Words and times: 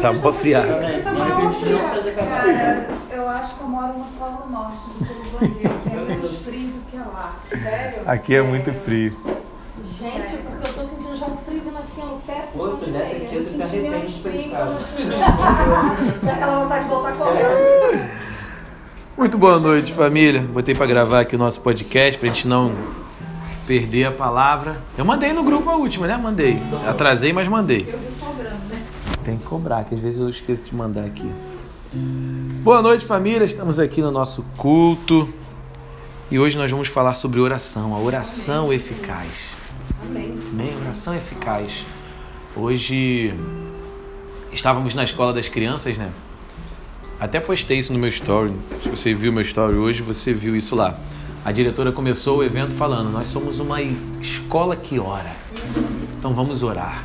Tá 0.00 0.12
pra 0.12 0.32
friar. 0.32 0.66
Cara, 2.14 2.88
eu 3.10 3.28
acho 3.28 3.54
que 3.54 3.60
eu 3.60 3.68
moro 3.68 3.98
no 3.98 4.04
Polo 4.18 4.50
Norte 4.50 4.88
do 4.98 5.04
Peru 5.06 5.74
É 5.86 6.04
menos 6.08 6.36
frio 6.38 6.68
do 6.68 6.90
que 6.90 6.96
lá. 6.96 7.36
Sério? 7.48 8.02
Aqui 8.06 8.34
é 8.36 8.42
muito 8.42 8.72
frio. 8.72 9.16
Gente, 9.82 10.36
porque 10.38 10.68
eu 10.68 10.74
tô 10.74 10.84
sentindo 10.84 11.16
já 11.16 11.26
um 11.26 11.36
frio 11.36 11.62
vindo 11.64 11.78
assim 11.78 12.02
no 12.02 12.20
teto. 12.20 12.52
Pô, 12.56 12.72
se 12.72 12.90
desse 12.90 13.16
aqui, 13.16 13.34
Eu 13.36 13.42
senti 13.42 13.76
menos 13.76 14.16
frio 14.18 14.50
Dá 16.22 16.32
aquela 16.32 16.60
vontade 16.60 16.84
de 16.84 16.90
voltar 16.90 17.12
correndo. 17.16 18.10
Muito 19.16 19.36
boa 19.36 19.58
noite, 19.58 19.92
família. 19.92 20.40
Botei 20.40 20.74
pra 20.74 20.86
gravar 20.86 21.20
aqui 21.20 21.36
o 21.36 21.38
nosso 21.38 21.60
podcast 21.60 22.18
pra 22.18 22.28
gente 22.28 22.48
não 22.48 22.72
perder 23.66 24.06
a 24.06 24.10
palavra. 24.10 24.82
Eu 24.96 25.04
mandei 25.04 25.32
no 25.32 25.44
grupo 25.44 25.68
a 25.70 25.76
última, 25.76 26.06
né? 26.06 26.16
Mandei. 26.16 26.60
Atrasei, 26.88 27.32
mas 27.32 27.46
mandei. 27.46 27.86
eu 27.92 27.98
vim 27.98 28.14
cobrando, 28.18 28.64
né? 28.68 28.82
Tem 29.30 29.38
que 29.38 29.44
cobrar, 29.44 29.84
que 29.84 29.94
às 29.94 30.00
vezes 30.00 30.18
eu 30.18 30.28
esqueço 30.28 30.64
de 30.64 30.74
mandar 30.74 31.04
aqui. 31.04 31.30
Boa 32.64 32.82
noite, 32.82 33.06
família. 33.06 33.44
Estamos 33.44 33.78
aqui 33.78 34.02
no 34.02 34.10
nosso 34.10 34.44
culto. 34.56 35.32
E 36.28 36.36
hoje 36.36 36.58
nós 36.58 36.68
vamos 36.68 36.88
falar 36.88 37.14
sobre 37.14 37.38
oração, 37.38 37.94
a 37.94 38.00
oração 38.00 38.72
eficaz. 38.72 39.50
Amém. 40.02 40.36
Amém? 40.50 40.76
Oração 40.80 41.14
eficaz. 41.14 41.86
Hoje 42.56 43.32
estávamos 44.50 44.94
na 44.94 45.04
escola 45.04 45.32
das 45.32 45.48
crianças, 45.48 45.96
né? 45.96 46.10
Até 47.20 47.38
postei 47.38 47.78
isso 47.78 47.92
no 47.92 48.00
meu 48.00 48.08
story. 48.08 48.52
Se 48.82 48.88
você 48.88 49.14
viu 49.14 49.32
meu 49.32 49.42
story 49.42 49.76
hoje, 49.76 50.02
você 50.02 50.34
viu 50.34 50.56
isso 50.56 50.74
lá. 50.74 50.98
A 51.44 51.52
diretora 51.52 51.92
começou 51.92 52.38
o 52.38 52.42
evento 52.42 52.74
falando: 52.74 53.12
Nós 53.12 53.28
somos 53.28 53.60
uma 53.60 53.80
escola 53.80 54.74
que 54.74 54.98
ora. 54.98 55.36
Então 56.18 56.34
vamos 56.34 56.64
orar. 56.64 57.04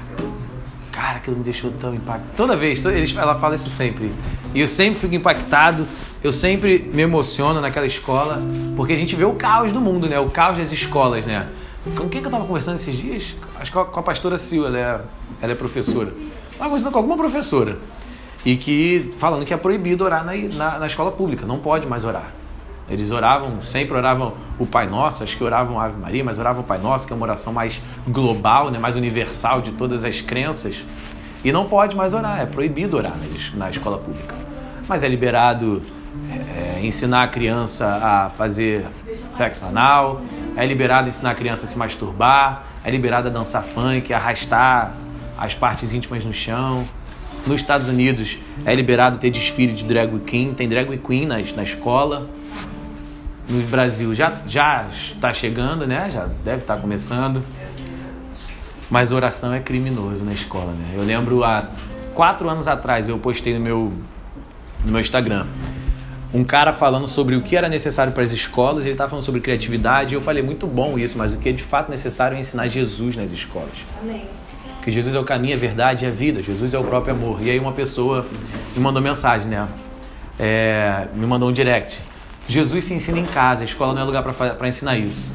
Cara, 0.95 1.17
aquilo 1.17 1.35
me 1.35 1.43
deixou 1.43 1.71
tão 1.71 1.93
impactado. 1.93 2.29
Toda 2.37 2.55
vez, 2.55 2.79
toda, 2.79 2.97
ela 2.97 3.35
fala 3.35 3.55
isso 3.55 3.69
sempre. 3.69 4.13
E 4.53 4.61
eu 4.61 4.67
sempre 4.67 4.97
fico 4.97 5.13
impactado. 5.13 5.85
Eu 6.23 6.31
sempre 6.31 6.89
me 6.93 7.01
emociono 7.01 7.59
naquela 7.59 7.85
escola. 7.85 8.41
Porque 8.77 8.93
a 8.93 8.95
gente 8.95 9.13
vê 9.13 9.25
o 9.25 9.33
caos 9.33 9.73
do 9.73 9.81
mundo, 9.81 10.07
né? 10.07 10.17
O 10.21 10.29
caos 10.29 10.57
das 10.57 10.71
escolas, 10.71 11.25
né? 11.25 11.49
Com 11.97 12.07
quem 12.07 12.21
que 12.21 12.27
eu 12.27 12.31
tava 12.31 12.45
conversando 12.45 12.75
esses 12.75 12.95
dias? 12.95 13.35
Acho 13.59 13.71
que 13.71 13.77
com 13.77 13.99
a 13.99 14.03
pastora 14.03 14.37
Sil, 14.39 14.65
ela 14.65 14.79
é, 14.79 15.01
ela 15.41 15.51
é 15.51 15.55
professora. 15.55 16.13
Tava 16.57 16.69
conversando 16.69 16.93
com 16.93 16.97
alguma 16.97 17.17
professora. 17.17 17.77
E 18.45 18.55
que 18.55 19.13
falando 19.17 19.45
que 19.45 19.53
é 19.53 19.57
proibido 19.57 20.05
orar 20.05 20.23
na, 20.23 20.33
na, 20.33 20.79
na 20.79 20.87
escola 20.87 21.11
pública. 21.11 21.45
Não 21.45 21.59
pode 21.59 21.87
mais 21.87 22.05
orar. 22.05 22.33
Eles 22.87 23.11
oravam, 23.11 23.61
sempre 23.61 23.97
oravam 23.97 24.33
o 24.59 24.65
Pai 24.65 24.87
Nosso, 24.87 25.23
acho 25.23 25.35
que 25.35 25.43
oravam 25.43 25.79
a 25.79 25.85
Ave 25.85 25.99
Maria, 25.99 26.23
mas 26.23 26.37
oravam 26.37 26.61
o 26.61 26.65
Pai 26.65 26.77
Nosso, 26.77 27.07
que 27.07 27.13
é 27.13 27.15
uma 27.15 27.25
oração 27.25 27.51
mais 27.51 27.81
global, 28.07 28.69
né, 28.69 28.77
mais 28.77 28.95
universal 28.95 29.61
de 29.61 29.71
todas 29.71 30.05
as 30.05 30.21
crenças. 30.21 30.83
E 31.43 31.51
não 31.51 31.65
pode 31.65 31.95
mais 31.95 32.13
orar, 32.13 32.41
é 32.41 32.45
proibido 32.45 32.97
orar 32.97 33.13
na, 33.17 33.65
na 33.65 33.69
escola 33.71 33.97
pública. 33.97 34.35
Mas 34.87 35.03
é 35.03 35.07
liberado 35.07 35.81
é, 36.31 36.85
ensinar 36.85 37.23
a 37.23 37.27
criança 37.27 37.87
a 37.87 38.29
fazer 38.29 38.85
sexo 39.29 39.65
anal, 39.65 40.21
é 40.55 40.63
liberado 40.63 41.09
ensinar 41.09 41.31
a 41.31 41.35
criança 41.35 41.65
a 41.65 41.67
se 41.67 41.77
masturbar, 41.77 42.65
é 42.83 42.91
liberado 42.91 43.29
a 43.29 43.31
dançar 43.31 43.63
funk, 43.63 44.13
arrastar 44.13 44.93
as 45.35 45.55
partes 45.55 45.91
íntimas 45.91 46.23
no 46.23 46.33
chão. 46.33 46.85
Nos 47.47 47.61
Estados 47.61 47.89
Unidos 47.89 48.37
é 48.63 48.73
liberado 48.73 49.17
ter 49.17 49.31
desfile 49.31 49.73
de 49.73 49.83
drag 49.83 50.19
queen, 50.19 50.53
tem 50.53 50.69
drag 50.69 50.95
queen 50.97 51.25
nas, 51.25 51.51
na 51.53 51.63
escola 51.63 52.27
no 53.49 53.61
Brasil 53.67 54.13
já, 54.13 54.33
já 54.45 54.85
está 54.91 55.33
chegando, 55.33 55.87
né? 55.87 56.09
Já 56.09 56.27
deve 56.43 56.61
estar 56.61 56.77
começando. 56.77 57.43
Mas 58.89 59.11
oração 59.11 59.53
é 59.53 59.59
criminoso 59.59 60.23
na 60.23 60.33
escola, 60.33 60.71
né? 60.71 60.93
Eu 60.93 61.03
lembro 61.03 61.43
há 61.43 61.69
quatro 62.13 62.49
anos 62.49 62.67
atrás 62.67 63.07
eu 63.07 63.17
postei 63.17 63.53
no 63.53 63.59
meu, 63.59 63.93
no 64.85 64.91
meu 64.91 65.01
Instagram 65.01 65.45
um 66.35 66.43
cara 66.43 66.73
falando 66.73 67.07
sobre 67.07 67.35
o 67.37 67.41
que 67.41 67.55
era 67.55 67.69
necessário 67.69 68.11
para 68.11 68.23
as 68.23 68.33
escolas, 68.33 68.83
ele 68.83 68.91
estava 68.91 69.09
falando 69.09 69.23
sobre 69.23 69.39
criatividade, 69.39 70.13
e 70.13 70.17
eu 70.17 70.21
falei, 70.21 70.43
muito 70.43 70.67
bom 70.67 70.99
isso, 70.99 71.17
mas 71.17 71.33
o 71.33 71.37
que 71.37 71.47
é 71.47 71.51
de 71.53 71.63
fato 71.63 71.89
necessário 71.89 72.35
é 72.35 72.39
ensinar 72.39 72.67
Jesus 72.67 73.15
nas 73.15 73.31
escolas. 73.31 73.71
Amém. 74.01 74.25
Porque 74.75 74.91
Jesus 74.91 75.15
é 75.15 75.19
o 75.19 75.23
caminho, 75.23 75.55
a 75.55 75.57
verdade 75.57 76.03
e 76.03 76.07
a 76.07 76.11
vida. 76.11 76.43
Jesus 76.43 76.73
é 76.73 76.77
o 76.77 76.83
próprio 76.83 77.15
amor. 77.15 77.41
E 77.41 77.49
aí 77.49 77.57
uma 77.57 77.71
pessoa 77.71 78.25
me 78.75 78.83
mandou 78.83 79.01
mensagem, 79.01 79.47
né? 79.47 79.67
É, 80.37 81.07
me 81.15 81.25
mandou 81.25 81.49
um 81.49 81.53
direct. 81.53 81.99
Jesus 82.47 82.85
se 82.85 82.93
ensina 82.93 83.19
em 83.19 83.25
casa, 83.25 83.63
a 83.63 83.65
escola 83.65 83.93
não 83.93 84.01
é 84.01 84.05
lugar 84.05 84.23
para 84.23 84.67
ensinar 84.67 84.97
isso. 84.97 85.33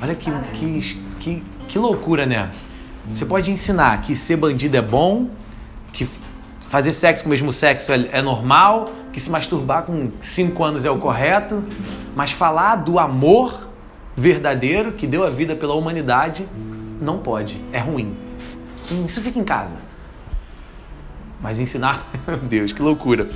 Olha 0.00 0.14
que, 0.14 0.30
que, 0.54 1.00
que, 1.18 1.42
que 1.68 1.78
loucura, 1.78 2.26
né? 2.26 2.50
Você 3.08 3.24
pode 3.24 3.50
ensinar 3.50 4.00
que 4.00 4.14
ser 4.14 4.36
bandido 4.36 4.76
é 4.76 4.82
bom, 4.82 5.28
que 5.92 6.08
fazer 6.60 6.92
sexo 6.92 7.24
com 7.24 7.28
o 7.28 7.30
mesmo 7.30 7.52
sexo 7.52 7.92
é, 7.92 8.08
é 8.12 8.22
normal, 8.22 8.86
que 9.12 9.20
se 9.20 9.30
masturbar 9.30 9.82
com 9.82 10.10
5 10.20 10.64
anos 10.64 10.84
é 10.84 10.90
o 10.90 10.98
correto, 10.98 11.62
mas 12.16 12.32
falar 12.32 12.76
do 12.76 12.98
amor 12.98 13.68
verdadeiro 14.16 14.92
que 14.92 15.06
deu 15.06 15.24
a 15.24 15.30
vida 15.30 15.56
pela 15.56 15.74
humanidade 15.74 16.48
não 17.00 17.18
pode, 17.18 17.60
é 17.72 17.78
ruim. 17.78 18.16
Isso 19.06 19.20
fica 19.20 19.38
em 19.38 19.44
casa. 19.44 19.76
Mas 21.40 21.58
ensinar, 21.58 22.06
meu 22.26 22.36
Deus, 22.38 22.72
que 22.72 22.80
loucura. 22.80 23.28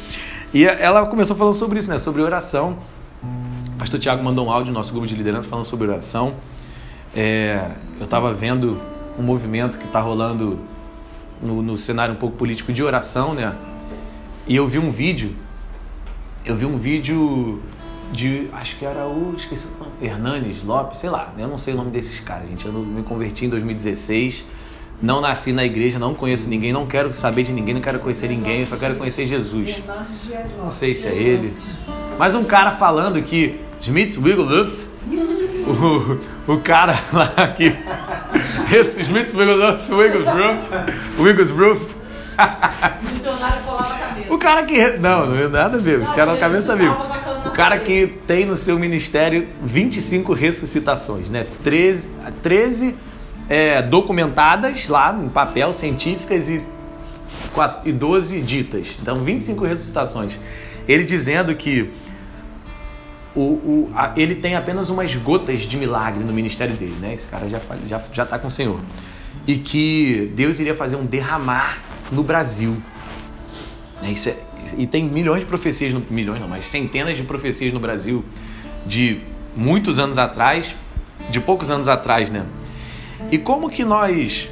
E 0.55 0.65
ela 0.65 1.05
começou 1.07 1.37
falando 1.37 1.55
sobre 1.55 1.79
isso, 1.79 1.89
né? 1.89 1.99
Sobre 1.99 2.23
oração. 2.23 2.79
O 3.75 3.79
pastor 3.79 3.99
Tiago 4.01 4.23
mandou 4.23 4.47
um 4.47 4.51
áudio 4.51 4.73
no 4.73 4.79
nosso 4.79 4.93
grupo 4.93 5.07
de 5.07 5.15
liderança 5.15 5.49
falando 5.49 5.65
sobre 5.65 5.89
oração. 5.89 6.35
É, 7.15 7.71
eu 7.99 8.05
estava 8.05 8.33
vendo 8.33 8.81
um 9.19 9.23
movimento 9.23 9.79
que 9.79 9.85
está 9.85 10.01
rolando 10.01 10.59
no, 11.43 11.63
no, 11.63 11.77
cenário 11.77 12.15
um 12.15 12.17
pouco 12.17 12.37
político 12.37 12.73
de 12.73 12.83
oração, 12.83 13.35
né? 13.35 13.55
E 14.47 14.55
eu 14.55 14.67
vi 14.67 14.79
um 14.79 14.91
vídeo. 14.91 15.35
Eu 16.45 16.57
vi 16.57 16.65
um 16.65 16.79
vídeo 16.79 17.61
de. 18.13 18.49
Acho 18.53 18.77
que 18.77 18.85
era 18.85 19.07
o. 19.07 19.35
Esqueci 19.37 19.67
o 19.67 19.79
nome. 19.79 19.93
Hernanes 20.01 20.63
Lopes, 20.63 21.01
sei 21.01 21.11
lá. 21.11 21.33
Eu 21.37 21.49
não 21.49 21.59
sei 21.59 21.75
o 21.75 21.77
nome 21.77 21.91
desses 21.91 22.21
caras, 22.21 22.49
gente. 22.49 22.65
Eu 22.65 22.73
me 22.73 23.03
converti 23.03 23.45
em 23.45 23.49
2016. 23.49 24.45
Não 25.01 25.21
nasci 25.21 25.53
na 25.53 25.65
igreja, 25.65 25.99
não 25.99 26.15
conheço 26.15 26.49
ninguém, 26.49 26.73
não 26.73 26.87
quero 26.87 27.13
saber 27.13 27.43
de 27.43 27.53
ninguém, 27.53 27.75
não 27.75 27.83
quero 27.83 27.99
conhecer 27.99 28.29
ninguém, 28.29 28.61
eu 28.61 28.67
só 28.67 28.77
quero 28.77 28.97
conhecer 28.97 29.27
Jesus. 29.27 29.83
Não 30.59 30.71
sei 30.71 30.95
se 30.95 31.07
é 31.07 31.15
ele. 31.15 31.55
Mas 32.19 32.35
um 32.35 32.45
cara 32.45 32.73
falando 32.73 33.21
que 33.23 33.61
Smith 33.79 34.17
Wigglesworth, 34.17 34.89
o, 36.49 36.53
o 36.55 36.61
cara 36.61 36.95
lá 37.13 37.49
que. 37.49 37.77
Esse 38.73 39.03
Smith 39.03 39.35
Wigglesworth, 39.35 39.91
Wigglesworth, 39.91 40.61
Wigglesworth. 41.19 41.97
O 44.29 44.39
cara 44.39 44.63
que. 44.63 44.97
Não, 44.99 45.27
não 45.27 45.39
é 45.39 45.49
nada 45.49 45.77
a 45.77 45.81
ver, 45.81 46.01
esse 46.01 46.13
cara 46.13 46.33
na 46.33 46.39
cabeça 46.39 46.67
tá 46.67 46.75
vivo. 46.75 46.97
O 47.47 47.51
cara 47.51 47.79
que 47.79 48.07
tem 48.27 48.45
no 48.45 48.57
seu 48.57 48.79
ministério 48.79 49.49
25 49.63 50.33
ressuscitações, 50.35 51.31
né? 51.31 51.47
13, 51.63 52.09
13 52.43 52.97
é, 53.49 53.83
documentadas 53.83 54.89
lá 54.89 55.13
em 55.13 55.29
papel, 55.29 55.73
científicas 55.73 56.49
e, 56.49 56.63
e 57.85 57.93
12 57.93 58.41
ditas. 58.41 58.89
Então, 59.01 59.23
25 59.23 59.65
ressuscitações. 59.65 60.39
Ele 60.89 61.05
dizendo 61.05 61.55
que 61.55 61.91
o, 63.35 63.41
o, 63.41 63.93
a, 63.95 64.13
ele 64.17 64.35
tem 64.35 64.57
apenas 64.57 64.89
umas 64.89 65.15
gotas 65.15 65.61
de 65.61 65.77
milagre 65.77 66.25
no 66.25 66.33
ministério 66.33 66.75
dele, 66.75 66.97
né? 67.01 67.15
Esse 67.15 67.27
cara 67.27 67.49
já 67.49 67.59
está 67.59 67.77
já, 67.87 68.03
já 68.13 68.27
tá 68.27 68.39
com 68.39 68.49
o 68.49 68.51
Senhor. 68.51 68.81
E 69.47 69.59
que 69.59 70.33
Deus 70.35 70.59
iria 70.59 70.75
fazer 70.75 70.97
um 70.97 71.05
derramar 71.05 71.79
no 72.11 72.23
Brasil. 72.23 72.77
Isso 74.03 74.31
é, 74.31 74.37
e 74.77 74.87
tem 74.87 75.09
milhões 75.09 75.41
de 75.41 75.47
profecias, 75.47 75.93
no, 75.93 76.03
milhões 76.11 76.41
não, 76.41 76.49
mas 76.49 76.65
centenas 76.65 77.17
de 77.17 77.23
profecias 77.23 77.73
no 77.73 77.79
Brasil 77.79 78.25
de 78.87 79.21
muitos 79.55 79.99
anos 79.99 80.19
atrás, 80.19 80.75
de 81.31 81.41
poucos 81.41 81.71
anos 81.71 81.89
atrás, 81.89 82.31
né? 82.31 82.45
E 83.31 83.39
como 83.39 83.69
que 83.69 83.85
nós 83.85 84.51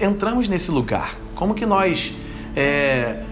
entramos 0.00 0.48
nesse 0.48 0.70
lugar? 0.70 1.14
Como 1.34 1.54
que 1.54 1.64
nós. 1.64 2.12
É, 2.54 3.22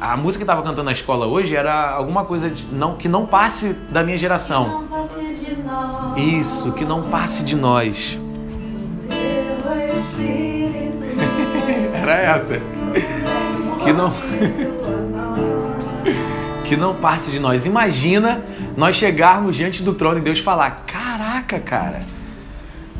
a, 0.00 0.12
a, 0.12 0.16
música 0.16 0.44
que 0.44 0.44
estava 0.44 0.62
cantando 0.62 0.84
na 0.84 0.92
escola 0.92 1.26
hoje 1.26 1.54
era 1.54 1.90
alguma 1.90 2.24
coisa 2.24 2.50
de, 2.50 2.64
não, 2.66 2.96
que 2.96 3.08
não 3.08 3.26
passe 3.26 3.72
da 3.90 4.04
minha 4.04 4.18
geração. 4.18 4.68
Não 4.68 4.88
passe 4.88 5.34
de 5.34 5.56
nós. 5.62 6.18
Isso, 6.18 6.72
que 6.72 6.84
não 6.84 7.04
passe 7.04 7.42
de 7.42 7.56
nós. 7.56 8.18
era 11.94 12.16
essa. 12.16 12.60
Que 13.82 13.92
não. 13.92 14.12
que 16.64 16.76
não 16.76 16.94
passe 16.94 17.30
de 17.30 17.38
nós. 17.38 17.64
Imagina 17.64 18.44
nós 18.76 18.96
chegarmos 18.96 19.56
diante 19.56 19.82
do 19.82 19.94
trono 19.94 20.18
e 20.18 20.20
Deus 20.20 20.40
falar: 20.40 20.84
Caraca, 20.86 21.58
cara 21.58 22.17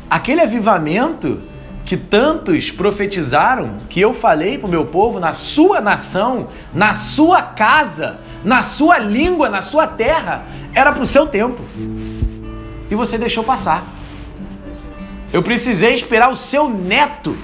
aquele 0.09 0.41
avivamento 0.41 1.41
que 1.85 1.97
tantos 1.97 2.71
profetizaram, 2.71 3.79
que 3.89 3.99
eu 3.99 4.13
falei 4.13 4.57
para 4.57 4.67
o 4.67 4.69
meu 4.69 4.85
povo, 4.85 5.19
na 5.19 5.33
sua 5.33 5.81
nação, 5.81 6.49
na 6.73 6.93
sua 6.93 7.41
casa, 7.41 8.19
na 8.43 8.61
sua 8.61 8.99
língua, 8.99 9.49
na 9.49 9.61
sua 9.61 9.87
terra, 9.87 10.43
era 10.73 10.91
para 10.91 11.01
o 11.01 11.05
seu 11.05 11.25
tempo. 11.25 11.61
E 12.89 12.95
você 12.95 13.17
deixou 13.17 13.43
passar. 13.43 13.83
Eu 15.31 15.43
precisei 15.43 15.93
esperar 15.93 16.31
o 16.31 16.35
seu 16.35 16.69
neto, 16.69 17.35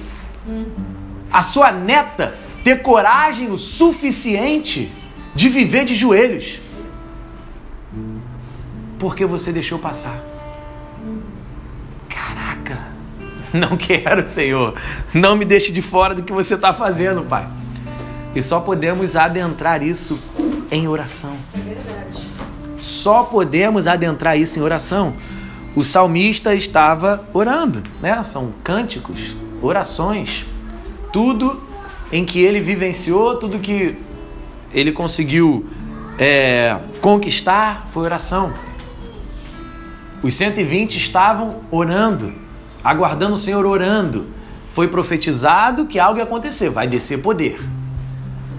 a 1.30 1.42
sua 1.42 1.72
neta, 1.72 2.34
ter 2.64 2.82
coragem 2.82 3.50
o 3.50 3.58
suficiente 3.58 4.90
de 5.34 5.48
viver 5.48 5.84
de 5.84 5.94
joelhos. 5.94 6.60
Porque 8.98 9.24
você 9.24 9.52
deixou 9.52 9.78
passar. 9.78 10.35
não 13.60 13.76
quero, 13.76 14.26
Senhor. 14.26 14.74
Não 15.12 15.36
me 15.36 15.44
deixe 15.44 15.72
de 15.72 15.82
fora 15.82 16.14
do 16.14 16.22
que 16.22 16.32
você 16.32 16.54
está 16.54 16.72
fazendo, 16.72 17.22
Pai. 17.22 17.46
E 18.34 18.42
só 18.42 18.60
podemos 18.60 19.16
adentrar 19.16 19.82
isso 19.82 20.18
em 20.70 20.86
oração. 20.86 21.36
Só 22.76 23.24
podemos 23.24 23.86
adentrar 23.86 24.38
isso 24.38 24.58
em 24.58 24.62
oração. 24.62 25.14
O 25.74 25.84
salmista 25.84 26.54
estava 26.54 27.26
orando, 27.32 27.82
né? 28.00 28.22
São 28.22 28.52
cânticos, 28.62 29.36
orações, 29.62 30.46
tudo 31.12 31.62
em 32.12 32.24
que 32.24 32.40
ele 32.40 32.60
vivenciou, 32.60 33.36
tudo 33.36 33.58
que 33.58 33.96
ele 34.72 34.92
conseguiu 34.92 35.66
é, 36.18 36.78
conquistar 37.00 37.88
foi 37.90 38.04
oração. 38.04 38.52
Os 40.22 40.34
120 40.34 40.96
estavam 40.96 41.60
orando, 41.70 42.32
aguardando 42.86 43.34
o 43.34 43.38
Senhor 43.38 43.66
orando. 43.66 44.28
Foi 44.72 44.88
profetizado 44.88 45.86
que 45.86 45.98
algo 45.98 46.18
ia 46.18 46.24
acontecer, 46.24 46.70
vai 46.70 46.86
descer 46.86 47.20
poder. 47.20 47.60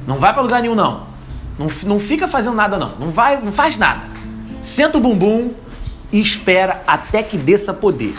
Não 0.06 0.18
vai 0.18 0.34
para 0.34 0.42
lugar 0.42 0.62
nenhum, 0.62 0.76
não. 0.76 1.08
Não, 1.58 1.68
não 1.86 2.00
fica 2.00 2.28
fazendo 2.28 2.56
nada, 2.56 2.78
não. 2.78 2.94
Não 3.00 3.12
vai, 3.12 3.40
não 3.40 3.52
faz 3.52 3.78
nada. 3.78 4.06
Senta 4.60 4.98
o 4.98 5.02
bumbum 5.02 5.54
e 6.12 6.20
espera 6.20 6.84
até 6.86 7.24
que 7.24 7.38
desça 7.38 7.74
poder. 7.74 8.16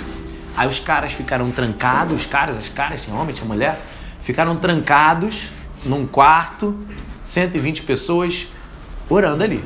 Aí 0.56 0.66
os 0.66 0.80
caras 0.80 1.12
ficaram 1.12 1.50
trancados, 1.50 2.20
os 2.20 2.26
caras, 2.26 2.56
as 2.56 2.68
caras, 2.68 3.04
tinha 3.04 3.14
homem, 3.14 3.34
tinha 3.34 3.46
mulher, 3.46 3.80
ficaram 4.20 4.56
trancados 4.56 5.50
num 5.84 6.06
quarto, 6.06 6.76
120 7.22 7.82
pessoas 7.82 8.48
orando 9.08 9.44
ali. 9.44 9.62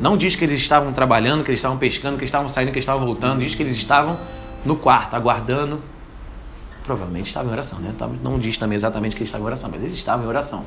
Não 0.00 0.16
diz 0.16 0.36
que 0.36 0.44
eles 0.44 0.60
estavam 0.60 0.92
trabalhando, 0.92 1.42
que 1.42 1.50
eles 1.50 1.58
estavam 1.58 1.78
pescando, 1.78 2.16
que 2.16 2.22
eles 2.22 2.28
estavam 2.28 2.48
saindo, 2.48 2.68
que 2.70 2.78
eles 2.78 2.84
estavam 2.84 3.04
voltando, 3.04 3.40
diz 3.40 3.54
que 3.54 3.62
eles 3.62 3.74
estavam 3.74 4.18
no 4.64 4.76
quarto, 4.76 5.14
aguardando. 5.14 5.80
Provavelmente 6.84 7.26
estavam 7.26 7.50
em 7.50 7.52
oração, 7.52 7.78
né? 7.78 7.94
Não 8.22 8.38
diz 8.38 8.58
também 8.58 8.76
exatamente 8.76 9.16
que 9.16 9.22
eles 9.22 9.28
estavam 9.28 9.46
em 9.46 9.48
oração, 9.48 9.70
mas 9.72 9.82
eles 9.82 9.96
estavam 9.96 10.24
em 10.24 10.28
oração. 10.28 10.64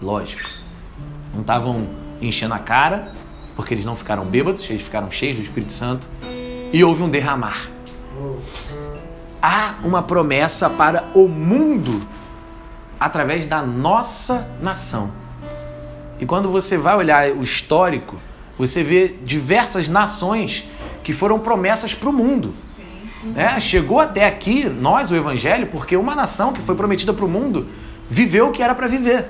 Lógico. 0.00 0.48
Não 1.34 1.42
estavam 1.42 1.86
enchendo 2.20 2.54
a 2.54 2.58
cara, 2.58 3.12
porque 3.54 3.74
eles 3.74 3.84
não 3.84 3.94
ficaram 3.94 4.24
bêbados, 4.24 4.68
eles 4.70 4.82
ficaram 4.82 5.10
cheios 5.10 5.36
do 5.36 5.42
Espírito 5.42 5.72
Santo. 5.72 6.08
E 6.72 6.82
houve 6.82 7.02
um 7.02 7.08
derramar. 7.08 7.68
Há 9.42 9.74
uma 9.82 10.02
promessa 10.02 10.68
para 10.68 11.04
o 11.14 11.28
mundo 11.28 12.00
através 12.98 13.46
da 13.46 13.62
nossa 13.62 14.48
nação. 14.60 15.10
E 16.18 16.26
quando 16.26 16.50
você 16.50 16.76
vai 16.76 16.96
olhar 16.96 17.30
o 17.32 17.42
histórico, 17.42 18.16
você 18.58 18.82
vê 18.82 19.08
diversas 19.24 19.88
nações 19.88 20.68
que 21.02 21.14
foram 21.14 21.38
promessas 21.38 21.94
para 21.94 22.10
o 22.10 22.12
mundo. 22.12 22.54
É, 23.36 23.60
chegou 23.60 24.00
até 24.00 24.26
aqui, 24.26 24.64
nós, 24.64 25.10
o 25.10 25.16
Evangelho, 25.16 25.66
porque 25.66 25.96
uma 25.96 26.14
nação 26.14 26.52
que 26.52 26.60
foi 26.60 26.74
prometida 26.74 27.12
para 27.12 27.24
o 27.24 27.28
mundo 27.28 27.68
viveu 28.08 28.48
o 28.48 28.50
que 28.50 28.62
era 28.62 28.74
para 28.74 28.86
viver. 28.86 29.26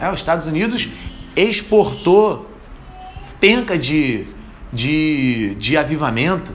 É, 0.00 0.08
os 0.10 0.20
Estados 0.20 0.46
Unidos 0.46 0.88
exportou 1.36 2.48
penca 3.40 3.76
de, 3.76 4.26
de, 4.72 5.54
de 5.56 5.76
avivamento. 5.76 6.52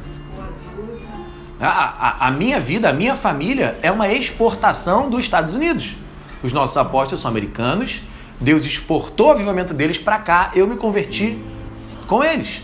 A, 1.59 1.67
a, 1.67 2.27
a 2.27 2.31
minha 2.31 2.59
vida, 2.59 2.89
a 2.89 2.93
minha 2.93 3.15
família 3.15 3.77
é 3.83 3.91
uma 3.91 4.07
exportação 4.07 5.09
dos 5.09 5.19
Estados 5.19 5.53
Unidos. 5.53 5.95
Os 6.41 6.53
nossos 6.53 6.77
apóstolos 6.77 7.21
são 7.21 7.29
americanos, 7.29 8.01
Deus 8.39 8.65
exportou 8.65 9.27
o 9.27 9.31
avivamento 9.31 9.73
deles 9.73 9.99
para 9.99 10.17
cá, 10.17 10.51
eu 10.55 10.65
me 10.65 10.77
converti 10.77 11.37
com 12.07 12.23
eles. 12.23 12.63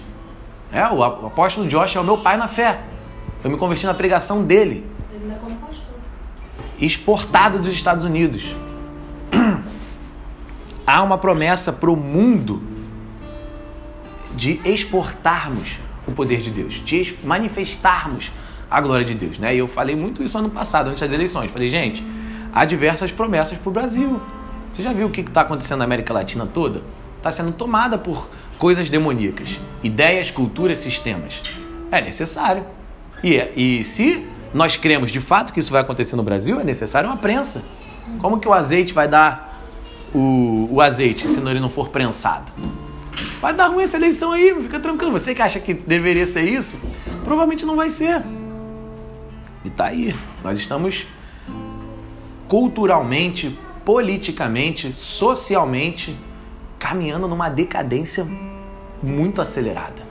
É, 0.71 0.87
o 0.87 1.03
apóstolo 1.03 1.67
Josh 1.67 1.95
é 1.95 1.99
o 1.99 2.03
meu 2.03 2.17
pai 2.17 2.37
na 2.37 2.47
fé. 2.47 2.79
Eu 3.45 3.51
me 3.51 3.57
converti 3.57 3.85
na 3.85 3.93
pregação 3.93 4.43
dele. 4.43 4.83
Ele 5.13 5.31
é 5.31 5.35
como 5.35 5.55
pastor. 5.57 5.93
Exportado 6.81 7.59
dos 7.59 7.71
Estados 7.71 8.03
Unidos. 8.03 8.55
Há 10.87 11.03
uma 11.03 11.19
promessa 11.19 11.71
para 11.71 11.91
o 11.91 11.95
mundo 11.95 12.63
de 14.35 14.59
exportarmos 14.65 15.77
o 16.07 16.11
poder 16.11 16.41
de 16.41 16.49
Deus, 16.49 16.73
de 16.83 17.15
manifestarmos 17.23 18.31
a 18.69 18.81
glória 18.81 19.05
de 19.05 19.13
Deus. 19.13 19.37
Né? 19.37 19.53
E 19.53 19.59
eu 19.59 19.67
falei 19.67 19.95
muito 19.95 20.23
isso 20.23 20.35
ano 20.39 20.49
passado, 20.49 20.89
antes 20.89 21.01
das 21.01 21.13
eleições. 21.13 21.51
Falei, 21.51 21.69
gente, 21.69 22.03
há 22.51 22.65
diversas 22.65 23.11
promessas 23.11 23.59
para 23.59 23.69
o 23.69 23.71
Brasil. 23.71 24.19
Você 24.71 24.81
já 24.81 24.91
viu 24.91 25.05
o 25.05 25.11
que 25.11 25.21
está 25.21 25.41
acontecendo 25.41 25.77
na 25.77 25.85
América 25.85 26.11
Latina 26.11 26.47
toda? 26.47 26.81
Está 27.17 27.29
sendo 27.29 27.51
tomada 27.51 27.95
por 27.95 28.27
coisas 28.57 28.89
demoníacas, 28.89 29.59
ideias, 29.83 30.31
culturas, 30.31 30.79
sistemas. 30.79 31.43
É 31.91 32.01
necessário. 32.01 32.65
E, 33.25 33.79
e 33.79 33.83
se 33.83 34.23
nós 34.53 34.77
cremos 34.77 35.09
de 35.09 35.19
fato 35.19 35.51
que 35.51 35.59
isso 35.59 35.71
vai 35.71 35.81
acontecer 35.81 36.15
no 36.15 36.21
Brasil, 36.21 36.59
é 36.59 36.63
necessário 36.63 37.09
uma 37.09 37.17
prensa. 37.17 37.65
Como 38.19 38.39
que 38.39 38.47
o 38.47 38.53
azeite 38.53 38.93
vai 38.93 39.07
dar 39.07 39.63
o, 40.13 40.67
o 40.69 40.79
azeite 40.79 41.27
se 41.27 41.39
ele 41.39 41.59
não 41.59 41.69
for 41.69 41.89
prensado? 41.89 42.51
Vai 43.41 43.51
dar 43.51 43.65
ruim 43.65 43.83
essa 43.83 43.97
eleição 43.97 44.31
aí, 44.31 44.53
fica 44.61 44.79
tranquilo. 44.79 45.11
Você 45.11 45.33
que 45.33 45.41
acha 45.41 45.59
que 45.59 45.73
deveria 45.73 46.27
ser 46.27 46.43
isso, 46.43 46.77
provavelmente 47.23 47.65
não 47.65 47.75
vai 47.75 47.89
ser. 47.89 48.23
E 49.63 49.71
tá 49.71 49.85
aí. 49.85 50.15
Nós 50.43 50.59
estamos 50.59 51.07
culturalmente, 52.47 53.57
politicamente, 53.83 54.95
socialmente 54.95 56.15
caminhando 56.77 57.27
numa 57.27 57.49
decadência 57.49 58.27
muito 59.01 59.41
acelerada, 59.41 60.03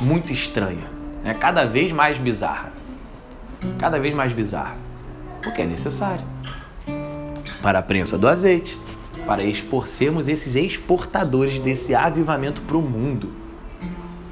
muito 0.00 0.32
estranha, 0.32 0.95
né? 1.26 1.34
cada 1.34 1.64
vez 1.64 1.92
mais 1.92 2.18
bizarra. 2.18 2.72
Cada 3.78 3.98
vez 3.98 4.14
mais 4.14 4.32
bizarra. 4.32 4.76
Porque 5.42 5.62
é 5.62 5.66
necessário 5.66 6.24
para 7.60 7.80
a 7.80 7.82
prensa 7.82 8.16
do 8.16 8.28
azeite, 8.28 8.78
para 9.26 9.42
exporcermos 9.42 10.28
esses 10.28 10.54
exportadores 10.54 11.58
desse 11.58 11.94
avivamento 11.94 12.62
para 12.62 12.76
o 12.76 12.82
mundo. 12.82 13.32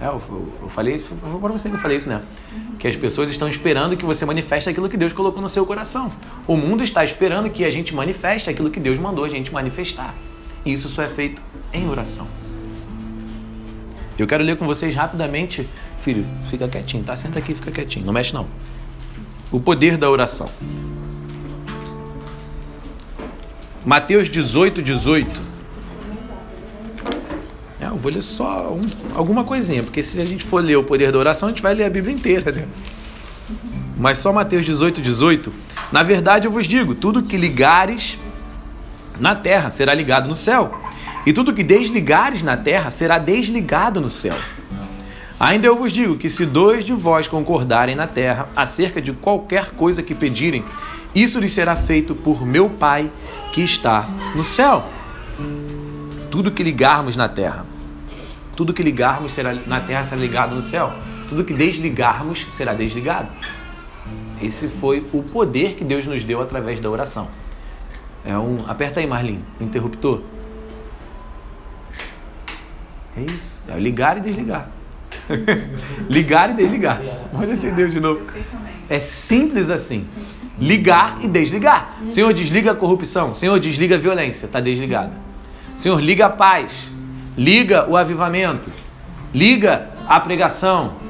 É, 0.00 0.06
eu, 0.06 0.22
eu, 0.28 0.52
eu, 0.62 0.68
falei 0.68 0.94
isso, 0.94 1.16
foi 1.20 1.40
para 1.40 1.52
você 1.52 1.68
que 1.68 1.74
eu 1.74 1.80
falei 1.80 1.96
isso, 1.96 2.08
né? 2.08 2.22
Que 2.78 2.86
as 2.86 2.96
pessoas 2.96 3.28
estão 3.30 3.48
esperando 3.48 3.96
que 3.96 4.04
você 4.04 4.24
manifeste 4.24 4.68
aquilo 4.68 4.88
que 4.88 4.96
Deus 4.96 5.12
colocou 5.12 5.42
no 5.42 5.48
seu 5.48 5.66
coração. 5.66 6.12
O 6.46 6.56
mundo 6.56 6.84
está 6.84 7.02
esperando 7.02 7.50
que 7.50 7.64
a 7.64 7.70
gente 7.70 7.94
manifeste 7.94 8.50
aquilo 8.50 8.70
que 8.70 8.78
Deus 8.78 8.98
mandou 8.98 9.24
a 9.24 9.28
gente 9.28 9.52
manifestar. 9.52 10.14
E 10.64 10.72
isso 10.72 10.88
só 10.88 11.02
é 11.02 11.08
feito 11.08 11.42
em 11.72 11.88
oração. 11.88 12.28
Eu 14.18 14.26
quero 14.26 14.44
ler 14.44 14.56
com 14.56 14.66
vocês 14.66 14.94
rapidamente. 14.94 15.68
Filho, 15.98 16.24
fica 16.48 16.68
quietinho, 16.68 17.02
tá? 17.02 17.16
Senta 17.16 17.38
aqui, 17.38 17.54
fica 17.54 17.70
quietinho. 17.70 18.06
Não 18.06 18.12
mexe 18.12 18.32
não. 18.32 18.46
O 19.50 19.60
poder 19.60 19.96
da 19.96 20.10
oração. 20.10 20.48
Mateus 23.84 24.28
18, 24.28 24.82
18. 24.82 25.40
É, 27.80 27.86
eu 27.86 27.96
vou 27.96 28.10
ler 28.10 28.22
só 28.22 28.72
um, 28.72 28.82
alguma 29.14 29.44
coisinha, 29.44 29.82
porque 29.82 30.02
se 30.02 30.18
a 30.20 30.24
gente 30.24 30.44
for 30.44 30.64
ler 30.64 30.76
o 30.76 30.84
poder 30.84 31.12
da 31.12 31.18
oração, 31.18 31.48
a 31.48 31.52
gente 31.52 31.62
vai 31.62 31.74
ler 31.74 31.84
a 31.84 31.90
Bíblia 31.90 32.14
inteira, 32.14 32.50
né? 32.50 32.66
Mas 33.96 34.18
só 34.18 34.32
Mateus 34.32 34.64
18, 34.64 35.02
18. 35.02 35.52
Na 35.92 36.02
verdade, 36.02 36.46
eu 36.46 36.50
vos 36.50 36.66
digo: 36.66 36.94
tudo 36.94 37.22
que 37.22 37.36
ligares 37.36 38.18
na 39.20 39.34
terra 39.34 39.70
será 39.70 39.94
ligado 39.94 40.28
no 40.28 40.34
céu, 40.34 40.80
e 41.26 41.32
tudo 41.32 41.54
que 41.54 41.62
desligares 41.62 42.42
na 42.42 42.56
terra 42.56 42.90
será 42.90 43.18
desligado 43.18 44.00
no 44.00 44.10
céu. 44.10 44.36
Ainda 45.38 45.66
eu 45.66 45.76
vos 45.76 45.92
digo 45.92 46.16
que 46.16 46.30
se 46.30 46.46
dois 46.46 46.84
de 46.84 46.92
vós 46.92 47.26
concordarem 47.26 47.96
na 47.96 48.06
terra 48.06 48.48
acerca 48.54 49.02
de 49.02 49.12
qualquer 49.12 49.72
coisa 49.72 50.02
que 50.02 50.14
pedirem, 50.14 50.64
isso 51.14 51.38
lhes 51.38 51.52
será 51.52 51.76
feito 51.76 52.14
por 52.14 52.44
meu 52.46 52.68
Pai 52.68 53.10
que 53.52 53.62
está 53.62 54.08
no 54.34 54.44
céu. 54.44 54.84
Tudo 56.30 56.50
que 56.50 56.62
ligarmos 56.62 57.16
na 57.16 57.28
terra, 57.28 57.64
tudo 58.56 58.72
que 58.72 58.82
ligarmos 58.82 59.32
será, 59.32 59.52
na 59.52 59.80
terra 59.80 60.04
será 60.04 60.20
ligado 60.20 60.54
no 60.54 60.62
céu. 60.62 60.92
Tudo 61.28 61.44
que 61.44 61.54
desligarmos 61.54 62.46
será 62.52 62.72
desligado. 62.74 63.28
Esse 64.40 64.68
foi 64.68 65.06
o 65.12 65.22
poder 65.22 65.74
que 65.74 65.84
Deus 65.84 66.06
nos 66.06 66.22
deu 66.22 66.40
através 66.40 66.78
da 66.80 66.90
oração. 66.90 67.28
É 68.24 68.36
um. 68.36 68.64
Aperta 68.66 69.00
aí, 69.00 69.06
Marlin, 69.06 69.40
interruptor. 69.60 70.22
É 73.16 73.22
isso. 73.22 73.62
É 73.68 73.78
ligar 73.78 74.16
e 74.18 74.20
desligar. 74.20 74.68
ligar 76.08 76.50
e 76.50 76.54
desligar. 76.54 77.00
Olha 77.32 77.52
acendeu 77.52 77.88
de 77.88 78.00
novo. 78.00 78.22
É 78.88 78.98
simples 78.98 79.70
assim. 79.70 80.06
Ligar 80.58 81.18
e 81.22 81.28
desligar. 81.28 81.98
Senhor, 82.08 82.32
desliga 82.32 82.72
a 82.72 82.74
corrupção. 82.74 83.34
Senhor, 83.34 83.58
desliga 83.58 83.96
a 83.96 83.98
violência. 83.98 84.46
Está 84.46 84.60
desligado. 84.60 85.12
Senhor, 85.76 86.00
liga 86.00 86.26
a 86.26 86.30
paz. 86.30 86.90
Liga 87.36 87.88
o 87.88 87.96
avivamento. 87.96 88.70
Liga 89.32 89.90
a 90.06 90.20
pregação. 90.20 91.03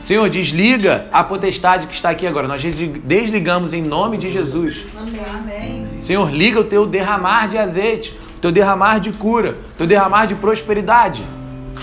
Senhor, 0.00 0.28
desliga 0.30 1.08
a 1.12 1.24
potestade 1.24 1.86
que 1.86 1.94
está 1.94 2.10
aqui 2.10 2.26
agora. 2.26 2.46
Nós 2.46 2.62
desligamos 2.62 3.72
em 3.72 3.82
nome 3.82 4.16
de 4.16 4.30
Jesus. 4.30 4.86
Amém. 4.96 5.86
Senhor, 5.98 6.30
liga 6.30 6.60
o 6.60 6.64
teu 6.64 6.86
derramar 6.86 7.48
de 7.48 7.58
azeite, 7.58 8.16
o 8.36 8.40
teu 8.40 8.52
derramar 8.52 9.00
de 9.00 9.12
cura, 9.12 9.58
o 9.74 9.76
teu 9.76 9.86
derramar 9.86 10.26
de 10.26 10.36
prosperidade. 10.36 11.24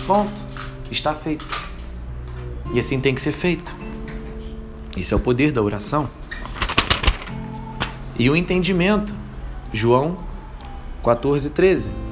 Ponto. 0.08 0.46
Está 0.90 1.14
feito. 1.14 1.46
E 2.74 2.80
assim 2.80 3.00
tem 3.00 3.14
que 3.14 3.22
ser 3.22 3.34
feito. 3.34 3.76
Esse 4.96 5.14
é 5.14 5.18
o 5.18 5.20
poder 5.20 5.52
da 5.52 5.62
oração. 5.62 6.10
E 8.18 8.30
o 8.30 8.36
entendimento. 8.36 9.14
João 9.74 10.18
14, 11.04 11.50
13. 11.50 12.05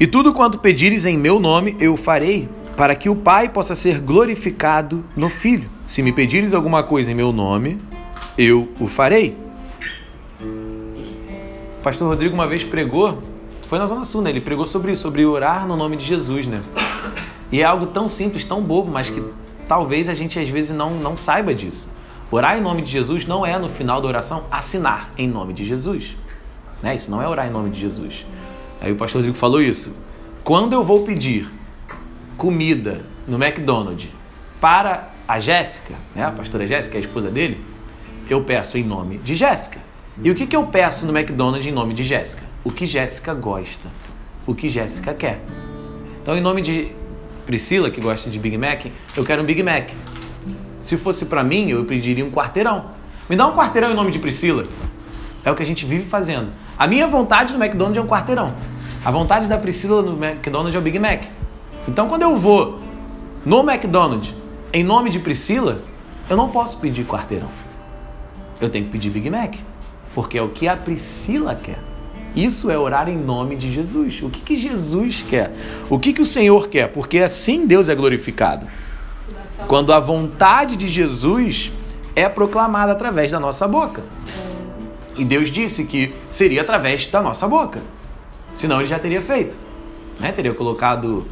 E 0.00 0.06
tudo 0.06 0.32
quanto 0.32 0.58
pedires 0.58 1.04
em 1.04 1.18
meu 1.18 1.38
nome, 1.38 1.76
eu 1.78 1.94
farei, 1.94 2.48
para 2.74 2.94
que 2.94 3.10
o 3.10 3.14
Pai 3.14 3.50
possa 3.50 3.74
ser 3.74 4.00
glorificado 4.00 5.04
no 5.14 5.28
Filho. 5.28 5.68
Se 5.86 6.02
me 6.02 6.10
pedires 6.10 6.54
alguma 6.54 6.82
coisa 6.82 7.12
em 7.12 7.14
meu 7.14 7.34
nome, 7.34 7.76
eu 8.38 8.66
o 8.80 8.86
farei. 8.86 9.36
Pastor 11.82 12.08
Rodrigo 12.08 12.32
uma 12.32 12.46
vez 12.46 12.64
pregou, 12.64 13.22
foi 13.66 13.78
na 13.78 13.84
Zona 13.84 14.06
Sul, 14.06 14.22
né? 14.22 14.30
Ele 14.30 14.40
pregou 14.40 14.64
sobre 14.64 14.92
isso, 14.92 15.02
sobre 15.02 15.22
orar 15.26 15.66
no 15.66 15.76
nome 15.76 15.98
de 15.98 16.06
Jesus, 16.06 16.46
né? 16.46 16.62
E 17.52 17.60
é 17.60 17.64
algo 17.64 17.84
tão 17.84 18.08
simples, 18.08 18.42
tão 18.42 18.62
bobo, 18.62 18.90
mas 18.90 19.10
que 19.10 19.22
talvez 19.68 20.08
a 20.08 20.14
gente 20.14 20.38
às 20.38 20.48
vezes 20.48 20.70
não, 20.70 20.92
não 20.92 21.14
saiba 21.14 21.54
disso. 21.54 21.90
Orar 22.30 22.56
em 22.56 22.62
nome 22.62 22.80
de 22.80 22.90
Jesus 22.90 23.26
não 23.26 23.44
é, 23.44 23.58
no 23.58 23.68
final 23.68 24.00
da 24.00 24.08
oração, 24.08 24.44
assinar 24.50 25.10
em 25.18 25.28
nome 25.28 25.52
de 25.52 25.66
Jesus. 25.66 26.16
Né? 26.82 26.94
Isso 26.94 27.10
não 27.10 27.20
é 27.20 27.28
orar 27.28 27.46
em 27.46 27.50
nome 27.50 27.68
de 27.68 27.78
Jesus. 27.78 28.24
Aí 28.80 28.92
o 28.92 28.96
pastor 28.96 29.18
Rodrigo 29.20 29.36
falou 29.36 29.60
isso. 29.60 29.92
Quando 30.42 30.72
eu 30.72 30.82
vou 30.82 31.04
pedir 31.04 31.48
comida 32.36 33.04
no 33.26 33.42
McDonald's 33.42 34.08
para 34.60 35.10
a 35.28 35.38
Jéssica, 35.38 35.94
né, 36.14 36.24
a 36.24 36.30
pastora 36.30 36.66
Jéssica, 36.66 36.96
a 36.96 37.00
esposa 37.00 37.30
dele, 37.30 37.60
eu 38.28 38.42
peço 38.42 38.78
em 38.78 38.82
nome 38.82 39.18
de 39.18 39.34
Jéssica. 39.34 39.80
E 40.22 40.30
o 40.30 40.34
que, 40.34 40.46
que 40.46 40.56
eu 40.56 40.66
peço 40.66 41.06
no 41.06 41.16
McDonald's 41.16 41.66
em 41.66 41.72
nome 41.72 41.94
de 41.94 42.04
Jéssica? 42.04 42.42
O 42.64 42.70
que 42.70 42.86
Jéssica 42.86 43.34
gosta, 43.34 43.88
o 44.46 44.54
que 44.54 44.68
Jéssica 44.68 45.14
quer. 45.14 45.40
Então, 46.22 46.36
em 46.36 46.40
nome 46.40 46.62
de 46.62 46.92
Priscila, 47.46 47.90
que 47.90 48.00
gosta 48.00 48.28
de 48.28 48.38
Big 48.38 48.56
Mac, 48.56 48.86
eu 49.16 49.24
quero 49.24 49.42
um 49.42 49.46
Big 49.46 49.62
Mac. 49.62 49.90
Se 50.80 50.96
fosse 50.96 51.26
para 51.26 51.42
mim, 51.42 51.70
eu 51.70 51.84
pediria 51.84 52.24
um 52.24 52.30
quarteirão. 52.30 52.86
Me 53.28 53.36
dá 53.36 53.46
um 53.46 53.54
quarteirão 53.54 53.90
em 53.90 53.94
nome 53.94 54.10
de 54.10 54.18
Priscila. 54.18 54.66
É 55.44 55.50
o 55.50 55.54
que 55.54 55.62
a 55.62 55.66
gente 55.66 55.86
vive 55.86 56.04
fazendo. 56.04 56.50
A 56.80 56.86
minha 56.86 57.06
vontade 57.06 57.52
no 57.52 57.62
McDonald's 57.62 57.98
é 57.98 58.00
um 58.00 58.06
quarteirão. 58.06 58.54
A 59.04 59.10
vontade 59.10 59.46
da 59.46 59.58
Priscila 59.58 60.00
no 60.00 60.12
McDonald's 60.12 60.74
é 60.74 60.78
o 60.78 60.80
Big 60.80 60.98
Mac. 60.98 61.24
Então, 61.86 62.08
quando 62.08 62.22
eu 62.22 62.38
vou 62.38 62.80
no 63.44 63.60
McDonald's 63.60 64.34
em 64.72 64.82
nome 64.82 65.10
de 65.10 65.18
Priscila, 65.18 65.82
eu 66.30 66.38
não 66.38 66.48
posso 66.48 66.78
pedir 66.78 67.04
quarteirão. 67.04 67.50
Eu 68.58 68.70
tenho 68.70 68.86
que 68.86 68.92
pedir 68.92 69.10
Big 69.10 69.28
Mac. 69.28 69.56
Porque 70.14 70.38
é 70.38 70.42
o 70.42 70.48
que 70.48 70.66
a 70.66 70.74
Priscila 70.74 71.54
quer. 71.54 71.78
Isso 72.34 72.70
é 72.70 72.78
orar 72.78 73.10
em 73.10 73.18
nome 73.18 73.56
de 73.56 73.70
Jesus. 73.70 74.22
O 74.22 74.30
que, 74.30 74.40
que 74.40 74.58
Jesus 74.58 75.22
quer? 75.28 75.52
O 75.90 75.98
que, 75.98 76.14
que 76.14 76.22
o 76.22 76.26
Senhor 76.26 76.66
quer? 76.68 76.88
Porque 76.88 77.18
assim 77.18 77.66
Deus 77.66 77.90
é 77.90 77.94
glorificado. 77.94 78.66
Quando 79.68 79.92
a 79.92 80.00
vontade 80.00 80.76
de 80.76 80.88
Jesus 80.88 81.70
é 82.16 82.26
proclamada 82.26 82.92
através 82.92 83.30
da 83.30 83.38
nossa 83.38 83.68
boca. 83.68 84.02
E 85.20 85.24
Deus 85.26 85.50
disse 85.50 85.84
que 85.84 86.14
seria 86.30 86.62
através 86.62 87.06
da 87.06 87.22
nossa 87.22 87.46
boca. 87.46 87.82
Senão 88.54 88.78
ele 88.78 88.86
já 88.86 88.98
teria 88.98 89.20
feito. 89.20 89.58
Né? 90.18 90.32
Teria 90.32 90.54
colocado 90.54 91.26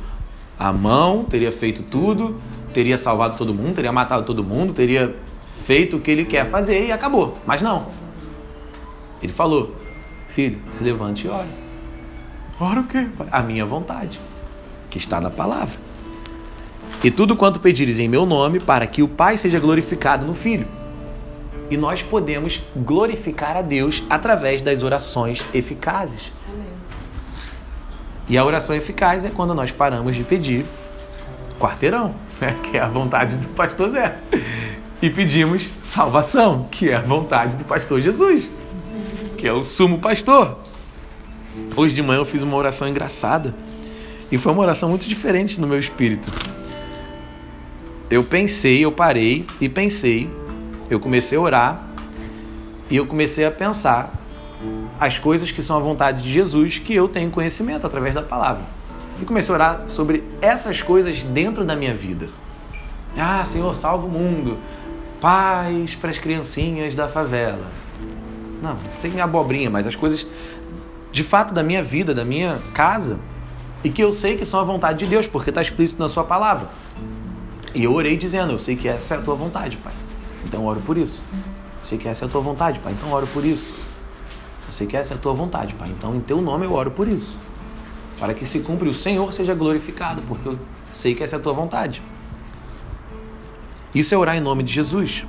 a 0.59 0.71
mão, 0.71 1.25
teria 1.25 1.50
feito 1.50 1.83
tudo, 1.83 2.38
teria 2.75 2.99
salvado 2.99 3.38
todo 3.38 3.54
mundo, 3.54 3.76
teria 3.76 3.90
matado 3.90 4.25
todo 4.25 4.45
mundo, 4.45 4.75
teria 4.75 5.16
feito 5.64 5.97
o 5.97 6.00
que 6.00 6.11
ele 6.11 6.26
quer 6.26 6.45
fazer 6.45 6.85
e 6.85 6.92
acabou. 6.92 7.38
Mas 7.47 7.62
não. 7.62 7.87
Ele 9.23 9.33
falou: 9.33 9.75
Filho, 10.26 10.61
se 10.68 10.85
levante 10.85 11.26
e 11.26 11.30
ore. 11.30 11.49
Ora 12.61 12.80
o 12.80 12.85
quê? 12.85 13.09
A 13.33 13.42
minha 13.42 13.64
vontade, 13.64 14.21
que 14.90 14.99
está 14.99 15.18
na 15.18 15.30
palavra. 15.30 15.76
E 17.02 17.11
tudo 17.11 17.35
quanto 17.35 17.59
pedires 17.59 17.99
em 17.99 18.07
meu 18.07 18.26
nome, 18.26 18.61
para 18.61 18.87
que 18.87 19.02
o 19.02 19.09
Pai 19.09 19.38
seja 19.38 19.59
glorificado 19.59 20.26
no 20.26 20.35
Filho. 20.35 20.68
E 21.70 21.76
nós 21.76 22.02
podemos 22.02 22.62
glorificar 22.75 23.56
a 23.56 23.62
Deus 23.62 24.02
através 24.08 24.62
das 24.62 24.82
orações 24.82 25.42
eficazes. 25.52 26.32
E 28.28 28.37
a 28.37 28.44
oração 28.44 28.75
eficaz 28.75 29.25
é 29.25 29.30
quando 29.30 29.54
nós 29.54 29.72
paramos 29.72 30.14
de 30.14 30.22
pedir 30.22 30.64
quarteirão, 31.58 32.14
né? 32.40 32.54
que 32.62 32.76
é 32.76 32.80
a 32.80 32.88
vontade 32.88 33.37
do 33.37 33.48
pastor 33.48 33.90
Zé, 33.90 34.18
e 35.00 35.10
pedimos 35.10 35.70
salvação, 35.82 36.66
que 36.70 36.90
é 36.90 36.96
a 36.96 37.02
vontade 37.02 37.56
do 37.56 37.64
pastor 37.64 38.00
Jesus, 38.00 38.50
que 39.37 39.46
é 39.46 39.52
o 39.52 39.64
sumo 39.64 39.98
pastor. 39.98 40.58
Hoje 41.76 41.94
de 41.94 42.02
manhã 42.02 42.20
eu 42.20 42.25
fiz 42.25 42.42
uma 42.42 42.56
oração 42.56 42.88
engraçada 42.88 43.54
e 44.30 44.38
foi 44.38 44.52
uma 44.52 44.62
oração 44.62 44.88
muito 44.88 45.08
diferente 45.08 45.60
no 45.60 45.66
meu 45.66 45.78
espírito. 45.78 46.30
Eu 48.10 48.25
pensei, 48.25 48.84
eu 48.84 48.92
parei 48.92 49.46
e 49.60 49.68
pensei, 49.68 50.30
eu 50.90 50.99
comecei 50.99 51.37
a 51.37 51.40
orar 51.40 51.83
e 52.90 52.97
eu 52.97 53.07
comecei 53.07 53.45
a 53.45 53.50
pensar 53.50 54.12
as 54.99 55.18
coisas 55.18 55.50
que 55.50 55.62
são 55.62 55.76
a 55.76 55.80
vontade 55.80 56.23
de 56.23 56.33
Jesus, 56.33 56.78
que 56.78 56.95
eu 56.95 57.07
tenho 57.07 57.30
conhecimento 57.30 57.87
através 57.87 58.14
da 58.14 58.23
palavra. 58.23 58.62
E 59.21 59.25
comecei 59.25 59.52
a 59.52 59.54
orar 59.54 59.85
sobre 59.88 60.25
essas 60.40 60.83
coisas 60.83 61.23
dentro 61.23 61.64
da 61.64 61.76
minha 61.76 61.95
vida. 61.95 62.28
Ah, 63.16 63.45
Senhor, 63.45 63.75
salva 63.76 64.07
o 64.07 64.11
mundo. 64.11 64.59
Paz 65.21 65.95
para 65.95 66.11
as 66.11 66.18
criancinhas 66.18 66.95
da 66.95 67.09
favela. 67.09 67.66
Não, 68.62 68.76
é 69.16 69.21
abobrinha, 69.21 69.71
mas 69.71 69.87
as 69.87 69.95
coisas 69.95 70.26
de 71.11 71.23
fato 71.23 71.54
da 71.54 71.62
minha 71.62 71.83
vida, 71.83 72.14
da 72.14 72.25
minha 72.25 72.59
casa, 72.75 73.18
e 73.83 73.90
que 73.90 74.02
eu 74.02 74.12
sei 74.12 74.37
que 74.37 74.45
são 74.45 74.59
a 74.61 74.64
vontade 74.64 75.00
de 75.00 75.07
Deus, 75.07 75.26
porque 75.26 75.50
está 75.50 75.62
explícito 75.62 76.00
na 76.00 76.09
Sua 76.09 76.25
palavra. 76.25 76.68
E 77.75 77.85
eu 77.85 77.92
orei 77.92 78.16
dizendo: 78.16 78.52
Eu 78.52 78.59
sei 78.59 78.76
que 78.76 78.88
essa 78.88 79.14
é 79.14 79.18
a 79.18 79.21
tua 79.21 79.35
vontade, 79.35 79.76
Pai. 79.76 79.92
Então 80.48 80.64
oro 80.64 80.80
por 80.80 80.96
isso. 80.96 81.22
Sei 81.84 81.98
que 81.98 82.08
essa 82.08 82.24
é 82.24 82.28
a 82.28 82.30
tua 82.30 82.40
vontade, 82.40 82.80
Pai. 82.80 82.92
Então 82.92 83.12
oro 83.12 83.26
por 83.26 83.44
isso. 83.44 83.74
Eu 84.66 84.72
sei 84.72 84.86
que 84.86 84.96
essa 84.96 85.14
é 85.14 85.16
a 85.16 85.20
tua 85.20 85.32
vontade, 85.32 85.74
Pai. 85.74 85.88
Então, 85.90 86.14
em 86.16 86.20
teu 86.20 86.42
nome 86.42 86.66
eu 86.66 86.72
oro 86.72 86.90
por 86.90 87.06
isso. 87.06 87.38
Para 88.18 88.34
que 88.34 88.44
se 88.44 88.60
cumpra 88.60 88.86
e 88.86 88.90
o 88.90 88.94
Senhor 88.94 89.32
seja 89.32 89.54
glorificado, 89.54 90.22
porque 90.22 90.48
eu 90.48 90.58
sei 90.90 91.14
que 91.14 91.22
essa 91.22 91.36
é 91.36 91.38
a 91.38 91.42
tua 91.42 91.52
vontade. 91.52 92.02
Isso 93.94 94.14
é 94.14 94.18
orar 94.18 94.36
em 94.36 94.40
nome 94.40 94.62
de 94.62 94.72
Jesus. 94.72 95.24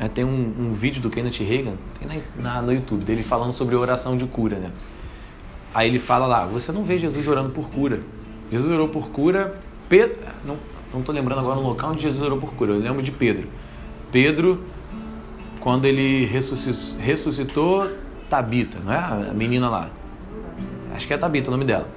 É, 0.00 0.08
tem 0.08 0.24
um, 0.24 0.54
um, 0.58 0.72
vídeo 0.72 1.02
do 1.02 1.10
Kenneth 1.10 1.44
Reagan, 1.44 1.74
tem 1.98 2.08
na, 2.36 2.54
na, 2.54 2.62
no 2.62 2.72
YouTube, 2.72 3.04
dele 3.04 3.22
falando 3.22 3.52
sobre 3.52 3.76
oração 3.76 4.16
de 4.16 4.26
cura, 4.26 4.58
né? 4.58 4.72
Aí 5.74 5.88
ele 5.88 5.98
fala 5.98 6.26
lá, 6.26 6.46
você 6.46 6.72
não 6.72 6.82
vê 6.82 6.98
Jesus 6.98 7.28
orando 7.28 7.50
por 7.50 7.70
cura. 7.70 8.00
Jesus 8.50 8.72
orou 8.72 8.88
por 8.88 9.10
cura, 9.10 9.60
Pedro, 9.88 10.18
não, 10.44 10.56
não 10.92 11.02
tô 11.02 11.12
lembrando 11.12 11.40
agora 11.40 11.60
no 11.60 11.68
local 11.68 11.90
onde 11.90 12.02
Jesus 12.02 12.20
orou 12.22 12.38
por 12.38 12.54
cura, 12.54 12.72
eu 12.72 12.80
lembro 12.80 13.02
de 13.02 13.12
Pedro. 13.12 13.46
Pedro 14.10 14.64
quando 15.60 15.84
ele 15.84 16.24
ressuscitou, 16.24 17.86
Tabita, 18.28 18.78
não 18.84 18.92
é? 18.92 18.96
A 18.96 19.34
menina 19.34 19.68
lá. 19.68 19.90
Acho 20.94 21.06
que 21.06 21.12
é 21.12 21.18
Tabita 21.18 21.50
o 21.50 21.52
nome 21.52 21.64
dela. 21.64 21.88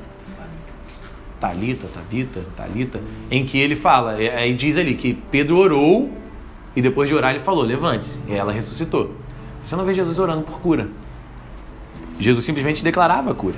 Talita, 1.40 1.88
Tabita, 1.88 2.42
Talita, 2.56 3.02
em 3.30 3.46
que 3.46 3.58
ele 3.58 3.76
fala, 3.76 4.22
é, 4.22 4.38
aí 4.38 4.54
diz 4.54 4.78
ali 4.78 4.96
que 4.96 5.14
Pedro 5.30 5.58
orou 5.58 6.10
e 6.76 6.82
depois 6.82 7.10
de 7.10 7.16
orar 7.16 7.32
ele 7.32 7.42
falou: 7.42 7.64
"Levante-se". 7.64 8.18
E 8.28 8.34
ela 8.34 8.52
ressuscitou. 8.52 9.14
Você 9.66 9.76
não 9.76 9.84
vê 9.84 9.94
Jesus 9.94 10.18
orando 10.20 10.44
por 10.44 10.60
cura. 10.60 10.88
Jesus 12.20 12.46
simplesmente 12.46 12.84
declarava 12.84 13.32
a 13.32 13.36
cura, 13.36 13.58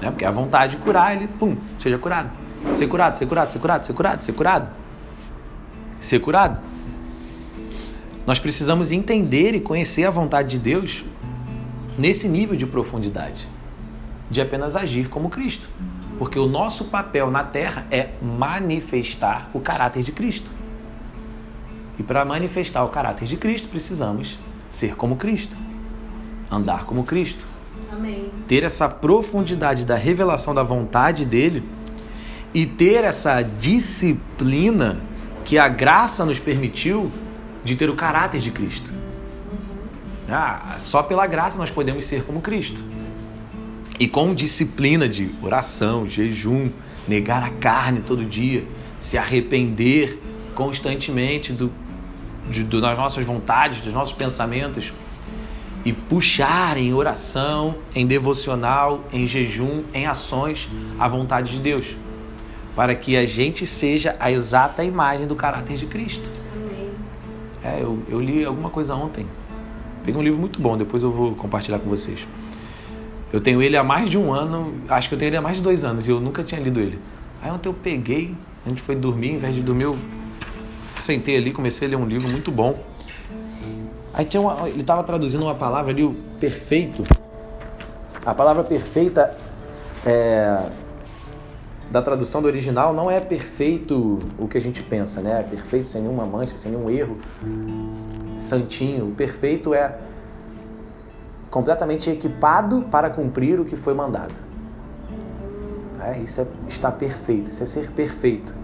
né? 0.00 0.10
Porque 0.10 0.24
a 0.24 0.30
vontade 0.30 0.76
de 0.76 0.82
curar, 0.82 1.16
ele, 1.16 1.28
pum, 1.38 1.56
seja 1.78 1.98
curado. 1.98 2.30
Ser 2.72 2.86
curado, 2.86 3.16
ser 3.16 3.26
curado, 3.26 3.52
ser 3.52 3.58
curado, 3.58 3.84
ser 3.84 3.92
curado, 3.92 4.22
ser 4.22 4.32
curado. 4.32 4.68
Ser 6.00 6.18
curado. 6.20 6.58
Nós 8.28 8.38
precisamos 8.38 8.92
entender 8.92 9.54
e 9.54 9.60
conhecer 9.60 10.04
a 10.04 10.10
vontade 10.10 10.50
de 10.50 10.58
Deus 10.58 11.02
nesse 11.96 12.28
nível 12.28 12.54
de 12.54 12.66
profundidade, 12.66 13.48
de 14.30 14.38
apenas 14.38 14.76
agir 14.76 15.08
como 15.08 15.30
Cristo. 15.30 15.66
Porque 16.18 16.38
o 16.38 16.46
nosso 16.46 16.84
papel 16.90 17.30
na 17.30 17.42
terra 17.42 17.86
é 17.90 18.10
manifestar 18.20 19.48
o 19.54 19.60
caráter 19.60 20.02
de 20.02 20.12
Cristo. 20.12 20.50
E 21.98 22.02
para 22.02 22.22
manifestar 22.22 22.84
o 22.84 22.90
caráter 22.90 23.26
de 23.26 23.38
Cristo, 23.38 23.66
precisamos 23.68 24.38
ser 24.68 24.94
como 24.94 25.16
Cristo, 25.16 25.56
andar 26.50 26.84
como 26.84 27.04
Cristo. 27.04 27.46
Amém. 27.90 28.30
Ter 28.46 28.62
essa 28.62 28.90
profundidade 28.90 29.86
da 29.86 29.96
revelação 29.96 30.52
da 30.52 30.62
vontade 30.62 31.24
dele 31.24 31.66
e 32.52 32.66
ter 32.66 33.04
essa 33.04 33.40
disciplina 33.40 35.00
que 35.46 35.56
a 35.56 35.66
graça 35.66 36.26
nos 36.26 36.38
permitiu 36.38 37.10
de 37.64 37.76
ter 37.76 37.90
o 37.90 37.94
caráter 37.94 38.40
de 38.40 38.50
Cristo. 38.50 38.92
Ah, 40.28 40.76
só 40.78 41.02
pela 41.02 41.26
graça 41.26 41.56
nós 41.56 41.70
podemos 41.70 42.04
ser 42.04 42.22
como 42.24 42.40
Cristo. 42.40 42.82
e 43.98 44.06
com 44.06 44.32
disciplina 44.32 45.08
de 45.08 45.30
oração, 45.42 46.06
jejum, 46.06 46.70
negar 47.08 47.42
a 47.42 47.50
carne 47.50 48.00
todo 48.00 48.24
dia, 48.24 48.64
se 49.00 49.18
arrepender 49.18 50.20
constantemente 50.54 51.52
do, 51.52 51.72
de, 52.48 52.62
do, 52.62 52.80
das 52.80 52.96
nossas 52.96 53.24
vontades, 53.24 53.80
dos 53.80 53.92
nossos 53.92 54.14
pensamentos 54.14 54.92
e 55.84 55.92
puxar 55.92 56.76
em 56.76 56.92
oração, 56.92 57.76
em 57.94 58.06
devocional, 58.06 59.04
em 59.12 59.26
jejum, 59.26 59.84
em 59.94 60.06
ações 60.06 60.68
a 60.98 61.08
vontade 61.08 61.52
de 61.52 61.58
Deus, 61.60 61.96
para 62.76 62.94
que 62.94 63.16
a 63.16 63.26
gente 63.26 63.66
seja 63.66 64.16
a 64.20 64.30
exata 64.30 64.84
imagem 64.84 65.26
do 65.26 65.34
caráter 65.34 65.76
de 65.76 65.86
Cristo. 65.86 66.30
Amém. 66.54 66.87
É, 67.68 67.82
eu, 67.82 67.98
eu 68.08 68.20
li 68.20 68.44
alguma 68.44 68.70
coisa 68.70 68.94
ontem. 68.94 69.26
Peguei 70.04 70.18
um 70.18 70.24
livro 70.24 70.38
muito 70.38 70.60
bom, 70.60 70.76
depois 70.76 71.02
eu 71.02 71.12
vou 71.12 71.34
compartilhar 71.34 71.78
com 71.78 71.90
vocês. 71.90 72.26
Eu 73.30 73.40
tenho 73.40 73.62
ele 73.62 73.76
há 73.76 73.84
mais 73.84 74.08
de 74.08 74.16
um 74.16 74.32
ano, 74.32 74.74
acho 74.88 75.08
que 75.08 75.14
eu 75.14 75.18
tenho 75.18 75.28
ele 75.28 75.36
há 75.36 75.42
mais 75.42 75.56
de 75.56 75.62
dois 75.62 75.84
anos 75.84 76.08
e 76.08 76.10
eu 76.10 76.18
nunca 76.18 76.42
tinha 76.42 76.60
lido 76.60 76.80
ele. 76.80 76.98
Aí 77.42 77.50
ontem 77.50 77.68
eu 77.68 77.74
peguei, 77.74 78.34
a 78.64 78.68
gente 78.70 78.80
foi 78.80 78.96
dormir, 78.96 79.32
em 79.32 79.38
vez 79.38 79.54
de 79.54 79.60
dormir, 79.60 79.84
eu 79.84 79.98
sentei 80.78 81.36
ali, 81.36 81.52
comecei 81.52 81.86
a 81.86 81.90
ler 81.90 81.96
um 81.96 82.06
livro 82.06 82.26
muito 82.26 82.50
bom. 82.50 82.82
Aí 84.14 84.24
tinha 84.24 84.40
uma, 84.40 84.66
ele 84.68 84.80
estava 84.80 85.02
traduzindo 85.02 85.42
uma 85.42 85.54
palavra 85.54 85.92
ali, 85.92 86.02
o 86.02 86.14
perfeito. 86.40 87.04
A 88.24 88.34
palavra 88.34 88.64
perfeita 88.64 89.36
é, 90.06 90.58
da 91.90 92.02
tradução 92.02 92.42
do 92.42 92.46
original 92.48 92.92
não 92.92 93.10
é 93.10 93.20
perfeito 93.20 94.18
o 94.38 94.46
que 94.46 94.58
a 94.58 94.60
gente 94.60 94.82
pensa, 94.82 95.20
né? 95.20 95.40
É 95.40 95.42
perfeito 95.42 95.88
sem 95.88 96.02
nenhuma 96.02 96.26
mancha, 96.26 96.56
sem 96.56 96.70
nenhum 96.70 96.90
erro, 96.90 97.16
santinho. 98.36 99.08
O 99.08 99.12
perfeito 99.12 99.72
é 99.72 99.98
completamente 101.50 102.10
equipado 102.10 102.82
para 102.90 103.08
cumprir 103.08 103.58
o 103.58 103.64
que 103.64 103.76
foi 103.76 103.94
mandado. 103.94 104.34
É, 106.00 106.18
isso 106.18 106.42
é 106.42 106.46
estar 106.68 106.92
perfeito, 106.92 107.50
isso 107.50 107.62
é 107.62 107.66
ser 107.66 107.90
perfeito. 107.90 108.54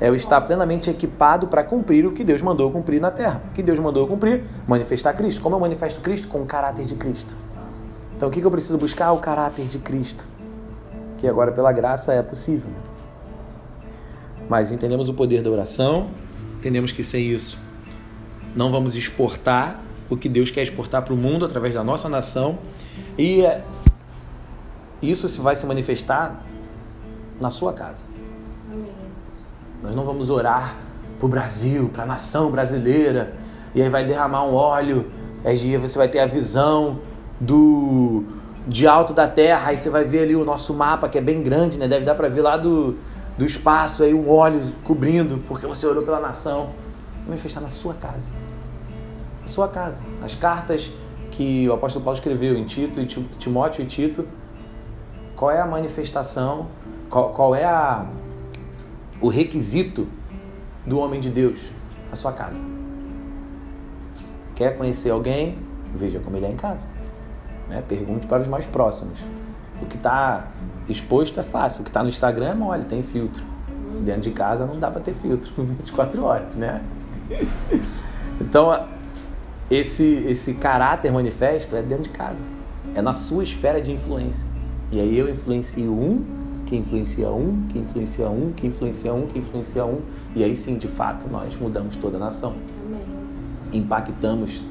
É 0.00 0.10
o 0.10 0.14
estar 0.14 0.40
plenamente 0.40 0.90
equipado 0.90 1.46
para 1.46 1.62
cumprir 1.64 2.04
o 2.04 2.12
que 2.12 2.24
Deus 2.24 2.42
mandou 2.42 2.70
cumprir 2.70 3.00
na 3.00 3.10
terra. 3.10 3.42
O 3.48 3.52
que 3.52 3.62
Deus 3.62 3.78
mandou 3.78 4.06
cumprir? 4.06 4.44
Manifestar 4.66 5.14
Cristo. 5.14 5.40
Como 5.40 5.56
eu 5.56 5.60
manifesto 5.60 6.00
Cristo? 6.00 6.28
Com 6.28 6.42
o 6.42 6.46
caráter 6.46 6.84
de 6.84 6.94
Cristo. 6.96 7.36
Então 8.16 8.28
o 8.28 8.32
que 8.32 8.42
eu 8.42 8.50
preciso 8.50 8.76
buscar? 8.76 9.12
O 9.12 9.18
caráter 9.18 9.66
de 9.66 9.78
Cristo. 9.78 10.33
Que 11.24 11.28
agora, 11.28 11.52
pela 11.52 11.72
graça, 11.72 12.12
é 12.12 12.22
possível. 12.22 12.70
Mas 14.46 14.70
entendemos 14.70 15.08
o 15.08 15.14
poder 15.14 15.40
da 15.40 15.48
oração, 15.48 16.10
entendemos 16.58 16.92
que 16.92 17.02
sem 17.02 17.30
isso 17.30 17.58
não 18.54 18.70
vamos 18.70 18.94
exportar 18.94 19.80
o 20.10 20.18
que 20.18 20.28
Deus 20.28 20.50
quer 20.50 20.64
exportar 20.64 21.00
para 21.00 21.14
o 21.14 21.16
mundo 21.16 21.46
através 21.46 21.72
da 21.72 21.82
nossa 21.82 22.10
nação. 22.10 22.58
E 23.18 23.42
isso 25.00 25.26
se 25.26 25.40
vai 25.40 25.56
se 25.56 25.64
manifestar 25.64 26.44
na 27.40 27.48
sua 27.48 27.72
casa. 27.72 28.06
Amém. 28.70 28.92
Nós 29.82 29.94
não 29.94 30.04
vamos 30.04 30.28
orar 30.28 30.76
para 31.18 31.24
o 31.24 31.28
Brasil, 31.30 31.88
para 31.88 32.02
a 32.02 32.06
nação 32.06 32.50
brasileira, 32.50 33.34
e 33.74 33.80
aí 33.80 33.88
vai 33.88 34.04
derramar 34.04 34.44
um 34.44 34.52
óleo, 34.52 35.10
aí 35.42 35.74
você 35.78 35.96
vai 35.96 36.06
ter 36.06 36.18
a 36.18 36.26
visão 36.26 37.00
do 37.40 38.43
de 38.66 38.86
alto 38.86 39.12
da 39.12 39.28
terra, 39.28 39.70
aí 39.70 39.78
você 39.78 39.90
vai 39.90 40.04
ver 40.04 40.20
ali 40.20 40.34
o 40.34 40.44
nosso 40.44 40.72
mapa 40.74 41.08
que 41.08 41.18
é 41.18 41.20
bem 41.20 41.42
grande, 41.42 41.78
né? 41.78 41.86
Deve 41.86 42.04
dar 42.04 42.14
para 42.14 42.28
ver 42.28 42.40
lá 42.40 42.56
do, 42.56 42.96
do 43.36 43.44
espaço 43.44 44.02
aí 44.02 44.14
um 44.14 44.30
óleo 44.30 44.60
cobrindo, 44.82 45.38
porque 45.46 45.66
você 45.66 45.86
orou 45.86 46.02
pela 46.02 46.20
nação. 46.20 46.70
Vai 47.18 47.28
manifestar 47.28 47.60
na 47.60 47.68
sua 47.68 47.94
casa. 47.94 48.32
Na 49.42 49.46
sua 49.46 49.68
casa. 49.68 50.02
As 50.22 50.34
cartas 50.34 50.90
que 51.30 51.68
o 51.68 51.72
apóstolo 51.72 52.04
Paulo 52.04 52.16
escreveu 52.16 52.56
em 52.56 52.64
Tito 52.64 53.00
e 53.00 53.06
Timóteo 53.06 53.82
e 53.82 53.86
Tito, 53.86 54.26
qual 55.36 55.50
é 55.50 55.60
a 55.60 55.66
manifestação, 55.66 56.68
qual, 57.10 57.30
qual 57.30 57.54
é 57.54 57.64
a 57.64 58.06
o 59.20 59.28
requisito 59.28 60.06
do 60.86 60.98
homem 60.98 61.18
de 61.18 61.30
Deus 61.30 61.70
na 62.10 62.16
sua 62.16 62.32
casa. 62.32 62.62
Quer 64.54 64.76
conhecer 64.76 65.10
alguém? 65.10 65.58
Veja 65.94 66.20
como 66.20 66.36
ele 66.36 66.46
é 66.46 66.50
em 66.50 66.56
casa. 66.56 66.88
Né? 67.68 67.82
Pergunte 67.86 68.26
para 68.26 68.42
os 68.42 68.48
mais 68.48 68.66
próximos. 68.66 69.18
O 69.82 69.86
que 69.86 69.96
está 69.96 70.48
exposto 70.88 71.40
é 71.40 71.42
fácil, 71.42 71.80
o 71.80 71.84
que 71.84 71.90
está 71.90 72.02
no 72.02 72.08
Instagram 72.08 72.50
é 72.50 72.54
mole, 72.54 72.84
tem 72.84 73.02
filtro. 73.02 73.42
Dentro 74.00 74.22
de 74.22 74.30
casa 74.30 74.66
não 74.66 74.78
dá 74.78 74.90
para 74.90 75.00
ter 75.00 75.14
filtro 75.14 75.52
24 75.62 76.24
horas, 76.24 76.56
né? 76.56 76.82
Então, 78.40 78.86
esse, 79.70 80.04
esse 80.26 80.54
caráter 80.54 81.12
manifesto 81.12 81.74
é 81.74 81.82
dentro 81.82 82.04
de 82.04 82.10
casa, 82.10 82.44
é 82.94 83.00
na 83.00 83.12
sua 83.12 83.42
esfera 83.42 83.80
de 83.80 83.92
influência. 83.92 84.48
E 84.92 85.00
aí 85.00 85.18
eu 85.18 85.28
influencio 85.28 85.90
um, 85.92 86.24
que 86.66 86.76
influencia 86.76 87.30
um, 87.30 87.66
que 87.68 87.78
influencia 87.78 88.28
um, 88.28 88.52
que 88.52 88.66
influencia 88.66 89.12
um, 89.12 89.26
que 89.26 89.38
influencia 89.38 89.84
um, 89.84 90.00
e 90.34 90.44
aí 90.44 90.56
sim, 90.56 90.76
de 90.76 90.88
fato, 90.88 91.28
nós 91.28 91.56
mudamos 91.56 91.96
toda 91.96 92.16
a 92.16 92.20
nação. 92.20 92.54
Impactamos 93.72 94.62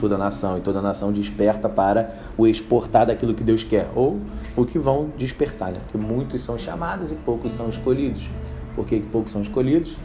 toda 0.00 0.16
nação 0.16 0.58
e 0.58 0.60
toda 0.60 0.80
nação 0.80 1.12
desperta 1.12 1.68
para 1.68 2.14
o 2.36 2.46
exportar 2.46 3.06
daquilo 3.06 3.34
que 3.34 3.44
Deus 3.44 3.62
quer 3.62 3.88
ou 3.94 4.18
o 4.56 4.64
que 4.64 4.78
vão 4.78 5.10
despertar, 5.16 5.70
né? 5.70 5.80
Porque 5.80 5.98
muitos 5.98 6.40
são 6.40 6.58
chamados 6.58 7.12
e 7.12 7.14
poucos 7.14 7.52
são 7.52 7.68
escolhidos. 7.68 8.28
Por 8.74 8.86
que 8.86 8.98
poucos 9.00 9.30
são 9.30 9.42
escolhidos? 9.42 9.96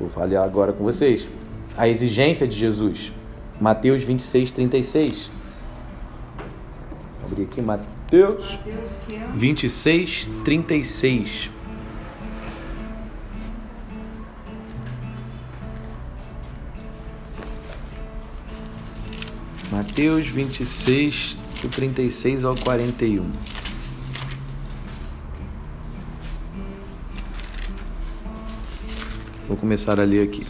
Vou 0.00 0.08
falar 0.08 0.42
agora 0.42 0.72
com 0.72 0.82
vocês. 0.82 1.28
A 1.76 1.86
exigência 1.88 2.46
de 2.46 2.56
Jesus. 2.56 3.12
Mateus 3.60 4.02
26, 4.02 4.50
36. 4.52 5.30
Vou 7.20 7.30
abrir 7.30 7.42
aqui 7.44 7.60
Mateus 7.60 8.58
26, 9.34 10.28
36. 10.44 11.57
Mateus 19.78 20.26
26, 20.26 21.36
do 21.62 21.68
36 21.68 22.44
ao 22.44 22.56
41. 22.56 23.24
Vou 29.46 29.56
começar 29.56 30.00
a 30.00 30.02
ler 30.02 30.24
aqui. 30.24 30.44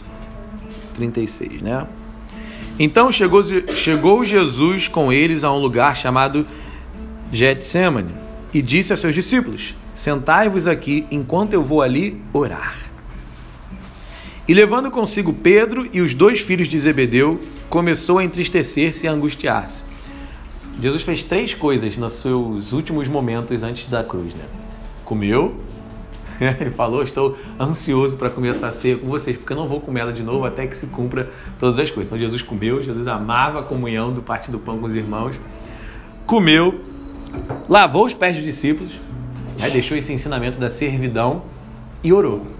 36, 0.95 1.61
né? 1.61 1.85
Então 2.79 3.11
chegou, 3.11 3.43
chegou 3.75 4.25
Jesus 4.25 4.87
com 4.87 5.13
eles 5.13 5.43
a 5.43 5.53
um 5.53 5.59
lugar 5.59 5.95
chamado 5.95 6.47
Getsemane 7.31 8.15
e 8.51 8.63
disse 8.63 8.93
a 8.93 8.97
seus 8.97 9.13
discípulos: 9.13 9.75
Sentai-vos 9.93 10.65
aqui 10.65 11.05
enquanto 11.11 11.53
eu 11.53 11.63
vou 11.63 11.83
ali 11.83 12.19
orar. 12.33 12.75
E 14.47 14.55
levando 14.55 14.89
consigo 14.89 15.31
Pedro 15.31 15.87
e 15.93 16.01
os 16.01 16.15
dois 16.15 16.39
filhos 16.39 16.67
de 16.67 16.79
Zebedeu, 16.79 17.39
começou 17.69 18.17
a 18.17 18.23
entristecer-se 18.23 19.05
e 19.05 19.09
angustiar-se. 19.09 19.83
Jesus 20.79 21.03
fez 21.03 21.23
três 21.23 21.53
coisas 21.53 21.97
nos 21.97 22.13
seus 22.13 22.71
últimos 22.71 23.07
momentos 23.07 23.63
antes 23.63 23.89
da 23.89 24.03
cruz, 24.03 24.33
né? 24.33 24.45
Comeu, 25.03 25.59
ele 26.39 26.71
falou: 26.71 27.03
Estou 27.03 27.37
ansioso 27.59 28.15
para 28.15 28.29
começar 28.29 28.69
a 28.69 28.71
ceia 28.71 28.97
com 28.97 29.07
vocês, 29.07 29.37
porque 29.37 29.51
eu 29.51 29.57
não 29.57 29.67
vou 29.67 29.81
comer 29.81 30.01
ela 30.01 30.13
de 30.13 30.23
novo 30.23 30.45
até 30.45 30.65
que 30.65 30.75
se 30.75 30.87
cumpra 30.87 31.29
todas 31.59 31.77
as 31.77 31.91
coisas. 31.91 32.07
Então 32.07 32.17
Jesus 32.17 32.41
comeu, 32.41 32.81
Jesus 32.81 33.07
amava 33.07 33.59
a 33.59 33.63
comunhão 33.63 34.13
do 34.13 34.21
partir 34.21 34.51
do 34.51 34.59
pão 34.59 34.79
com 34.79 34.85
os 34.85 34.95
irmãos, 34.95 35.35
comeu, 36.25 36.81
lavou 37.67 38.05
os 38.05 38.13
pés 38.13 38.35
dos 38.35 38.45
discípulos, 38.45 38.93
né? 39.59 39.69
deixou 39.69 39.97
esse 39.97 40.13
ensinamento 40.13 40.57
da 40.57 40.69
servidão 40.69 41.43
e 42.03 42.13
orou. 42.13 42.58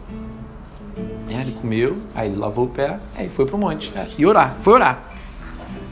É, 1.29 1.41
ele 1.41 1.51
comeu, 1.51 1.97
aí 2.15 2.27
ele 2.27 2.37
lavou 2.37 2.65
o 2.65 2.69
pé, 2.69 2.99
aí 3.15 3.29
foi 3.29 3.45
para 3.45 3.55
o 3.55 3.59
monte 3.59 3.91
é, 3.95 4.07
e 4.17 4.25
orar. 4.25 4.57
Foi 4.61 4.73
orar, 4.73 5.13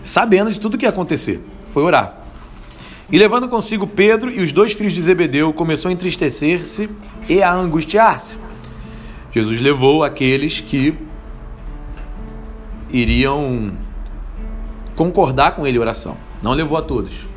sabendo 0.02 0.52
de 0.52 0.60
tudo 0.60 0.76
o 0.76 0.78
que 0.78 0.86
ia 0.86 0.90
acontecer. 0.90 1.44
Foi 1.70 1.84
orar. 1.84 2.18
E 3.10 3.18
levando 3.18 3.48
consigo 3.48 3.88
Pedro 3.88 4.32
e 4.32 4.42
os 4.42 4.52
dois 4.52 4.74
filhos 4.74 4.94
de 4.94 5.02
Zebedeu, 5.02 5.54
começou 5.54 5.90
a 5.90 5.92
entristecer-se 5.94 6.90
e 7.30 7.42
a 7.42 7.54
angustiar-se. 7.54 8.36
Jesus 9.32 9.62
levou 9.62 10.04
aqueles 10.04 10.60
que 10.60 10.94
iriam 12.90 13.74
concordar 14.96 15.52
com 15.56 15.66
ele 15.66 15.78
oração. 15.78 16.18
Não 16.42 16.54
levou 16.54 16.78
a 16.78 16.82
todos. 16.82 17.28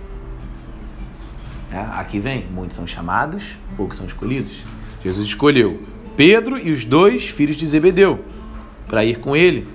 É, 1.71 1.79
aqui 1.79 2.19
vem, 2.19 2.47
muitos 2.51 2.77
são 2.77 2.87
chamados, 2.87 3.57
poucos 3.77 3.97
são 3.97 4.07
escolhidos. 4.07 4.65
Jesus 5.05 5.29
escolheu 5.29 5.83
Pedro 6.21 6.59
e 6.59 6.71
os 6.71 6.85
dois 6.85 7.31
filhos 7.31 7.57
de 7.57 7.67
Zebedeu 7.67 8.21
para 8.87 9.03
ir 9.03 9.21
com 9.21 9.35
ele, 9.35 9.67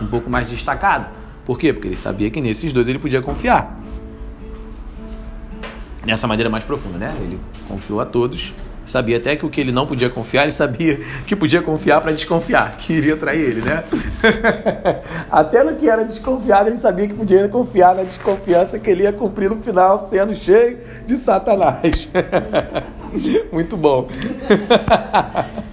um 0.00 0.06
pouco 0.06 0.30
mais 0.30 0.46
destacado. 0.46 1.08
Por 1.44 1.58
quê? 1.58 1.72
Porque 1.72 1.88
ele 1.88 1.96
sabia 1.96 2.30
que 2.30 2.40
nesses 2.40 2.72
dois 2.72 2.86
ele 2.86 3.00
podia 3.00 3.20
confiar. 3.20 3.76
Nessa 6.06 6.28
maneira 6.28 6.48
mais 6.48 6.62
profunda, 6.62 6.98
né? 6.98 7.16
Ele 7.20 7.36
confiou 7.66 8.00
a 8.00 8.06
todos, 8.06 8.54
Sabia 8.84 9.18
até 9.18 9.36
que 9.36 9.44
o 9.44 9.50
que 9.50 9.60
ele 9.60 9.70
não 9.70 9.86
podia 9.86 10.08
confiar, 10.08 10.44
ele 10.44 10.52
sabia 10.52 10.98
que 11.26 11.36
podia 11.36 11.60
confiar 11.60 12.00
para 12.00 12.10
desconfiar, 12.10 12.74
que 12.78 12.94
iria 12.94 13.18
trair 13.18 13.40
ele, 13.40 13.60
né? 13.60 13.84
até 15.30 15.62
no 15.62 15.76
que 15.76 15.90
era 15.90 16.04
desconfiado, 16.04 16.70
ele 16.70 16.78
sabia 16.78 17.06
que 17.06 17.12
podia 17.12 17.46
confiar 17.48 17.94
na 17.94 18.04
desconfiança 18.04 18.78
que 18.78 18.88
ele 18.88 19.02
ia 19.02 19.12
cumprir 19.12 19.50
no 19.50 19.58
final, 19.58 20.08
sendo 20.08 20.34
cheio 20.34 20.78
de 21.04 21.16
Satanás. 21.18 22.08
Muito 23.52 23.76
bom. 23.76 24.08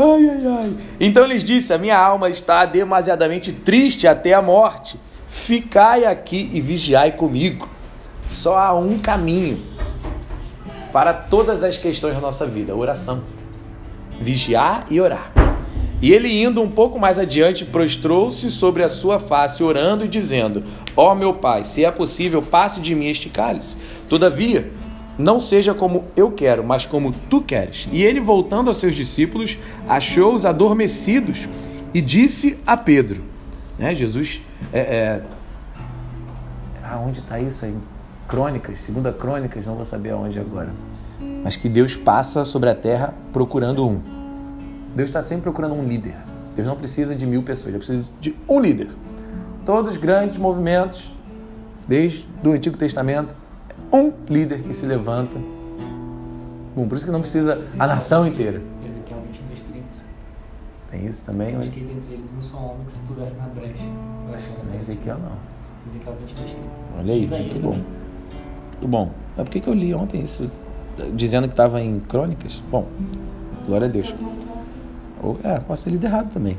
Ai, 0.00 0.28
ai, 0.30 0.46
ai. 0.46 0.76
Então 0.98 1.26
lhes 1.26 1.44
disse: 1.44 1.74
A 1.74 1.78
minha 1.78 1.98
alma 1.98 2.30
está 2.30 2.64
demasiadamente 2.64 3.52
triste 3.52 4.08
até 4.08 4.32
a 4.32 4.40
morte. 4.40 4.98
Ficai 5.26 6.04
aqui 6.04 6.48
e 6.52 6.60
vigiai 6.60 7.12
comigo. 7.12 7.68
Só 8.26 8.56
há 8.56 8.74
um 8.74 8.98
caminho 8.98 9.62
para 10.90 11.12
todas 11.12 11.62
as 11.62 11.76
questões 11.76 12.14
da 12.14 12.20
nossa 12.20 12.46
vida: 12.46 12.74
oração. 12.74 13.22
Vigiar 14.20 14.86
e 14.90 15.00
orar. 15.00 15.32
E 16.02 16.12
ele, 16.12 16.42
indo 16.42 16.62
um 16.62 16.70
pouco 16.70 16.98
mais 16.98 17.18
adiante, 17.18 17.64
prostrou-se 17.66 18.50
sobre 18.50 18.82
a 18.82 18.88
sua 18.88 19.18
face, 19.18 19.62
orando 19.62 20.06
e 20.06 20.08
dizendo: 20.08 20.64
Ó 20.96 21.12
oh, 21.12 21.14
meu 21.14 21.34
pai, 21.34 21.64
se 21.64 21.84
é 21.84 21.90
possível, 21.90 22.40
passe 22.40 22.80
de 22.80 22.94
mim 22.94 23.08
este 23.08 23.28
cálice. 23.28 23.76
Todavia, 24.08 24.70
não 25.20 25.38
seja 25.38 25.74
como 25.74 26.04
eu 26.16 26.30
quero, 26.30 26.64
mas 26.64 26.86
como 26.86 27.12
tu 27.28 27.42
queres. 27.42 27.88
E 27.92 28.02
ele, 28.02 28.20
voltando 28.20 28.68
aos 28.68 28.78
seus 28.78 28.94
discípulos, 28.94 29.58
achou-os 29.88 30.44
adormecidos 30.44 31.48
e 31.92 32.00
disse 32.00 32.58
a 32.66 32.76
Pedro: 32.76 33.22
né, 33.78 33.94
Jesus, 33.94 34.42
é, 34.72 34.80
é... 34.80 35.22
aonde 36.84 37.20
está 37.20 37.38
isso 37.38 37.64
aí? 37.64 37.76
Crônicas, 38.26 38.78
segunda 38.78 39.12
Crônicas, 39.12 39.66
não 39.66 39.74
vou 39.74 39.84
saber 39.84 40.10
aonde 40.10 40.38
agora. 40.38 40.70
Mas 41.42 41.56
que 41.56 41.68
Deus 41.68 41.96
passa 41.96 42.44
sobre 42.44 42.68
a 42.68 42.74
terra 42.74 43.14
procurando 43.32 43.86
um. 43.86 44.00
Deus 44.94 45.08
está 45.08 45.20
sempre 45.20 45.42
procurando 45.42 45.74
um 45.74 45.86
líder. 45.86 46.14
Deus 46.54 46.66
não 46.66 46.76
precisa 46.76 47.14
de 47.14 47.26
mil 47.26 47.42
pessoas, 47.42 47.68
Ele 47.68 47.78
precisa 47.78 48.04
de 48.20 48.36
um 48.48 48.60
líder. 48.60 48.88
Todos 49.64 49.92
os 49.92 49.96
grandes 49.96 50.38
movimentos, 50.38 51.14
desde 51.88 52.28
o 52.44 52.52
Antigo 52.52 52.76
Testamento, 52.76 53.34
um 53.92 54.12
líder 54.28 54.62
que 54.62 54.72
se 54.72 54.86
levanta. 54.86 55.36
Bom, 56.74 56.86
por 56.86 56.96
isso 56.96 57.04
que 57.04 57.12
não 57.12 57.20
precisa 57.20 57.64
a 57.78 57.86
nação 57.86 58.26
inteira. 58.26 58.62
Ezequiel 58.84 59.20
22, 59.32 59.62
30. 59.62 59.86
Tem 60.90 61.06
isso 61.06 61.22
também? 61.24 61.58
Que 61.60 61.80
dentre 61.80 62.14
eles 62.14 62.30
um 62.38 62.42
só 62.42 62.58
homem 62.58 62.86
que 62.86 62.92
se 62.92 62.98
pusesse 63.00 63.36
na 63.36 63.46
brecha. 63.46 63.82
Não 64.26 64.34
é 64.74 64.78
Ezequiel 64.78 65.18
não. 65.18 65.32
Ezequiel 65.88 66.16
22, 66.26 66.50
30. 66.52 66.66
Olha 66.98 67.12
aí, 67.12 67.26
muito 67.26 67.58
bom. 67.60 67.70
Muito 67.70 68.88
bom. 68.88 69.10
Mas 69.36 69.44
por 69.44 69.50
que, 69.50 69.60
que 69.60 69.68
eu 69.68 69.74
li 69.74 69.92
ontem 69.92 70.22
isso? 70.22 70.50
Dizendo 71.14 71.48
que 71.48 71.54
estava 71.54 71.80
em 71.80 71.98
crônicas? 71.98 72.62
Bom, 72.70 72.86
glória 73.66 73.86
a 73.86 73.90
Deus. 73.90 74.14
Ou, 75.22 75.38
é, 75.42 75.58
pode 75.60 75.80
ser 75.80 75.90
lido 75.90 76.04
errado 76.04 76.32
também. 76.32 76.58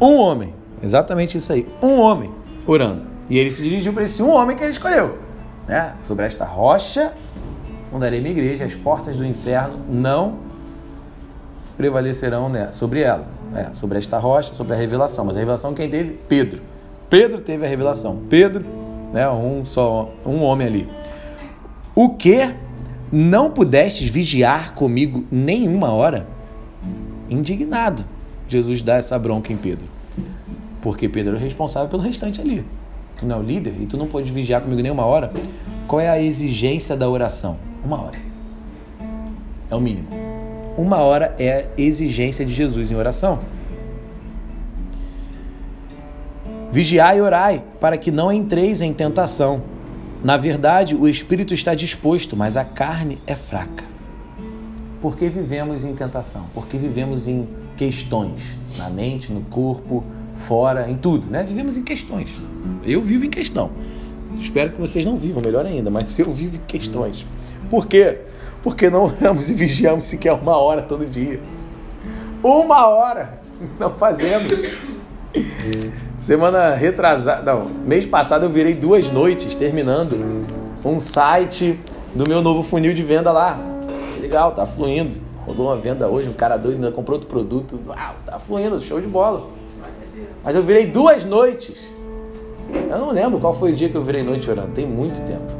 Um 0.00 0.16
homem, 0.16 0.54
exatamente 0.82 1.36
isso 1.38 1.52
aí. 1.52 1.66
Um 1.82 1.98
homem 1.98 2.30
orando. 2.66 3.04
E 3.28 3.38
ele 3.38 3.50
se 3.50 3.62
dirigiu 3.62 3.92
para 3.92 4.04
esse 4.04 4.22
um 4.22 4.30
homem 4.30 4.56
que 4.56 4.62
ele 4.62 4.72
escolheu. 4.72 5.18
Né? 5.66 5.94
Sobre 6.02 6.26
esta 6.26 6.44
rocha 6.44 7.12
fundarei 7.92 8.20
minha 8.20 8.32
igreja, 8.32 8.64
as 8.64 8.74
portas 8.74 9.16
do 9.16 9.24
inferno 9.24 9.78
não 9.86 10.38
prevalecerão 11.76 12.48
né, 12.48 12.72
sobre 12.72 13.02
ela. 13.02 13.26
É, 13.54 13.70
sobre 13.74 13.98
esta 13.98 14.16
rocha, 14.16 14.54
sobre 14.54 14.72
a 14.72 14.76
revelação. 14.76 15.26
Mas 15.26 15.36
a 15.36 15.38
revelação 15.38 15.74
quem 15.74 15.90
teve? 15.90 16.18
Pedro. 16.26 16.62
Pedro 17.10 17.38
teve 17.38 17.66
a 17.66 17.68
revelação. 17.68 18.22
Pedro, 18.30 18.64
né, 19.12 19.28
um 19.28 19.62
só, 19.62 20.10
um 20.24 20.42
homem 20.42 20.66
ali. 20.66 20.88
O 21.94 22.08
que 22.08 22.54
não 23.12 23.50
pudestes 23.50 24.08
vigiar 24.08 24.74
comigo 24.74 25.26
nenhuma 25.30 25.92
hora? 25.92 26.26
Indignado. 27.28 28.06
Jesus 28.48 28.80
dá 28.80 28.94
essa 28.94 29.18
bronca 29.18 29.52
em 29.52 29.56
Pedro. 29.58 29.86
Porque 30.80 31.10
Pedro 31.10 31.34
é 31.34 31.36
o 31.36 31.38
responsável 31.38 31.90
pelo 31.90 32.02
restante 32.02 32.40
ali. 32.40 32.64
Tu 33.22 33.26
não 33.28 33.36
é 33.36 33.38
o 33.38 33.42
líder 33.42 33.74
e 33.80 33.86
tu 33.86 33.96
não 33.96 34.08
pode 34.08 34.32
vigiar 34.32 34.60
comigo 34.60 34.82
nenhuma 34.82 35.06
hora. 35.06 35.32
Qual 35.86 36.00
é 36.00 36.10
a 36.10 36.20
exigência 36.20 36.96
da 36.96 37.08
oração? 37.08 37.56
Uma 37.84 38.02
hora. 38.02 38.18
É 39.70 39.76
o 39.76 39.80
mínimo. 39.80 40.08
Uma 40.76 40.96
hora 40.96 41.32
é 41.38 41.52
a 41.52 41.80
exigência 41.80 42.44
de 42.44 42.52
Jesus 42.52 42.90
em 42.90 42.96
oração. 42.96 43.38
Vigiai 46.72 47.18
e 47.18 47.20
orai, 47.20 47.62
para 47.80 47.96
que 47.96 48.10
não 48.10 48.32
entreis 48.32 48.82
em 48.82 48.92
tentação. 48.92 49.62
Na 50.24 50.36
verdade, 50.36 50.96
o 50.96 51.06
espírito 51.06 51.54
está 51.54 51.76
disposto, 51.76 52.36
mas 52.36 52.56
a 52.56 52.64
carne 52.64 53.20
é 53.24 53.36
fraca. 53.36 53.84
Por 55.00 55.16
que 55.16 55.28
vivemos 55.28 55.84
em 55.84 55.94
tentação? 55.94 56.46
Porque 56.52 56.76
vivemos 56.76 57.28
em 57.28 57.46
questões, 57.76 58.58
na 58.76 58.90
mente, 58.90 59.32
no 59.32 59.42
corpo, 59.42 60.02
fora, 60.34 60.90
em 60.90 60.96
tudo, 60.96 61.30
né? 61.30 61.42
Vivemos 61.42 61.76
em 61.76 61.82
questões. 61.82 62.30
Eu 62.84 63.02
vivo 63.02 63.24
em 63.24 63.30
questão. 63.30 63.70
Espero 64.36 64.72
que 64.72 64.80
vocês 64.80 65.04
não 65.04 65.16
vivam, 65.16 65.42
melhor 65.42 65.66
ainda, 65.66 65.90
mas 65.90 66.18
eu 66.18 66.30
vivo 66.32 66.56
em 66.56 66.66
questões. 66.66 67.26
Por 67.70 67.86
quê? 67.86 68.18
Porque 68.62 68.90
não 68.90 69.04
oramos 69.04 69.50
e 69.50 69.54
vigiamos 69.54 70.08
sequer 70.08 70.32
uma 70.32 70.56
hora 70.56 70.82
todo 70.82 71.06
dia. 71.06 71.40
Uma 72.42 72.86
hora! 72.86 73.40
Não 73.78 73.94
fazemos. 73.96 74.66
Semana 76.18 76.74
retrasada, 76.74 77.52
não, 77.52 77.68
mês 77.68 78.06
passado 78.06 78.44
eu 78.44 78.50
virei 78.50 78.74
duas 78.74 79.08
noites 79.08 79.54
terminando 79.54 80.44
um 80.84 81.00
site 81.00 81.78
do 82.14 82.28
meu 82.28 82.42
novo 82.42 82.62
funil 82.62 82.92
de 82.92 83.02
venda 83.02 83.32
lá. 83.32 83.58
Legal, 84.20 84.52
tá 84.52 84.66
fluindo. 84.66 85.20
Rolou 85.46 85.68
uma 85.68 85.76
venda 85.76 86.08
hoje, 86.08 86.28
um 86.28 86.32
cara 86.32 86.56
doido 86.56 86.76
ainda 86.76 86.92
comprou 86.92 87.16
outro 87.16 87.28
produto. 87.28 87.80
Uau, 87.86 88.14
tá 88.24 88.38
fluindo, 88.38 88.80
show 88.80 89.00
de 89.00 89.08
bola. 89.08 89.48
Mas 90.44 90.54
eu 90.54 90.62
virei 90.62 90.86
duas 90.86 91.24
noites. 91.24 91.94
Eu 92.90 92.98
não 92.98 93.10
lembro 93.10 93.38
qual 93.38 93.54
foi 93.54 93.72
o 93.72 93.74
dia 93.74 93.88
que 93.88 93.96
eu 93.96 94.02
virei 94.02 94.22
noite 94.22 94.50
orando. 94.50 94.72
Tem 94.72 94.86
muito 94.86 95.24
tempo. 95.24 95.52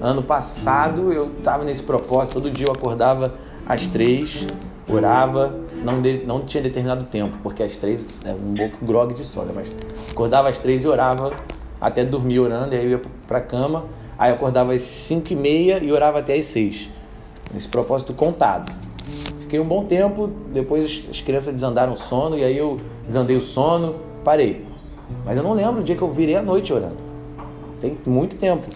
Ano 0.00 0.22
passado 0.22 1.12
eu 1.12 1.30
estava 1.38 1.64
nesse 1.64 1.82
propósito. 1.82 2.34
Todo 2.34 2.50
dia 2.50 2.66
eu 2.66 2.72
acordava 2.72 3.34
às 3.66 3.86
três, 3.86 4.46
orava. 4.88 5.54
Não, 5.84 6.00
de, 6.00 6.24
não 6.26 6.40
tinha 6.40 6.62
determinado 6.62 7.04
tempo, 7.04 7.36
porque 7.42 7.62
às 7.62 7.76
três 7.76 8.06
é 8.24 8.32
um 8.32 8.54
pouco 8.54 8.84
grog 8.84 9.14
de 9.14 9.24
sono, 9.24 9.52
mas 9.52 9.70
acordava 10.10 10.48
às 10.48 10.58
três 10.58 10.84
e 10.84 10.88
orava 10.88 11.32
até 11.80 12.04
dormir 12.04 12.38
orando. 12.40 12.74
E 12.74 12.78
aí 12.78 12.84
eu 12.84 12.90
ia 12.90 13.02
para 13.26 13.40
cama. 13.40 13.84
Aí 14.18 14.30
eu 14.30 14.34
acordava 14.34 14.72
às 14.72 14.82
cinco 14.82 15.32
e 15.32 15.36
meia 15.36 15.82
e 15.82 15.92
orava 15.92 16.18
até 16.18 16.34
às 16.34 16.46
seis. 16.46 16.90
Nesse 17.52 17.68
propósito 17.68 18.12
contado. 18.12 18.72
Fiquei 19.52 19.60
um 19.60 19.68
bom 19.68 19.84
tempo, 19.84 20.30
depois 20.50 21.06
as 21.10 21.20
crianças 21.20 21.52
desandaram 21.52 21.92
o 21.92 21.96
sono 21.98 22.38
e 22.38 22.42
aí 22.42 22.56
eu 22.56 22.80
desandei 23.04 23.36
o 23.36 23.42
sono, 23.42 23.96
parei. 24.24 24.64
Mas 25.26 25.36
eu 25.36 25.42
não 25.42 25.52
lembro 25.52 25.82
o 25.82 25.84
dia 25.84 25.94
que 25.94 26.00
eu 26.00 26.08
virei 26.08 26.36
à 26.36 26.42
noite 26.42 26.72
orando. 26.72 26.96
Tem 27.78 27.98
muito 28.06 28.36
tempo. 28.36 28.66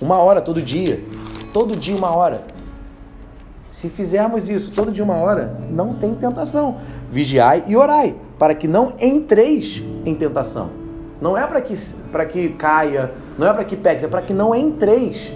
Uma 0.00 0.18
hora 0.18 0.40
todo 0.40 0.62
dia. 0.62 1.00
Todo 1.52 1.74
dia 1.74 1.96
uma 1.96 2.14
hora. 2.14 2.44
Se 3.68 3.88
fizermos 3.88 4.48
isso 4.48 4.70
todo 4.70 4.92
dia 4.92 5.02
uma 5.02 5.16
hora, 5.16 5.58
não 5.68 5.94
tem 5.94 6.14
tentação. 6.14 6.76
Vigiai 7.08 7.64
e 7.66 7.76
orai, 7.76 8.14
para 8.38 8.54
que 8.54 8.68
não 8.68 8.94
entreis 9.00 9.82
em 10.04 10.14
tentação. 10.14 10.70
Não 11.20 11.36
é 11.36 11.44
para 11.44 11.60
que, 11.60 11.74
que 12.28 12.48
caia, 12.50 13.12
não 13.36 13.48
é 13.48 13.52
para 13.52 13.64
que 13.64 13.76
pegue, 13.76 14.04
é 14.04 14.08
para 14.08 14.22
que 14.22 14.32
não 14.32 14.54
entreis. 14.54 15.32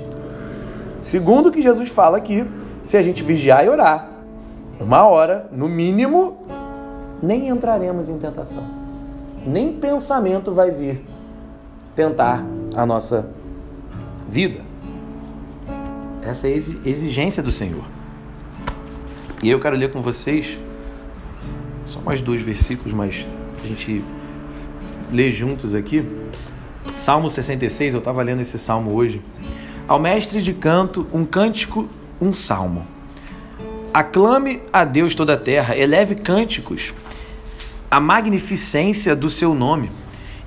Segundo 1.00 1.48
o 1.48 1.50
que 1.50 1.60
Jesus 1.60 1.88
fala 1.88 2.16
aqui, 2.16 2.46
se 2.84 2.96
a 2.96 3.02
gente 3.02 3.24
vigiar 3.24 3.64
e 3.64 3.68
orar, 3.68 4.13
uma 4.84 5.02
hora, 5.04 5.48
no 5.50 5.66
mínimo, 5.66 6.46
nem 7.22 7.48
entraremos 7.48 8.10
em 8.10 8.18
tentação. 8.18 8.62
Nem 9.46 9.72
pensamento 9.72 10.52
vai 10.52 10.70
vir 10.70 11.02
tentar 11.96 12.44
a 12.76 12.84
nossa 12.84 13.30
vida. 14.28 14.60
Essa 16.22 16.48
é 16.48 16.52
a 16.52 16.54
exigência 16.54 17.42
do 17.42 17.50
Senhor. 17.50 17.84
E 19.42 19.48
eu 19.48 19.58
quero 19.58 19.74
ler 19.74 19.90
com 19.90 20.02
vocês 20.02 20.58
só 21.86 22.00
mais 22.02 22.20
dois 22.20 22.42
versículos, 22.42 22.92
mas 22.92 23.26
a 23.62 23.66
gente 23.66 24.04
lê 25.10 25.30
juntos 25.30 25.74
aqui. 25.74 26.06
Salmo 26.94 27.30
66, 27.30 27.94
eu 27.94 27.98
estava 28.00 28.22
lendo 28.22 28.42
esse 28.42 28.58
salmo 28.58 28.92
hoje. 28.94 29.22
Ao 29.88 29.98
mestre 29.98 30.42
de 30.42 30.52
canto, 30.52 31.06
um 31.10 31.24
cântico, 31.24 31.88
um 32.20 32.34
salmo. 32.34 32.93
Aclame 33.94 34.60
a 34.72 34.84
Deus 34.84 35.14
toda 35.14 35.34
a 35.34 35.38
terra, 35.38 35.76
eleve 35.76 36.16
cânticos, 36.16 36.92
a 37.88 38.00
magnificência 38.00 39.14
do 39.14 39.30
seu 39.30 39.54
nome, 39.54 39.88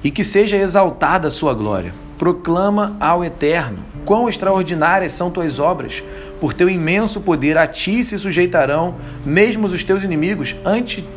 e 0.04 0.12
que 0.12 0.22
seja 0.22 0.58
exaltada 0.58 1.30
a 1.30 1.32
sua 1.32 1.54
glória. 1.54 1.94
Proclama 2.18 2.98
ao 3.00 3.24
Eterno, 3.24 3.86
quão 4.04 4.28
extraordinárias 4.28 5.14
são 5.14 5.32
tuas 5.32 5.62
obras, 5.62 6.04
por 6.42 6.52
teu 6.54 6.70
imenso 6.70 7.22
poder 7.22 7.58
a 7.58 7.66
ti 7.66 8.04
se 8.04 8.20
sujeitarão, 8.20 8.96
mesmo 9.26 9.66
os 9.66 9.82
teus 9.82 10.04
inimigos, 10.04 10.54
ante, 10.66 11.08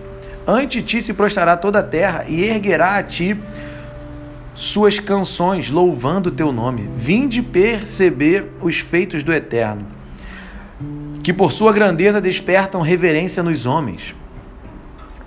ante 0.47 0.81
ti 0.85 1.03
se 1.03 1.12
prostrará 1.12 1.57
toda 1.57 1.81
a 1.81 1.83
terra 1.83 2.27
e 2.29 2.45
erguerá 2.45 2.95
a 2.95 3.03
ti 3.03 3.37
suas 4.55 5.01
canções, 5.01 5.69
louvando 5.69 6.29
o 6.29 6.33
teu 6.33 6.53
nome. 6.53 6.88
Vinde 6.97 7.43
perceber 7.43 8.53
os 8.61 8.79
feitos 8.79 9.25
do 9.25 9.33
Eterno 9.33 9.99
que 11.22 11.33
por 11.33 11.52
sua 11.52 11.72
grandeza 11.72 12.20
despertam 12.20 12.80
reverência 12.80 13.42
nos 13.42 13.66
homens. 13.66 14.14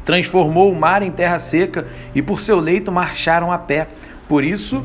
Transformou 0.03 0.71
o 0.71 0.75
mar 0.75 1.01
em 1.01 1.11
terra 1.11 1.39
seca 1.39 1.87
e 2.13 2.21
por 2.21 2.41
seu 2.41 2.59
leito 2.59 2.91
marcharam 2.91 3.51
a 3.51 3.57
pé. 3.57 3.87
Por 4.27 4.43
isso, 4.43 4.83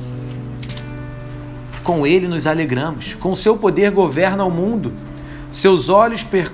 com 1.83 2.07
ele 2.07 2.29
nos 2.29 2.47
alegramos. 2.47 3.15
Com 3.15 3.35
seu 3.35 3.57
poder 3.57 3.91
governa 3.91 4.45
o 4.45 4.51
mundo. 4.51 4.93
Seus 5.51 5.89
olhos 5.89 6.23
per 6.23 6.53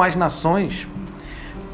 as 0.00 0.16
nações. 0.16 0.86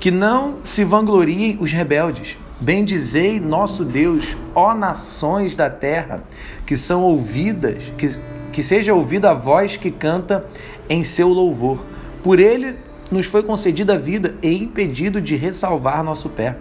Que 0.00 0.10
não 0.10 0.56
se 0.62 0.82
vangloriem 0.82 1.58
os 1.60 1.70
rebeldes. 1.70 2.36
Bendizei 2.62 3.40
nosso 3.40 3.84
Deus, 3.84 4.36
ó 4.54 4.72
nações 4.72 5.54
da 5.56 5.68
terra, 5.68 6.22
que 6.64 6.76
são 6.76 7.02
ouvidas, 7.02 7.82
que, 7.98 8.16
que 8.52 8.62
seja 8.62 8.94
ouvida 8.94 9.30
a 9.30 9.34
voz 9.34 9.76
que 9.76 9.90
canta 9.90 10.44
em 10.88 11.02
seu 11.02 11.28
louvor. 11.28 11.84
Por 12.22 12.38
ele 12.38 12.76
nos 13.10 13.26
foi 13.26 13.42
concedida 13.42 13.94
a 13.94 13.98
vida 13.98 14.36
e 14.42 14.52
impedido 14.54 15.20
de 15.20 15.34
ressalvar 15.34 16.04
nosso 16.04 16.28
pé. 16.28 16.56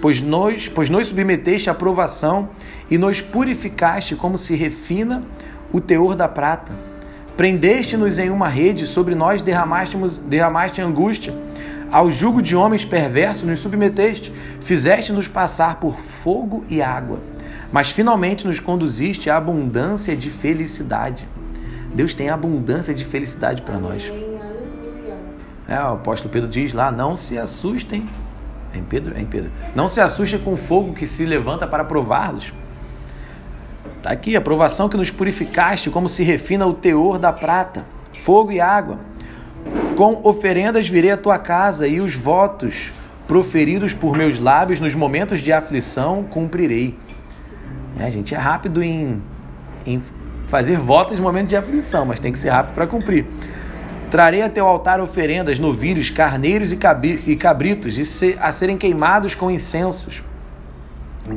Pois 0.00 0.20
nós, 0.20 0.68
pois 0.68 0.90
nos 0.90 1.08
submeteste 1.08 1.68
à 1.68 1.74
provação 1.74 2.50
e 2.90 2.98
nos 2.98 3.20
purificaste 3.20 4.14
como 4.14 4.36
se 4.36 4.54
refina 4.54 5.22
o 5.72 5.80
teor 5.80 6.14
da 6.14 6.28
prata. 6.28 6.72
Prendeste-nos 7.36 8.18
em 8.18 8.30
uma 8.30 8.48
rede, 8.48 8.86
sobre 8.86 9.14
nós 9.14 9.42
derramaste 9.42 10.80
angústia. 10.80 11.34
Ao 11.94 12.10
jugo 12.10 12.42
de 12.42 12.56
homens 12.56 12.84
perversos 12.84 13.44
nos 13.44 13.60
submeteste, 13.60 14.34
fizeste-nos 14.60 15.28
passar 15.28 15.76
por 15.76 16.00
fogo 16.00 16.64
e 16.68 16.82
água, 16.82 17.20
mas 17.70 17.92
finalmente 17.92 18.44
nos 18.48 18.58
conduziste 18.58 19.30
à 19.30 19.36
abundância 19.36 20.16
de 20.16 20.28
felicidade. 20.28 21.24
Deus 21.94 22.12
tem 22.12 22.30
abundância 22.30 22.92
de 22.92 23.04
felicidade 23.04 23.62
para 23.62 23.78
nós. 23.78 24.02
É, 25.68 25.78
o 25.84 25.92
apóstolo 25.92 26.32
Pedro 26.32 26.48
diz 26.48 26.72
lá: 26.72 26.90
não 26.90 27.14
se 27.14 27.38
assustem. 27.38 28.04
Em 28.74 28.82
Pedro? 28.82 29.16
Em 29.16 29.24
Pedro. 29.24 29.52
Não 29.72 29.88
se 29.88 30.00
assustem 30.00 30.40
com 30.40 30.54
o 30.54 30.56
fogo 30.56 30.94
que 30.94 31.06
se 31.06 31.24
levanta 31.24 31.64
para 31.64 31.84
prová-los. 31.84 32.52
Está 33.98 34.10
aqui 34.10 34.34
a 34.34 34.40
provação 34.40 34.88
que 34.88 34.96
nos 34.96 35.12
purificaste, 35.12 35.90
como 35.90 36.08
se 36.08 36.24
refina 36.24 36.66
o 36.66 36.74
teor 36.74 37.20
da 37.20 37.32
prata, 37.32 37.84
fogo 38.12 38.50
e 38.50 38.60
água. 38.60 38.98
Com 39.96 40.20
oferendas 40.24 40.88
virei 40.88 41.12
à 41.12 41.16
tua 41.16 41.38
casa 41.38 41.86
e 41.86 42.00
os 42.00 42.16
votos 42.16 42.90
proferidos 43.28 43.94
por 43.94 44.16
meus 44.16 44.40
lábios 44.40 44.80
nos 44.80 44.92
momentos 44.92 45.40
de 45.40 45.52
aflição 45.52 46.24
cumprirei. 46.24 46.98
É, 47.98 48.04
a 48.04 48.10
gente 48.10 48.34
é 48.34 48.38
rápido 48.38 48.82
em, 48.82 49.22
em 49.86 50.02
fazer 50.48 50.78
votos 50.78 51.18
no 51.18 51.24
momento 51.24 51.48
de 51.48 51.56
aflição, 51.56 52.04
mas 52.04 52.18
tem 52.18 52.32
que 52.32 52.38
ser 52.40 52.50
rápido 52.50 52.74
para 52.74 52.88
cumprir. 52.88 53.24
Trarei 54.10 54.42
a 54.42 54.48
teu 54.48 54.66
altar 54.66 55.00
oferendas, 55.00 55.60
novilhos, 55.60 56.10
carneiros 56.10 56.72
e 56.72 57.36
cabritos, 57.36 57.96
e 57.96 58.04
se, 58.04 58.36
a 58.40 58.50
serem 58.50 58.76
queimados 58.76 59.36
com 59.36 59.48
incensos. 59.48 60.24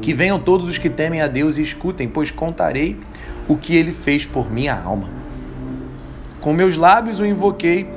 Que 0.01 0.13
venham 0.15 0.39
todos 0.39 0.67
os 0.67 0.79
que 0.79 0.89
temem 0.89 1.21
a 1.21 1.27
Deus 1.27 1.57
e 1.57 1.61
escutem, 1.61 2.07
pois 2.07 2.31
contarei 2.31 2.99
o 3.47 3.55
que 3.55 3.75
ele 3.75 3.93
fez 3.93 4.25
por 4.25 4.51
minha 4.51 4.75
alma. 4.75 5.09
Com 6.41 6.53
meus 6.53 6.75
lábios 6.75 7.19
o 7.19 7.25
invoquei 7.25 7.87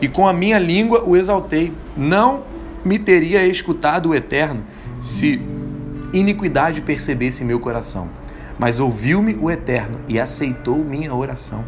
e 0.00 0.08
com 0.08 0.26
a 0.26 0.32
minha 0.32 0.58
língua 0.58 1.04
o 1.04 1.16
exaltei. 1.16 1.72
Não 1.96 2.44
me 2.84 2.98
teria 2.98 3.46
escutado 3.46 4.10
o 4.10 4.14
Eterno 4.14 4.62
se 5.00 5.40
iniquidade 6.12 6.80
percebesse 6.80 7.44
meu 7.44 7.60
coração. 7.60 8.08
Mas 8.58 8.80
ouviu-me 8.80 9.34
o 9.34 9.50
Eterno 9.50 10.00
e 10.08 10.18
aceitou 10.18 10.76
minha 10.76 11.14
oração. 11.14 11.64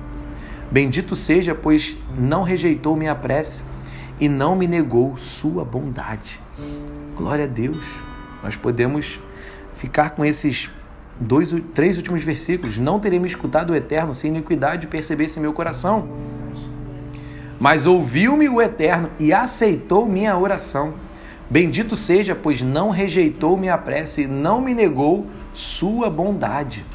Bendito 0.71 1.16
seja, 1.16 1.55
pois 1.55 1.97
não 2.16 2.43
rejeitou 2.43 2.97
minha 2.97 3.14
prece 3.14 3.62
e 4.21 4.29
não 4.29 4.55
me 4.55 4.66
negou 4.66 5.16
sua 5.16 5.64
bondade. 5.64 6.40
Glória 7.16 7.45
a 7.45 7.49
Deus. 7.49 7.85
Nós 8.43 8.57
podemos 8.57 9.21
ficar 9.75 10.11
com 10.11 10.25
esses 10.25 10.71
dois, 11.19 11.55
três 11.75 11.97
últimos 11.97 12.23
versículos. 12.23 12.79
Não 12.79 13.01
terei 13.01 13.19
me 13.19 13.27
escutado 13.27 13.71
o 13.71 13.77
Eterno 13.77 14.14
se 14.14 14.29
iniquidade 14.29 14.87
percebesse 14.87 15.40
meu 15.40 15.53
coração. 15.53 16.09
Mas 17.61 17.87
ouviu-me 17.87 18.49
o 18.49 18.61
Eterno 18.61 19.11
e 19.18 19.35
aceitou 19.35 20.07
minha 20.07 20.37
oração. 20.37 20.94
Bendito 21.51 21.94
seja, 21.94 22.35
pois 22.35 22.62
não 22.62 22.88
rejeitou 22.88 23.55
minha 23.55 23.77
prece 23.77 24.23
e 24.23 24.27
não 24.27 24.62
me 24.62 24.73
negou 24.73 25.27
sua 25.53 26.09
bondade. 26.09 26.87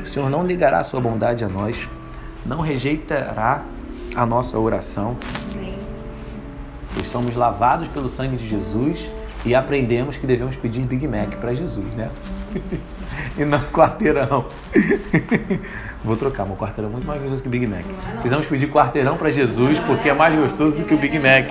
O 0.00 0.06
Senhor 0.06 0.30
não 0.30 0.44
negará 0.44 0.84
sua 0.84 1.00
bondade 1.00 1.44
a 1.44 1.48
nós, 1.48 1.88
não 2.46 2.60
rejeitará 2.60 3.62
a 4.14 4.24
nossa 4.24 4.56
oração. 4.58 5.16
Pois 6.94 7.08
somos 7.08 7.34
lavados 7.34 7.88
pelo 7.88 8.08
sangue 8.08 8.36
de 8.36 8.48
Jesus 8.48 8.98
e 9.44 9.56
aprendemos 9.56 10.16
que 10.16 10.26
devemos 10.26 10.54
pedir 10.54 10.82
Big 10.82 11.08
Mac 11.08 11.34
para 11.36 11.52
Jesus, 11.52 11.92
né? 11.94 12.10
e 13.36 13.44
não 13.44 13.60
quarteirão. 13.60 14.46
Vou 16.04 16.16
trocar, 16.16 16.44
meu 16.44 16.56
quarteirão 16.56 16.90
é 16.90 16.92
muito 16.92 17.06
mais 17.06 17.20
gostoso 17.20 17.42
que 17.42 17.48
Big 17.48 17.66
Mac. 17.66 17.84
Precisamos 18.14 18.46
pedir 18.46 18.70
quarteirão 18.70 19.16
para 19.16 19.30
Jesus 19.30 19.78
porque 19.80 20.08
é 20.08 20.14
mais 20.14 20.34
gostoso 20.34 20.76
do 20.78 20.84
que 20.84 20.94
o 20.94 20.98
Big 20.98 21.18
Mac. 21.18 21.50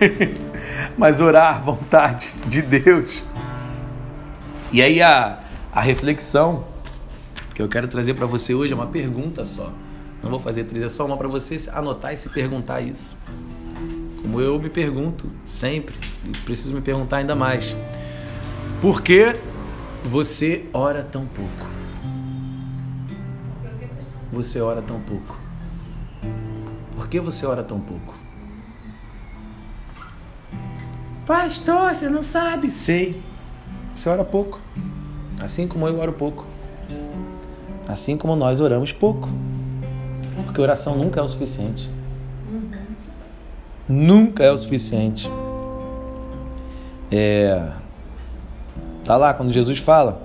Mas 0.96 1.20
orar, 1.20 1.62
vontade 1.62 2.32
de 2.46 2.62
Deus. 2.62 3.22
E 4.72 4.82
aí 4.82 5.02
a, 5.02 5.40
a 5.72 5.80
reflexão 5.80 6.64
que 7.54 7.62
eu 7.62 7.68
quero 7.68 7.86
trazer 7.86 8.14
para 8.14 8.26
você 8.26 8.54
hoje 8.54 8.72
é 8.72 8.76
uma 8.76 8.86
pergunta 8.86 9.44
só. 9.44 9.70
Não 10.22 10.30
vou 10.30 10.40
fazer 10.40 10.64
três, 10.64 10.82
é 10.82 10.88
só 10.88 11.04
uma 11.04 11.16
para 11.16 11.28
você 11.28 11.56
anotar 11.70 12.12
e 12.12 12.16
se 12.16 12.28
perguntar 12.30 12.80
isso. 12.80 13.16
Como 14.22 14.40
eu 14.40 14.58
me 14.58 14.70
pergunto 14.70 15.30
sempre, 15.44 15.94
preciso 16.44 16.72
me 16.72 16.80
perguntar 16.80 17.18
ainda 17.18 17.36
mais. 17.36 17.76
Por 18.80 19.02
que 19.02 19.36
você 20.04 20.66
ora 20.72 21.02
tão 21.02 21.26
pouco? 21.26 21.66
Você 24.30 24.60
ora 24.60 24.82
tão 24.82 25.00
pouco. 25.00 25.40
Por 26.94 27.08
que 27.08 27.18
você 27.18 27.46
ora 27.46 27.62
tão 27.62 27.80
pouco? 27.80 28.14
Pastor, 31.26 31.94
você 31.94 32.10
não 32.10 32.22
sabe? 32.22 32.70
Sei. 32.70 33.22
Você 33.94 34.08
ora 34.08 34.24
pouco. 34.24 34.60
Assim 35.40 35.66
como 35.66 35.88
eu 35.88 35.98
oro 35.98 36.12
pouco. 36.12 36.44
Assim 37.88 38.16
como 38.16 38.36
nós 38.36 38.60
oramos 38.60 38.92
pouco. 38.92 39.28
Porque 40.44 40.60
oração 40.60 40.96
nunca 40.96 41.20
é 41.20 41.22
o 41.22 41.28
suficiente. 41.28 41.90
Nunca 43.88 44.44
é 44.44 44.52
o 44.52 44.58
suficiente. 44.58 45.30
É, 47.10 47.72
tá 49.04 49.16
lá 49.16 49.34
quando 49.34 49.52
Jesus 49.52 49.78
fala: 49.78 50.22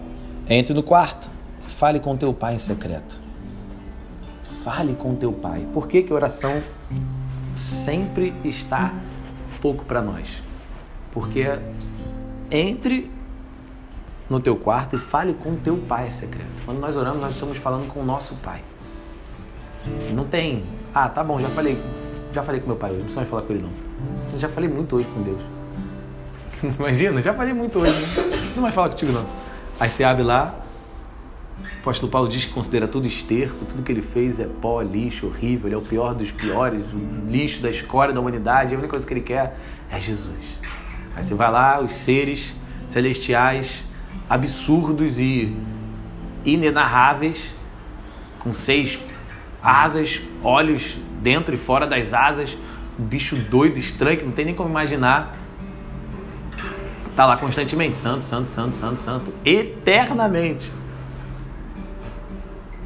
entre 0.49 0.73
no 0.73 0.81
quarto, 0.81 1.29
fale 1.67 1.99
com 1.99 2.15
teu 2.17 2.33
pai 2.33 2.55
em 2.55 2.59
secreto. 2.59 3.21
Fale 4.63 4.93
com 4.93 5.15
teu 5.15 5.31
pai. 5.31 5.67
Por 5.73 5.87
que, 5.87 6.01
que 6.01 6.13
oração 6.13 6.61
sempre 7.55 8.33
está 8.43 8.93
pouco 9.61 9.85
para 9.85 10.01
nós? 10.01 10.41
Porque 11.11 11.45
entre 12.51 13.11
no 14.29 14.39
teu 14.39 14.55
quarto 14.55 14.95
e 14.95 14.99
fale 14.99 15.33
com 15.33 15.55
teu 15.55 15.77
pai 15.77 16.07
em 16.07 16.11
secreto. 16.11 16.61
Quando 16.65 16.79
nós 16.79 16.95
oramos, 16.95 17.19
nós 17.19 17.33
estamos 17.33 17.57
falando 17.57 17.87
com 17.87 18.01
o 18.01 18.05
nosso 18.05 18.35
pai. 18.35 18.61
Não 20.13 20.25
tem, 20.25 20.63
ah, 20.93 21.09
tá 21.09 21.23
bom, 21.23 21.39
já 21.39 21.49
falei, 21.49 21.81
já 22.33 22.43
falei 22.43 22.61
com 22.61 22.67
meu 22.67 22.75
pai 22.75 22.91
hoje, 22.91 22.99
não 22.99 23.05
precisa 23.05 23.21
mais 23.21 23.29
falar 23.29 23.41
com 23.43 23.53
ele 23.53 23.63
não. 23.63 23.71
Eu 24.31 24.37
já 24.37 24.49
falei 24.49 24.69
muito 24.69 24.95
hoje 24.95 25.07
com 25.13 25.23
Deus. 25.23 25.58
Imagina, 26.77 27.21
já 27.21 27.33
falei 27.33 27.53
muito 27.53 27.79
hoje, 27.79 27.91
né? 27.91 28.07
não 28.15 28.37
precisa 28.39 28.61
mais 28.61 28.73
falar 28.73 28.89
contigo 28.89 29.11
não. 29.11 29.25
Aí 29.79 29.89
você 29.89 30.03
abre 30.03 30.23
lá, 30.23 30.59
o 31.61 31.79
apóstolo 31.79 32.11
Paulo 32.11 32.27
diz 32.27 32.45
que 32.45 32.51
considera 32.51 32.87
tudo 32.87 33.07
esterco, 33.07 33.65
tudo 33.65 33.81
que 33.83 33.91
ele 33.91 34.01
fez 34.01 34.39
é 34.39 34.45
pó, 34.45 34.81
lixo, 34.81 35.27
horrível, 35.27 35.67
ele 35.67 35.75
é 35.75 35.77
o 35.77 35.81
pior 35.81 36.13
dos 36.13 36.31
piores, 36.31 36.91
o 36.91 36.97
lixo 37.29 37.61
da 37.61 37.69
escória 37.69 38.13
da 38.13 38.19
humanidade, 38.19 38.73
a 38.73 38.77
única 38.77 38.89
coisa 38.89 39.07
que 39.07 39.13
ele 39.13 39.21
quer 39.21 39.57
é 39.89 39.99
Jesus. 39.99 40.59
Aí 41.15 41.23
você 41.23 41.33
vai 41.33 41.49
lá, 41.51 41.81
os 41.81 41.93
seres 41.93 42.55
celestiais, 42.87 43.83
absurdos 44.29 45.17
e 45.17 45.55
inenarráveis, 46.43 47.37
com 48.39 48.53
seis 48.53 48.99
asas, 49.61 50.21
olhos 50.43 50.97
dentro 51.21 51.53
e 51.53 51.57
fora 51.57 51.85
das 51.85 52.13
asas, 52.13 52.57
um 52.99 53.03
bicho 53.03 53.35
doido, 53.35 53.77
estranho, 53.77 54.17
que 54.17 54.25
não 54.25 54.31
tem 54.31 54.45
nem 54.45 54.55
como 54.55 54.69
imaginar. 54.69 55.37
Tá 57.19 57.25
lá 57.25 57.35
constantemente, 57.35 57.97
santo, 57.97 58.23
santo, 58.23 58.47
santo, 58.47 58.73
santo, 58.73 58.97
santo, 58.97 59.33
eternamente. 59.43 60.71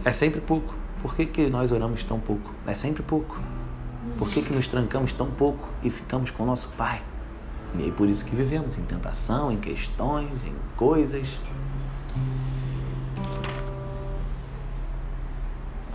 É 0.03 0.11
sempre 0.11 0.41
pouco. 0.41 0.73
Por 1.03 1.15
que, 1.15 1.27
que 1.27 1.47
nós 1.51 1.71
oramos 1.71 2.03
tão 2.03 2.19
pouco? 2.19 2.51
É 2.65 2.73
sempre 2.73 3.03
pouco. 3.03 3.39
Por 4.17 4.31
que, 4.31 4.41
que 4.41 4.51
nos 4.51 4.67
trancamos 4.67 5.13
tão 5.13 5.29
pouco 5.29 5.69
e 5.83 5.91
ficamos 5.91 6.31
com 6.31 6.41
o 6.41 6.45
nosso 6.47 6.67
Pai? 6.69 6.99
E 7.77 7.83
aí 7.83 7.91
por 7.91 8.09
isso 8.09 8.25
que 8.25 8.35
vivemos 8.35 8.75
em 8.75 8.81
tentação, 8.81 9.51
em 9.51 9.57
questões, 9.57 10.43
em 10.43 10.55
coisas. 10.75 11.27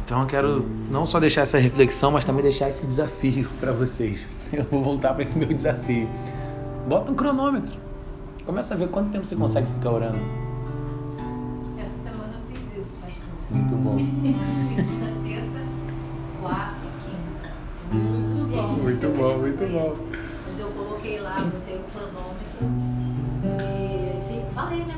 Então 0.05 0.21
eu 0.21 0.27
quero 0.29 0.65
não 0.89 1.05
só 1.05 1.19
deixar 1.19 1.41
essa 1.41 1.59
reflexão, 1.59 2.13
mas 2.13 2.25
também 2.25 2.45
deixar 2.45 2.69
esse 2.69 2.87
desafio 2.87 3.49
para 3.59 3.73
vocês. 3.73 4.25
Eu 4.53 4.63
vou 4.63 4.81
voltar 4.81 5.13
para 5.13 5.25
esse 5.25 5.37
meu 5.37 5.49
desafio. 5.49 6.09
Bota 6.87 7.11
um 7.11 7.17
cronômetro. 7.17 7.88
Começa 8.49 8.73
a 8.73 8.77
ver 8.79 8.89
quanto 8.89 9.11
tempo 9.11 9.27
você 9.27 9.37
consegue 9.37 9.67
ficar 9.67 9.91
orando. 9.91 10.17
Essa 11.79 12.03
semana 12.03 12.33
eu 12.33 12.41
fiz 12.57 12.79
isso, 12.79 12.95
pastor. 12.99 13.27
Muito 13.51 13.75
bom. 13.75 13.99
Segunda, 14.75 15.13
terça, 15.29 15.61
quarta, 16.41 16.87
quinta. 17.05 17.53
Muito 17.93 18.51
bom. 18.51 18.69
Muito 18.73 19.09
bom, 19.19 19.39
muito 19.39 19.71
bom. 19.71 19.95
Mas 20.49 20.61
eu 20.61 20.67
coloquei 20.71 21.21
lá, 21.21 21.35
botei 21.35 21.75
o 21.77 21.85
cronômetro 21.93 22.49
e 23.45 24.55
falei, 24.55 24.79
né, 24.85 24.95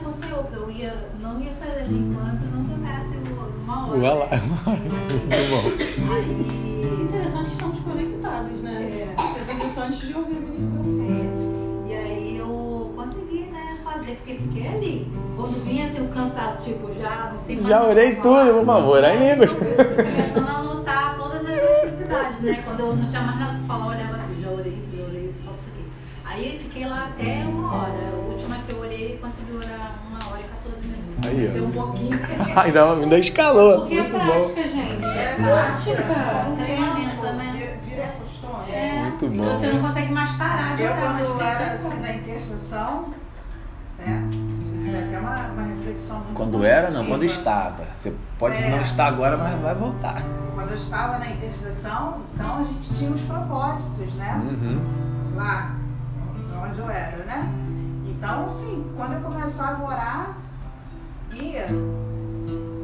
que 0.49 0.55
eu 0.57 0.71
ia, 0.71 1.09
não 1.21 1.41
ia 1.41 1.53
sair 1.59 1.75
dali 1.75 1.99
enquanto 1.99 2.45
não 2.55 2.65
tocasse 2.67 3.17
o- 3.17 3.63
uma 3.65 3.89
hora. 3.89 3.99
Ué 3.99 4.15
lá. 4.15 4.29
Muito 4.31 5.43
bom. 5.51 6.15
Aí, 6.15 7.03
Interessante 7.03 7.47
que 7.49 7.53
estamos 7.55 7.81
conectados, 7.81 8.63
né? 8.63 8.81
É. 8.81 9.15
Eu 9.19 9.45
fiz 9.57 9.71
isso 9.73 9.81
antes 9.81 10.07
de 10.07 10.15
ouvir 10.15 10.37
a 10.37 10.41
ministração. 10.41 11.20
Fazer, 14.11 14.17
porque 14.17 14.35
fiquei 14.35 14.69
ali. 14.69 15.13
Quando 15.37 15.65
vinha 15.65 15.87
assim 15.87 16.01
o 16.05 16.09
cansaço, 16.09 16.63
tipo, 16.65 16.93
já 16.93 17.33
não 17.33 17.43
tem 17.45 17.57
mais 17.57 17.69
Já 17.69 17.85
orei 17.85 18.15
tudo, 18.17 18.55
por 18.55 18.67
favor, 18.67 19.05
em 19.05 19.19
línguas. 19.31 19.53
Começando 19.53 20.49
a 20.49 20.53
anotar 20.59 21.17
todas 21.19 21.37
as 21.37 21.43
necessidades, 21.45 22.41
né? 22.41 22.63
Quando 22.65 22.81
eu 22.81 22.97
não 22.97 23.09
tinha 23.09 23.23
mais 23.23 23.39
nada 23.39 23.59
pra 23.59 23.67
falar, 23.67 23.85
eu 23.85 23.91
olhava 23.99 24.17
assim, 24.17 24.43
já 24.43 24.51
orei 24.51 24.73
isso, 24.73 24.97
já 24.97 25.03
orei 25.05 25.25
isso, 25.31 25.41
falta 25.45 25.61
isso 25.61 25.71
aqui. 25.71 25.85
Aí 26.25 26.59
fiquei 26.61 26.87
lá 26.87 27.07
até 27.07 27.45
uma 27.47 27.75
hora. 27.75 27.93
A 28.13 28.31
última 28.31 28.57
que 28.67 28.73
eu 28.73 28.81
orei, 28.81 29.19
consegui 29.21 29.53
orar 29.57 29.95
uma 30.09 30.31
hora 30.33 30.41
e 30.41 30.45
14 30.45 30.87
minutos. 30.87 31.27
Aí, 31.27 31.49
ó. 31.49 31.53
Deu 31.53 31.65
um 31.65 31.71
pouquinho. 31.71 32.21
Ainda, 32.61 32.93
ainda 32.93 33.19
escalou. 33.19 33.81
Porque 33.81 33.95
é 33.97 34.03
Muito 34.03 34.13
bom. 34.19 34.27
prática, 34.27 34.63
gente. 34.69 35.05
É 35.05 35.35
prática. 35.37 36.03
Treinamento, 36.57 37.23
né? 37.23 37.79
Vira- 37.87 38.13
costume. 38.21 38.73
É, 38.73 39.03
Muito 39.03 39.29
bom. 39.29 39.43
Você 39.45 39.67
não 39.69 39.81
consegue 39.83 40.13
mais 40.13 40.31
parar 40.33 40.77
de 40.77 40.83
Eu, 40.83 40.91
orar, 40.93 41.15
mas 41.15 41.29
quando 41.29 41.43
era 41.43 41.75
assim, 41.75 42.01
na 42.01 42.13
intercessão, 42.15 43.05
né? 44.01 44.31
Isso 44.55 44.73
foi 44.85 45.03
até 45.05 45.19
uma, 45.19 45.37
uma 45.49 45.63
reflexão 45.63 46.17
muito 46.21 46.35
Quando 46.35 46.65
era, 46.65 46.91
não, 46.91 47.05
quando 47.07 47.21
positiva. 47.21 47.39
estava. 47.41 47.85
Você 47.97 48.15
pode 48.39 48.57
É. 48.63 48.71
não 48.71 48.81
estar 48.81 49.07
agora, 49.07 49.37
mas 49.37 49.61
vai 49.61 49.75
voltar. 49.75 50.23
Quando 50.55 50.71
eu 50.71 50.77
estava 50.77 51.19
na 51.19 51.29
intercessão, 51.31 52.21
então 52.35 52.59
a 52.59 52.65
gente 52.65 52.95
tinha 52.95 53.11
os 53.11 53.21
propósitos, 53.23 54.15
né? 54.15 54.41
Uhum. 54.45 54.81
Lá, 55.37 55.75
onde 56.67 56.79
eu 56.79 56.91
era, 56.91 57.25
né? 57.25 57.49
Então, 58.07 58.45
assim, 58.45 58.85
quando 58.97 59.15
eu 59.15 59.21
começava 59.21 59.83
a 59.83 59.87
orar, 59.87 60.37
ia, 61.33 61.67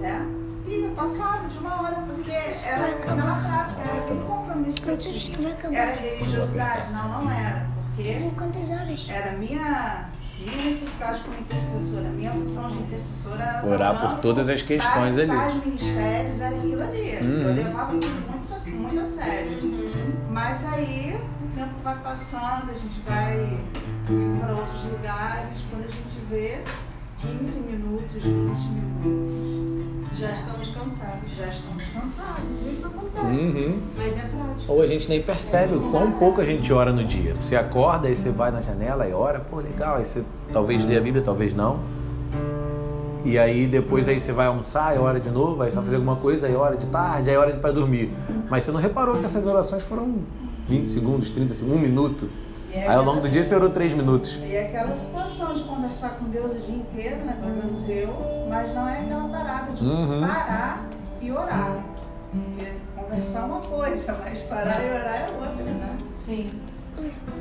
né? 0.00 0.26
Ia, 0.66 0.88
passava 0.96 1.46
de 1.46 1.58
uma 1.58 1.82
hora, 1.82 1.96
porque 2.06 2.30
era 2.30 2.86
aquela 2.88 3.34
prática, 3.40 3.80
era 3.82 3.98
aquele 4.02 4.20
compromisso 4.24 4.82
que 4.82 4.88
eu 4.88 4.98
tinha. 4.98 5.56
Era 5.72 5.94
religiosidade? 6.00 6.90
Não, 6.92 7.22
não 7.22 7.30
era. 7.30 7.66
Porque 7.94 8.18
São 8.18 8.30
quantas 8.30 8.70
horas? 8.70 9.06
era 9.08 9.32
minha, 9.38 10.08
minha 10.50 10.64
necessidade 10.70 11.20
como 11.20 11.36
intercessora, 11.38 12.08
minha 12.10 12.30
função 12.30 12.68
de 12.68 12.78
intercessora 12.78 13.42
era 13.42 13.66
Orar 13.66 14.00
por 14.00 14.18
todas 14.20 14.48
as 14.48 14.62
questões 14.62 15.18
ali. 15.18 15.28
tais 15.28 15.54
ministérios, 15.64 16.40
era 16.40 16.56
aquilo 16.56 16.82
ali. 16.82 17.16
Uhum. 17.20 17.40
Eu 17.42 17.54
levava 17.54 17.92
tudo 17.92 18.06
muito, 18.30 18.54
a- 18.54 18.70
muito 18.70 19.00
a 19.00 19.04
sério. 19.04 19.58
Mas 20.30 20.64
aí 20.72 21.18
o 21.42 21.58
tempo 21.58 21.74
vai 21.82 21.98
passando, 21.98 22.70
a 22.70 22.74
gente 22.74 23.00
vai 23.00 23.58
para 24.40 24.54
outros 24.54 24.82
lugares, 24.84 25.58
quando 25.70 25.84
a 25.84 25.88
gente 25.88 26.18
vê 26.30 26.58
15 27.20 27.60
minutos, 27.60 28.22
20 28.22 28.24
minutos, 28.24 30.18
Já 30.18 30.32
estamos 30.32 30.68
cansados. 30.68 31.30
já 31.36 31.48
estamos 31.48 31.82
cansados. 31.84 32.66
Isso 32.70 32.86
acontece. 32.86 33.26
Uhum. 33.26 33.78
Mas 33.96 34.16
é 34.16 34.20
prática. 34.20 34.72
Ou 34.72 34.82
a 34.82 34.86
gente 34.86 35.08
nem 35.08 35.22
percebe 35.22 35.74
o 35.74 35.90
quão 35.90 36.12
pouco 36.12 36.40
a 36.40 36.44
gente 36.44 36.70
ora 36.72 36.92
no 36.92 37.04
dia. 37.04 37.34
Você 37.40 37.56
acorda, 37.56 38.08
aí 38.08 38.14
você 38.16 38.30
vai 38.30 38.50
na 38.50 38.60
janela 38.60 39.08
e 39.08 39.12
ora, 39.12 39.40
pô, 39.40 39.58
legal. 39.58 39.96
Aí 39.96 40.04
você 40.04 40.22
talvez 40.52 40.84
lê 40.84 40.96
a 40.96 41.00
Bíblia, 41.00 41.22
talvez 41.22 41.54
não. 41.54 41.80
E 43.24 43.38
aí 43.38 43.66
depois 43.66 44.06
aí 44.08 44.20
você 44.20 44.32
vai 44.32 44.46
almoçar, 44.46 44.88
aí 44.88 44.98
ora 44.98 45.18
de 45.18 45.30
novo, 45.30 45.60
aí 45.62 45.70
você 45.70 45.76
vai 45.76 45.84
fazer 45.84 45.96
alguma 45.96 46.16
coisa, 46.16 46.46
aí 46.46 46.54
ora 46.54 46.76
de 46.76 46.86
tarde, 46.86 47.28
aí 47.28 47.36
ora 47.36 47.52
para 47.56 47.72
dormir. 47.72 48.10
Mas 48.48 48.64
você 48.64 48.70
não 48.70 48.80
reparou 48.80 49.16
que 49.18 49.24
essas 49.24 49.46
orações 49.46 49.82
foram 49.82 50.18
20 50.68 50.86
segundos, 50.86 51.30
30 51.30 51.54
segundos, 51.54 51.78
um 51.78 51.82
minuto. 51.82 52.28
É 52.76 52.88
Aí 52.88 52.94
ao 52.96 53.02
longo 53.04 53.20
do 53.20 53.28
dia 53.28 53.42
você 53.42 53.54
orou 53.54 53.70
3 53.70 53.92
minutos. 53.94 54.38
E 54.42 54.54
é 54.54 54.66
aquela 54.66 54.92
situação 54.92 55.54
de 55.54 55.64
conversar 55.64 56.10
com 56.10 56.26
Deus 56.26 56.50
o 56.52 56.58
dia 56.60 56.76
inteiro, 56.76 57.24
né? 57.24 57.36
Pelo 57.40 57.56
menos 57.56 57.88
eu, 57.88 58.46
mas 58.48 58.74
não 58.74 58.88
é 58.88 59.00
aquela 59.00 59.28
parada 59.28 59.72
de 59.72 59.84
Uhum. 59.84 60.20
parar 60.20 60.86
e 61.20 61.30
orar. 61.32 61.84
Porque 62.30 62.72
conversar 62.94 63.40
é 63.40 63.44
uma 63.44 63.60
coisa, 63.60 64.16
mas 64.22 64.38
parar 64.40 64.82
e 64.84 64.90
orar 64.90 65.14
é 65.14 65.30
outra, 65.32 65.64
né? 65.64 65.98
Sim. 66.12 66.50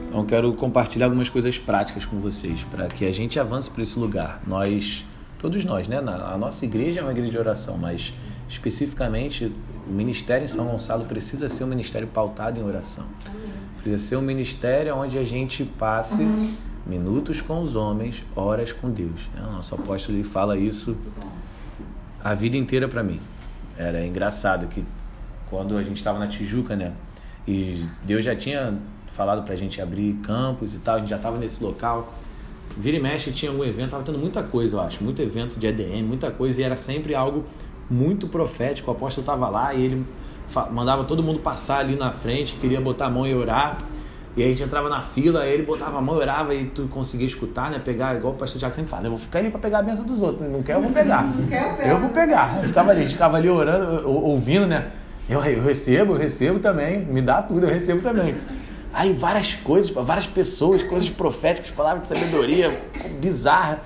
Então 0.08 0.26
quero 0.26 0.54
compartilhar 0.54 1.06
algumas 1.08 1.30
coisas 1.30 1.58
práticas 1.60 2.06
com 2.06 2.18
vocês 2.18 2.64
para 2.72 2.88
que 2.88 3.06
a 3.06 3.12
gente 3.12 3.40
avance 3.40 3.70
para 3.70 3.84
esse 3.84 3.98
lugar. 4.00 4.42
Nós, 4.48 5.06
todos 5.40 5.64
nós, 5.66 5.88
né? 5.88 5.98
A 5.98 6.38
nossa 6.38 6.64
igreja 6.66 7.00
é 7.02 7.04
uma 7.04 7.12
igreja 7.12 7.32
de 7.32 7.38
oração, 7.38 7.78
mas 7.78 8.12
especificamente 8.48 9.52
o 9.88 9.92
ministério 9.92 10.46
em 10.46 10.48
São 10.48 10.66
Gonçalo 10.66 11.06
precisa 11.06 11.48
ser 11.50 11.64
um 11.64 11.68
ministério 11.68 12.08
pautado 12.08 12.60
em 12.60 12.64
oração. 12.64 13.06
Precisa 13.86 14.04
ser 14.04 14.16
um 14.16 14.22
ministério 14.22 14.96
onde 14.96 15.16
a 15.16 15.24
gente 15.24 15.64
passe 15.64 16.28
minutos 16.88 17.40
com 17.40 17.62
os 17.62 17.76
homens, 17.76 18.24
horas 18.36 18.74
com 18.74 18.90
Deus. 18.90 19.30
O 19.38 19.52
nosso 19.52 19.76
apóstolo 19.76 20.18
ele 20.18 20.24
fala 20.24 20.58
isso 20.58 20.98
a 22.24 22.34
vida 22.34 22.58
inteira 22.58 22.88
para 22.88 23.04
mim. 23.04 23.20
Era 23.78 24.04
engraçado 24.04 24.66
que 24.66 24.84
quando 25.52 25.78
a 25.78 25.84
gente 25.84 25.98
estava 25.98 26.18
na 26.18 26.26
Tijuca, 26.26 26.76
né? 26.76 26.94
E 27.48 27.86
Deus 28.04 28.26
já 28.26 28.36
tinha 28.36 28.76
falado 29.10 29.46
pra 29.46 29.56
gente 29.56 29.80
abrir 29.80 30.14
campos 30.24 30.74
e 30.74 30.80
tal, 30.80 30.96
a 30.96 31.00
gente 31.02 31.10
já 31.10 31.18
estava 31.18 31.38
nesse 31.38 31.64
local. 31.64 32.12
Vira 32.76 32.98
e 32.98 33.00
mexe 33.00 33.32
tinha 33.32 33.52
algum 33.52 33.64
evento, 33.64 33.92
tava 33.92 34.02
tendo 34.02 34.18
muita 34.18 34.42
coisa, 34.42 34.78
eu 34.78 34.82
acho, 34.82 35.04
muito 35.04 35.22
evento 35.22 35.60
de 35.60 35.68
EDM, 35.68 36.02
muita 36.04 36.32
coisa, 36.32 36.60
e 36.60 36.64
era 36.64 36.76
sempre 36.76 37.14
algo 37.14 37.46
muito 37.88 38.28
profético. 38.28 38.90
O 38.90 38.96
apóstolo 38.96 39.22
estava 39.22 39.48
lá 39.48 39.76
e 39.76 39.84
ele 39.84 40.06
mandava 40.72 41.04
todo 41.04 41.22
mundo 41.24 41.40
passar 41.40 41.80
ali 41.80 41.96
na 41.96 42.12
frente, 42.12 42.56
queria 42.56 42.80
botar 42.82 43.08
a 43.08 43.10
mão 43.10 43.26
e 43.28 43.34
orar. 43.34 43.78
E 44.38 44.42
aí 44.44 44.48
a 44.48 44.52
gente 44.52 44.64
entrava 44.64 44.90
na 44.90 45.02
fila, 45.02 45.42
aí 45.42 45.54
ele 45.54 45.64
botava 45.64 45.98
a 45.98 46.02
mão, 46.02 46.16
orava 46.16 46.54
e 46.54 46.66
tu 46.66 46.88
conseguia 46.90 47.26
escutar, 47.26 47.72
né? 47.72 47.80
Pegar, 47.80 48.16
igual 48.18 48.34
o 48.34 48.36
pastor 48.38 48.60
Tiago 48.60 48.76
sempre 48.76 48.92
fala, 48.92 49.06
eu 49.06 49.12
vou 49.12 49.18
ficar 49.20 49.40
ali 49.40 49.50
pra 49.50 49.60
pegar 49.60 49.80
a 49.80 49.82
benção 49.82 50.06
dos 50.06 50.22
outros. 50.22 50.50
Não 50.52 50.62
quer, 50.62 50.76
eu 50.76 50.82
vou 50.82 50.92
pegar. 50.92 51.26
quer, 51.50 51.72
eu 51.72 51.76
pego. 51.78 51.90
Eu 51.90 52.00
vou 52.00 52.10
pegar. 52.10 52.58
Eu 52.62 52.68
ficava 52.68 52.92
ali, 52.92 53.06
ficava 53.06 53.38
ali 53.38 53.50
orando, 53.50 54.06
ou- 54.08 54.24
ouvindo, 54.26 54.68
né? 54.68 54.88
Eu, 55.30 55.42
eu 55.46 55.62
recebo, 55.64 56.14
eu 56.14 56.18
recebo 56.18 56.60
também. 56.60 57.00
Me 57.06 57.22
dá 57.22 57.42
tudo, 57.42 57.66
eu 57.66 57.70
recebo 57.74 58.02
também. 58.02 58.36
Aí 58.94 59.14
várias 59.14 59.56
coisas, 59.56 59.90
várias 59.90 60.28
pessoas, 60.28 60.84
coisas 60.84 61.10
proféticas, 61.10 61.72
palavras 61.72 62.04
de 62.04 62.10
sabedoria, 62.18 62.78
bizarra. 63.22 63.80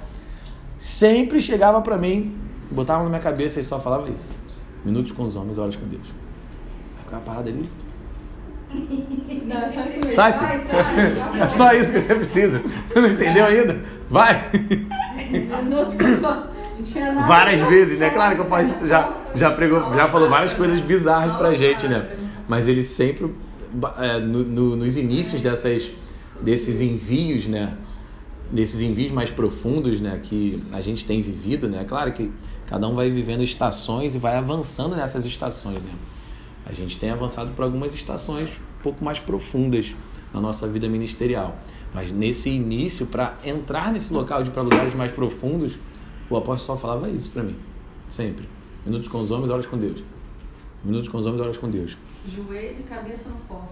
Sempre 0.78 1.42
chegava 1.42 1.80
pra 1.82 1.98
mim, 1.98 2.36
botava 2.72 3.04
na 3.04 3.10
minha 3.10 3.22
cabeça 3.22 3.60
e 3.60 3.64
só 3.64 3.80
falava 3.80 4.10
isso. 4.10 4.32
Minutos 4.84 5.12
com 5.12 5.24
os 5.24 5.36
homens, 5.36 5.58
horas 5.58 5.76
com 5.76 5.86
Deus. 5.88 6.08
Aí 7.10 7.20
ficava 7.20 7.22
parada 7.24 7.50
ali. 7.50 7.66
Não, 9.46 9.58
é 9.58 9.70
só 9.70 9.82
isso 9.82 9.94
mesmo. 9.96 10.12
Sai, 10.12 10.34
Vai, 10.34 10.60
sai. 10.66 11.42
É 11.42 11.50
só 11.50 11.74
isso 11.74 11.92
que 11.92 12.00
você 12.02 12.16
precisa. 12.16 12.62
Não 12.96 13.08
entendeu 13.08 13.46
ainda? 13.46 13.82
Vai! 14.10 14.50
Tinha 16.84 17.12
nada. 17.14 17.28
Várias 17.28 17.60
vezes, 17.62 17.98
né? 17.98 18.10
Claro 18.10 18.36
que 18.36 18.42
eu 18.42 18.46
posso, 18.46 18.88
já, 18.88 19.12
já, 19.36 19.52
pregou, 19.52 19.82
já 19.96 20.08
falou 20.08 20.30
várias 20.30 20.54
coisas 20.54 20.80
bizarras 20.82 21.34
pra 21.36 21.54
gente, 21.54 21.88
né? 21.88 22.08
Mas 22.48 22.68
ele 22.68 22.84
sempre, 22.84 23.34
é, 23.98 24.20
no- 24.20 24.44
no- 24.46 24.76
nos 24.78 24.96
inícios 24.98 25.42
dessas, 25.42 25.92
desses 26.42 26.80
envios, 26.80 27.48
né? 27.48 27.74
Desses 28.52 28.80
envios 28.82 29.12
mais 29.12 29.30
profundos, 29.30 30.00
né? 30.00 30.20
Que 30.24 30.64
a 30.72 30.80
gente 30.80 31.06
tem 31.06 31.22
vivido, 31.22 31.68
né? 31.68 31.84
Claro 31.88 32.14
que 32.14 32.32
cada 32.66 32.88
um 32.88 32.96
vai 32.96 33.10
vivendo 33.12 33.44
estações 33.44 34.16
e 34.16 34.18
vai 34.18 34.38
avançando 34.38 34.96
nessas 34.96 35.26
estações, 35.26 35.76
né? 35.80 35.92
A 36.70 36.74
gente 36.74 36.98
tem 37.00 37.10
avançado 37.10 37.52
por 37.54 37.64
algumas 37.64 37.94
estações 37.96 38.50
um 38.50 38.84
pouco 38.84 39.04
mais 39.04 39.20
profundas 39.20 39.96
na 40.32 40.40
nossa 40.40 40.68
vida 40.68 40.88
ministerial. 40.88 41.58
Mas 41.94 42.12
nesse 42.12 42.50
início, 42.50 43.08
para 43.08 43.38
entrar 43.44 43.92
nesse 43.92 44.14
local 44.14 44.44
de 44.44 44.52
para 44.52 44.62
lugares 44.62 44.94
mais 44.94 45.12
profundos, 45.12 45.80
o 46.30 46.38
apóstolo 46.38 46.78
só 46.78 46.78
falava 46.78 47.10
isso 47.10 47.32
para 47.32 47.42
mim. 47.42 47.56
Sempre. 48.08 48.48
Minutos 48.86 49.08
com 49.08 49.20
os 49.20 49.32
homens, 49.32 49.50
horas 49.50 49.66
com 49.66 49.78
Deus. 49.78 50.04
Minutos 50.84 51.10
com 51.10 51.18
os 51.18 51.26
homens, 51.26 51.42
horas 51.42 51.58
com 51.58 51.70
Deus. 51.70 51.98
Joelho 52.28 52.80
e 52.80 52.84
cabeça 52.84 53.30
no 53.30 53.36
pó. 53.48 53.68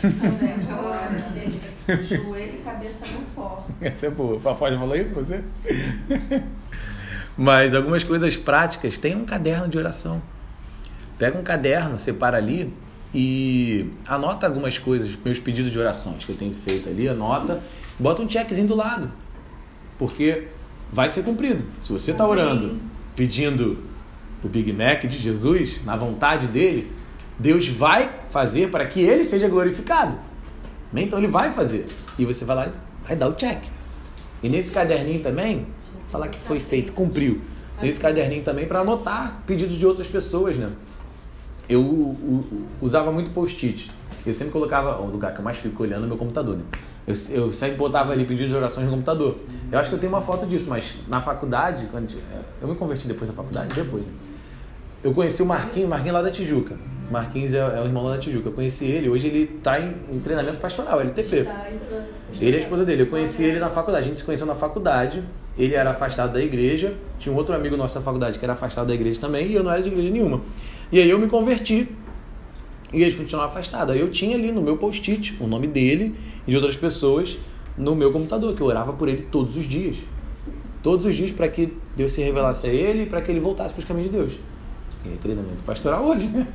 Também. 0.00 1.48
Joelho 2.04 2.54
e 2.56 2.62
cabeça 2.64 3.06
no 3.06 3.22
pó. 3.34 3.64
Essa 3.80 4.06
é 4.06 4.10
boa. 4.10 4.34
O 4.34 4.36
apóstolo 4.48 4.80
falou 4.80 4.96
isso 4.96 5.12
com 5.12 5.22
você? 5.22 5.44
Mas 7.38 7.74
algumas 7.74 8.02
coisas 8.02 8.36
práticas. 8.36 8.98
Tem 8.98 9.14
um 9.14 9.24
caderno 9.24 9.68
de 9.68 9.78
oração. 9.78 10.20
Pega 11.18 11.38
um 11.38 11.42
caderno, 11.42 11.96
separa 11.96 12.36
ali 12.36 12.72
e 13.14 13.90
anota 14.06 14.46
algumas 14.46 14.78
coisas, 14.78 15.16
meus 15.24 15.38
pedidos 15.38 15.72
de 15.72 15.78
orações 15.78 16.24
que 16.24 16.32
eu 16.32 16.36
tenho 16.36 16.52
feito 16.52 16.88
ali, 16.88 17.08
anota, 17.08 17.62
bota 17.98 18.20
um 18.22 18.28
checkzinho 18.28 18.68
do 18.68 18.74
lado. 18.74 19.10
Porque 19.98 20.48
vai 20.92 21.08
ser 21.08 21.22
cumprido. 21.22 21.64
Se 21.80 21.92
você 21.92 22.10
está 22.10 22.26
orando, 22.26 22.76
pedindo 23.14 23.78
o 24.44 24.48
Big 24.48 24.72
Mac 24.72 25.04
de 25.04 25.16
Jesus, 25.16 25.80
na 25.84 25.96
vontade 25.96 26.46
dele, 26.46 26.92
Deus 27.38 27.66
vai 27.68 28.10
fazer 28.28 28.70
para 28.70 28.86
que 28.86 29.00
ele 29.00 29.24
seja 29.24 29.48
glorificado. 29.48 30.18
Então 30.94 31.18
ele 31.18 31.28
vai 31.28 31.50
fazer. 31.50 31.86
E 32.18 32.24
você 32.24 32.44
vai 32.44 32.56
lá 32.56 32.66
e 32.66 33.06
vai 33.06 33.16
dar 33.16 33.28
o 33.28 33.34
check. 33.34 33.64
E 34.42 34.48
nesse 34.48 34.70
caderninho 34.70 35.20
também, 35.22 35.66
falar 36.08 36.28
que 36.28 36.38
foi 36.38 36.60
feito, 36.60 36.92
cumpriu. 36.92 37.40
Nesse 37.80 38.00
caderninho 38.00 38.42
também 38.42 38.66
para 38.66 38.80
anotar 38.80 39.42
pedidos 39.46 39.76
de 39.76 39.84
outras 39.84 40.06
pessoas, 40.06 40.56
né? 40.56 40.70
Eu 41.68 42.16
usava 42.80 43.10
muito 43.10 43.30
post-it. 43.30 43.90
Eu 44.24 44.34
sempre 44.34 44.52
colocava, 44.52 45.00
o 45.00 45.06
lugar 45.06 45.32
que 45.32 45.40
eu 45.40 45.44
mais 45.44 45.56
fico 45.56 45.82
olhando 45.82 46.04
é 46.04 46.08
meu 46.08 46.16
computador, 46.16 46.56
né? 46.56 46.64
Eu, 47.06 47.14
eu 47.30 47.52
sempre 47.52 47.76
botava 47.76 48.12
ali 48.12 48.24
pedidos 48.24 48.50
de 48.50 48.56
orações 48.56 48.86
no 48.86 48.92
computador. 48.92 49.36
Eu 49.70 49.78
acho 49.78 49.88
que 49.88 49.94
eu 49.94 50.00
tenho 50.00 50.12
uma 50.12 50.20
foto 50.20 50.46
disso, 50.46 50.68
mas 50.68 50.94
na 51.06 51.20
faculdade, 51.20 51.86
quando 51.90 52.12
eu 52.60 52.68
me 52.68 52.74
converti 52.74 53.06
depois 53.06 53.30
da 53.30 53.36
faculdade, 53.36 53.72
depois. 53.74 54.04
Né? 54.04 54.12
Eu 55.04 55.14
conheci 55.14 55.40
o 55.42 55.46
Marquinhos, 55.46 55.88
Marquinhos 55.88 56.14
lá 56.14 56.22
da 56.22 56.30
Tijuca. 56.30 56.76
Marquinhos 57.08 57.54
é, 57.54 57.58
é 57.58 57.80
o 57.80 57.84
irmão 57.84 58.02
lá 58.02 58.14
da 58.14 58.18
Tijuca. 58.18 58.48
Eu 58.48 58.52
conheci 58.52 58.84
ele, 58.84 59.08
hoje 59.08 59.28
ele 59.28 59.56
está 59.56 59.78
em, 59.78 59.94
em 60.10 60.18
treinamento 60.18 60.58
pastoral, 60.58 61.00
LTP. 61.00 61.46
Ele 62.40 62.56
é 62.56 62.56
a 62.56 62.60
esposa 62.60 62.84
dele. 62.84 63.02
Eu 63.02 63.06
conheci 63.06 63.44
ele 63.44 63.60
na 63.60 63.70
faculdade. 63.70 64.04
A 64.04 64.08
gente 64.08 64.18
se 64.18 64.24
conheceu 64.24 64.46
na 64.46 64.56
faculdade. 64.56 65.22
Ele 65.58 65.74
era 65.74 65.90
afastado 65.90 66.32
da 66.32 66.42
igreja. 66.42 66.94
Tinha 67.18 67.32
um 67.32 67.36
outro 67.36 67.54
amigo 67.54 67.76
nosso 67.76 67.96
na 67.96 68.04
faculdade 68.04 68.38
que 68.38 68.44
era 68.44 68.52
afastado 68.52 68.88
da 68.88 68.94
igreja 68.94 69.20
também. 69.20 69.48
E 69.48 69.54
eu 69.54 69.62
não 69.62 69.70
era 69.70 69.82
de 69.82 69.88
igreja 69.88 70.10
nenhuma. 70.10 70.42
E 70.92 70.98
aí 70.98 71.08
eu 71.08 71.18
me 71.18 71.26
converti. 71.26 71.88
E 72.92 73.02
eles 73.02 73.14
continuaram 73.14 73.50
afastados. 73.50 73.94
Aí 73.94 74.00
eu 74.00 74.10
tinha 74.10 74.36
ali 74.36 74.52
no 74.52 74.62
meu 74.62 74.76
post-it 74.76 75.36
o 75.40 75.46
nome 75.46 75.66
dele 75.66 76.14
e 76.46 76.50
de 76.50 76.56
outras 76.56 76.76
pessoas 76.76 77.36
no 77.76 77.94
meu 77.94 78.10
computador, 78.10 78.54
que 78.54 78.60
eu 78.60 78.66
orava 78.66 78.92
por 78.92 79.08
ele 79.08 79.22
todos 79.30 79.56
os 79.56 79.66
dias. 79.66 79.96
Todos 80.82 81.04
os 81.04 81.14
dias 81.14 81.32
para 81.32 81.48
que 81.48 81.72
Deus 81.96 82.12
se 82.12 82.22
revelasse 82.22 82.66
a 82.66 82.70
ele 82.70 83.02
e 83.02 83.06
para 83.06 83.20
que 83.20 83.30
ele 83.30 83.40
voltasse 83.40 83.74
para 83.74 83.80
os 83.80 83.86
caminhos 83.86 84.10
de 84.10 84.16
Deus. 84.16 84.32
E 85.04 85.08
aí, 85.08 85.16
treinamento 85.16 85.62
pastoral 85.64 86.04
hoje, 86.04 86.28
né? 86.28 86.46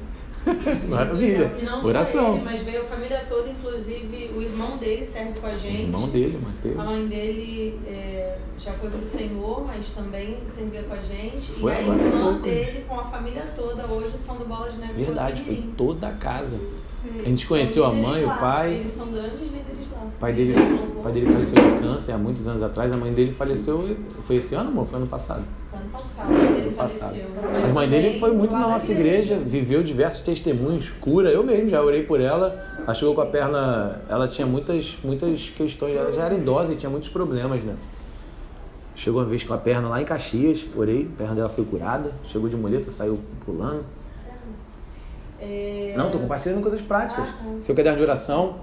Maravilha. 0.90 1.52
E 1.60 1.64
não 1.66 1.82
só 1.82 1.88
Oração. 1.88 2.36
ele, 2.36 2.44
mas 2.46 2.62
veio 2.62 2.82
a 2.82 2.86
família 2.86 3.26
toda, 3.30 3.50
inclusive 3.50 4.32
o 4.36 4.42
irmão 4.42 4.78
dele 4.78 5.06
serve 5.06 5.40
com 5.40 5.48
a 5.48 5.50
O 5.50 5.58
gente. 5.58 5.82
irmão 5.84 6.10
dele, 6.10 6.40
A 6.42 6.48
Mateus. 6.48 6.76
mãe 6.92 7.08
dele 7.08 7.80
é, 7.88 8.38
já 8.58 8.74
foi 8.74 8.90
pro 8.90 9.06
Senhor, 9.08 9.66
mas 9.66 9.88
também 9.90 10.38
servia 10.48 10.84
com 10.84 10.94
a 10.94 11.02
gente. 11.02 11.52
Foi 11.52 11.72
e 11.72 11.76
a 11.76 11.82
irmã 11.82 12.38
dele, 12.42 12.86
com 12.88 13.00
a 13.00 13.06
família 13.06 13.46
toda, 13.56 13.86
hoje 13.86 14.18
são 14.18 14.36
do 14.38 14.46
Bola 14.46 14.70
de 14.72 14.78
Neve. 14.80 14.94
Verdade, 15.04 15.42
foi 15.44 15.64
toda 15.78 16.08
a 16.08 16.14
casa. 16.14 16.58
Sim. 17.02 17.20
A 17.20 17.30
gente 17.30 17.48
conheceu 17.48 17.84
a 17.86 17.90
mãe, 17.92 18.02
líderes 18.04 18.24
o 18.24 18.28
lá, 18.28 18.38
pai. 18.38 18.74
Eles 18.76 18.92
são 18.92 19.08
grandes 19.12 19.40
líderes 19.42 19.92
lá. 19.92 20.04
O 20.06 20.20
pai 20.20 20.34
dele, 20.34 20.54
o 20.98 21.02
pai 21.02 21.12
dele 21.12 21.32
faleceu 21.32 21.56
de 21.56 21.82
câncer 21.82 22.12
há 22.12 22.18
muitos 22.18 22.48
anos 22.48 22.62
atrás. 22.62 22.94
A 22.94 22.98
mãe 22.98 23.12
dele 23.12 23.32
faleceu. 23.32 23.98
Foi 24.22 24.36
esse 24.36 24.54
ano, 24.54 24.70
amor? 24.70 24.86
Foi 24.86 24.98
ano 24.98 25.08
passado. 25.08 25.44
Ano 25.82 25.90
passado, 25.92 26.22
a 26.22 26.34
mãe 26.34 26.48
dele 26.54 26.68
Ano 26.68 26.72
passado. 26.78 27.16
faleceu. 27.16 27.66
A 27.66 27.74
mãe 27.74 27.90
dele 27.90 28.20
foi 28.20 28.32
muito 28.32 28.54
na 28.56 28.68
nossa 28.68 28.92
igreja, 28.92 29.38
viveu 29.38 29.84
diversos 29.84 30.22
testemunhos, 30.22 30.90
cura. 30.90 31.30
Eu 31.30 31.44
mesmo 31.44 31.70
já 31.70 31.82
orei 31.82 32.04
por 32.04 32.22
ela. 32.22 32.56
Ela 32.84 32.94
chegou 32.94 33.16
com 33.16 33.22
a 33.22 33.26
perna. 33.26 34.02
Ela 34.10 34.28
tinha 34.28 34.46
muitas, 34.46 34.98
muitas 35.04 35.50
questões. 35.50 35.96
Ela 35.96 36.12
já 36.12 36.24
era 36.26 36.34
idosa 36.36 36.74
e 36.74 36.76
tinha 36.76 36.90
muitos 36.90 37.10
problemas, 37.10 37.64
né? 37.64 37.76
Chegou 38.96 39.22
uma 39.22 39.28
vez 39.28 39.44
com 39.44 39.54
a 39.54 39.58
perna 39.58 39.88
lá 39.90 40.02
em 40.02 40.06
Caxias, 40.06 40.66
orei, 40.76 41.10
a 41.14 41.18
perna 41.18 41.34
dela 41.36 41.50
foi 41.50 41.66
curada. 41.66 42.12
Chegou 42.26 42.48
de 42.48 42.56
muleta, 42.56 42.92
saiu 42.92 43.20
pulando. 43.46 43.84
É, 45.40 45.94
Não, 45.98 46.12
tô 46.12 46.20
compartilhando 46.20 46.62
coisas 46.62 46.82
práticas. 46.82 47.30
Ah, 47.30 47.34
tá. 47.34 47.62
Seu 47.62 47.74
caderno 47.74 47.98
de 47.98 48.04
oração. 48.04 48.58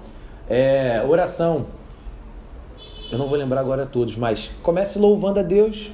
É, 0.49 1.03
oração. 1.05 1.65
Eu 3.11 3.17
não 3.17 3.27
vou 3.27 3.37
lembrar 3.37 3.59
agora 3.59 3.85
todos, 3.85 4.15
mas 4.15 4.49
comece 4.61 4.97
louvando 4.99 5.39
a 5.39 5.43
Deus. 5.43 5.91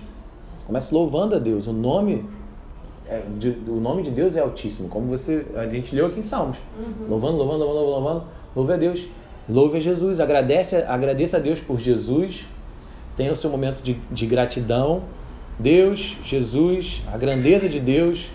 Comece 0.68 0.94
louvando 0.94 1.36
a 1.36 1.40
Deus. 1.40 1.68
O 1.68 1.74
nome, 1.74 2.26
é, 3.08 3.22
de- 3.38 3.56
o 3.68 3.80
nome 3.80 4.02
de 4.04 4.12
Deus 4.12 4.36
é 4.36 4.40
altíssimo, 4.40 4.88
como 4.90 5.08
você 5.08 5.46
a 5.56 5.68
gente 5.68 5.94
leu 5.96 6.08
aqui 6.08 6.20
em 6.20 6.24
Salmos. 6.24 6.58
Louvando, 7.10 7.38
louvando, 7.38 7.60
louvando, 7.60 7.80
louvando, 7.80 7.90
louvando. 8.06 8.24
Louve 8.56 8.74
a 8.74 8.78
Deus. 8.78 9.08
Louve 9.48 9.78
a 9.78 9.82
Jesus. 9.82 10.20
Agradece, 10.20 10.78
agradeça 10.78 11.38
a 11.38 11.40
Deus 11.40 11.60
por 11.62 11.80
Jesus. 11.80 12.48
Tenha 13.16 13.32
o 13.32 13.36
seu 13.36 13.50
momento 13.50 13.82
de, 13.82 13.94
de 14.12 14.26
gratidão. 14.26 15.04
Deus, 15.60 16.18
Jesus, 16.26 17.02
a 17.14 17.18
grandeza 17.18 17.70
de 17.70 17.80
Deus, 17.80 18.28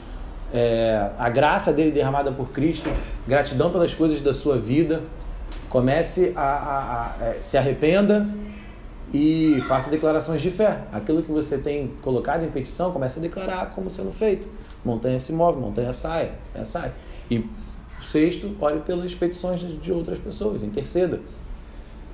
é, 0.55 1.11
a 1.19 1.29
graça 1.29 1.71
dele 1.71 1.91
derramada 1.91 2.33
por 2.33 2.49
Cristo, 2.51 2.89
gratidão 3.29 3.71
pelas 3.71 3.93
coisas 3.93 4.21
da 4.23 4.33
sua 4.33 4.57
vida. 4.57 5.03
Comece 5.69 6.33
a, 6.35 6.41
a- 6.41 7.15
a- 7.21 7.25
é, 7.25 7.39
se 7.43 7.59
arrependa 7.59 8.27
e 9.13 9.61
faça 9.67 9.91
declarações 9.91 10.41
de 10.41 10.51
fé. 10.51 10.85
Aquilo 10.93 11.23
que 11.23 11.31
você 11.31 11.59
tem 11.59 11.89
colocado 12.01 12.45
em 12.45 12.51
petição, 12.51 12.93
comece 12.93 13.19
a 13.19 13.23
declarar 13.23 13.71
como 13.75 13.91
sendo 13.91 14.13
feito. 14.13 14.49
Montanha 14.85 15.19
se 15.19 15.33
move, 15.33 15.61
montanha 15.61 15.93
sai, 15.93 16.33
montanha 16.47 16.65
sai. 16.65 16.93
E 17.31 17.45
sexto, 18.01 18.55
ore 18.61 18.81
pelas 18.81 19.15
petições 19.15 19.61
de 19.61 19.93
outras 19.93 20.19
pessoas, 20.19 20.63
interceda. 20.63 21.21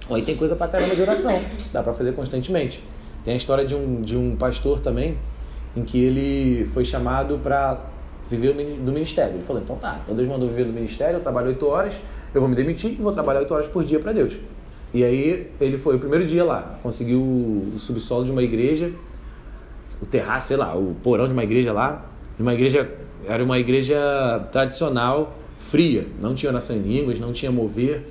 Aí 0.08 0.22
tem 0.22 0.36
coisa 0.36 0.54
pra 0.56 0.68
caramba 0.68 0.94
de 0.94 1.02
oração, 1.02 1.42
dá 1.72 1.82
pra 1.82 1.92
fazer 1.92 2.14
constantemente. 2.14 2.82
Tem 3.24 3.34
a 3.34 3.36
história 3.36 3.64
de 3.64 3.74
um, 3.74 4.00
de 4.00 4.16
um 4.16 4.36
pastor 4.36 4.80
também, 4.80 5.18
em 5.76 5.82
que 5.82 5.98
ele 5.98 6.66
foi 6.66 6.84
chamado 6.84 7.38
para 7.38 7.80
viver 8.30 8.52
do 8.52 8.92
ministério. 8.92 9.34
Ele 9.34 9.42
falou: 9.42 9.60
então 9.62 9.76
tá, 9.76 10.00
então 10.02 10.14
Deus 10.14 10.28
mandou 10.28 10.48
viver 10.48 10.64
do 10.64 10.72
ministério, 10.72 11.16
eu 11.16 11.20
trabalho 11.20 11.48
oito 11.48 11.66
horas, 11.66 12.00
eu 12.32 12.40
vou 12.40 12.48
me 12.48 12.56
demitir 12.56 12.92
e 12.92 12.94
vou 12.94 13.12
trabalhar 13.12 13.40
oito 13.40 13.52
horas 13.52 13.66
por 13.66 13.84
dia 13.84 13.98
para 13.98 14.12
Deus. 14.12 14.38
E 14.96 15.04
aí 15.04 15.50
ele 15.60 15.76
foi 15.76 15.96
o 15.96 15.98
primeiro 15.98 16.26
dia 16.26 16.42
lá, 16.42 16.78
conseguiu 16.82 17.20
o 17.20 17.74
subsolo 17.76 18.24
de 18.24 18.32
uma 18.32 18.42
igreja, 18.42 18.90
o 20.00 20.06
terraço, 20.06 20.48
sei 20.48 20.56
lá, 20.56 20.74
o 20.74 20.96
porão 21.02 21.26
de 21.26 21.34
uma 21.34 21.44
igreja 21.44 21.70
lá, 21.70 22.06
uma 22.40 22.54
igreja, 22.54 22.90
era 23.28 23.44
uma 23.44 23.58
igreja 23.58 24.48
tradicional, 24.50 25.36
fria, 25.58 26.06
não 26.18 26.34
tinha 26.34 26.50
oração 26.50 26.74
em 26.74 26.80
línguas, 26.80 27.18
não 27.18 27.30
tinha 27.30 27.52
mover. 27.52 28.08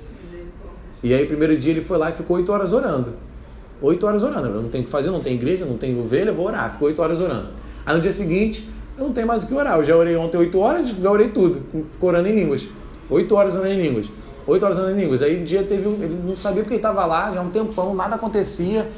E 1.02 1.12
aí, 1.12 1.26
primeiro 1.26 1.56
dia, 1.56 1.72
ele 1.72 1.80
foi 1.80 1.98
lá 1.98 2.10
e 2.10 2.12
ficou 2.12 2.36
oito 2.36 2.52
horas 2.52 2.72
orando. 2.72 3.14
Oito 3.82 4.06
horas 4.06 4.22
orando. 4.22 4.46
Eu 4.46 4.62
não 4.62 4.68
tenho 4.68 4.82
o 4.82 4.84
que 4.84 4.90
fazer, 4.90 5.10
não 5.10 5.20
tem 5.20 5.34
igreja, 5.34 5.66
não 5.66 5.76
tem 5.76 5.98
ovelha, 5.98 6.32
vou 6.32 6.46
orar. 6.46 6.70
Ficou 6.70 6.86
oito 6.86 7.02
horas 7.02 7.20
orando. 7.20 7.48
Aí 7.84 7.96
no 7.96 8.00
dia 8.00 8.12
seguinte, 8.12 8.68
eu 8.96 9.06
não 9.06 9.12
tenho 9.12 9.26
mais 9.26 9.42
o 9.42 9.48
que 9.48 9.54
orar. 9.54 9.76
Eu 9.76 9.82
já 9.82 9.96
orei 9.96 10.14
ontem 10.14 10.36
oito 10.36 10.56
horas, 10.60 10.88
já 10.88 11.10
orei 11.10 11.30
tudo. 11.30 11.60
Ficou 11.90 12.10
orando 12.10 12.28
em 12.28 12.34
línguas. 12.36 12.68
Oito 13.10 13.34
horas 13.34 13.56
orando 13.56 13.72
em 13.72 13.82
línguas. 13.82 14.06
Oito 14.46 14.64
horas 14.64 14.78
orando 14.78 14.96
em 14.96 15.02
línguas. 15.02 15.22
Aí 15.22 15.40
um 15.40 15.44
dia 15.44 15.64
teve 15.64 15.88
um. 15.88 15.94
Ele 15.94 16.18
não 16.24 16.36
sabia 16.36 16.62
porque 16.62 16.74
ele 16.74 16.78
estava 16.78 17.04
lá, 17.04 17.32
já 17.32 17.40
um 17.40 17.50
tempão, 17.50 17.94
nada 17.94 18.14
acontecia. 18.14 18.90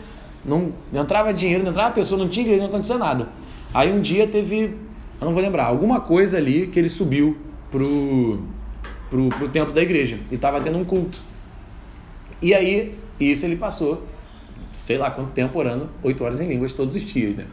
Não, 0.45 0.73
não 0.93 1.03
entrava 1.03 1.33
dinheiro, 1.33 1.65
não 1.65 1.71
entrava 1.71 1.93
pessoa, 1.95 2.19
não 2.19 2.29
tinha 2.29 2.45
igreja, 2.45 2.63
não 2.63 2.69
acontecia 2.69 2.99
nada. 2.99 3.29
Aí 3.73 3.93
um 3.93 4.01
dia 4.01 4.27
teve. 4.27 4.77
Eu 5.21 5.25
não 5.25 5.33
vou 5.33 5.43
lembrar, 5.43 5.65
alguma 5.65 6.01
coisa 6.01 6.37
ali 6.37 6.69
que 6.69 6.79
ele 6.79 6.89
subiu 6.89 7.37
pro, 7.71 8.41
pro, 9.11 9.29
pro 9.31 9.49
templo 9.49 9.75
da 9.75 9.83
igreja. 9.83 10.19
E 10.31 10.35
estava 10.35 10.61
tendo 10.61 10.79
um 10.79 10.85
culto. 10.85 11.21
E 12.41 12.55
aí, 12.55 12.95
isso 13.19 13.45
ele 13.45 13.57
passou, 13.57 14.05
sei 14.71 14.97
lá 14.97 15.11
quanto 15.11 15.33
tempo 15.33 15.59
orando, 15.59 15.89
oito 16.05 16.23
horas 16.23 16.41
em 16.41 16.47
línguas 16.47 16.73
todos 16.73 16.95
os 16.95 17.03
dias, 17.03 17.35
né? 17.35 17.47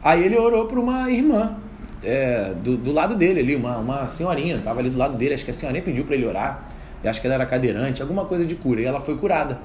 Aí 0.00 0.24
ele 0.24 0.38
orou 0.38 0.66
para 0.66 0.78
uma 0.78 1.10
irmã 1.10 1.56
é, 2.04 2.54
do, 2.62 2.76
do 2.76 2.92
lado 2.92 3.16
dele 3.16 3.40
ali, 3.40 3.56
uma, 3.56 3.78
uma 3.78 4.06
senhorinha, 4.06 4.60
tava 4.60 4.78
ali 4.78 4.90
do 4.90 4.96
lado 4.96 5.16
dele, 5.16 5.34
acho 5.34 5.44
que 5.44 5.50
a 5.50 5.54
senhorinha 5.54 5.82
pediu 5.82 6.04
para 6.04 6.14
ele 6.14 6.24
orar, 6.24 6.68
e 7.02 7.08
acho 7.08 7.20
que 7.20 7.26
ela 7.26 7.34
era 7.34 7.46
cadeirante, 7.46 8.02
alguma 8.02 8.24
coisa 8.24 8.44
de 8.44 8.54
cura, 8.54 8.80
e 8.80 8.84
ela 8.84 9.00
foi 9.00 9.16
curada. 9.16 9.58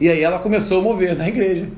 E 0.00 0.08
aí 0.08 0.22
ela 0.22 0.38
começou 0.38 0.80
a 0.80 0.82
mover 0.82 1.16
na 1.16 1.28
igreja. 1.28 1.68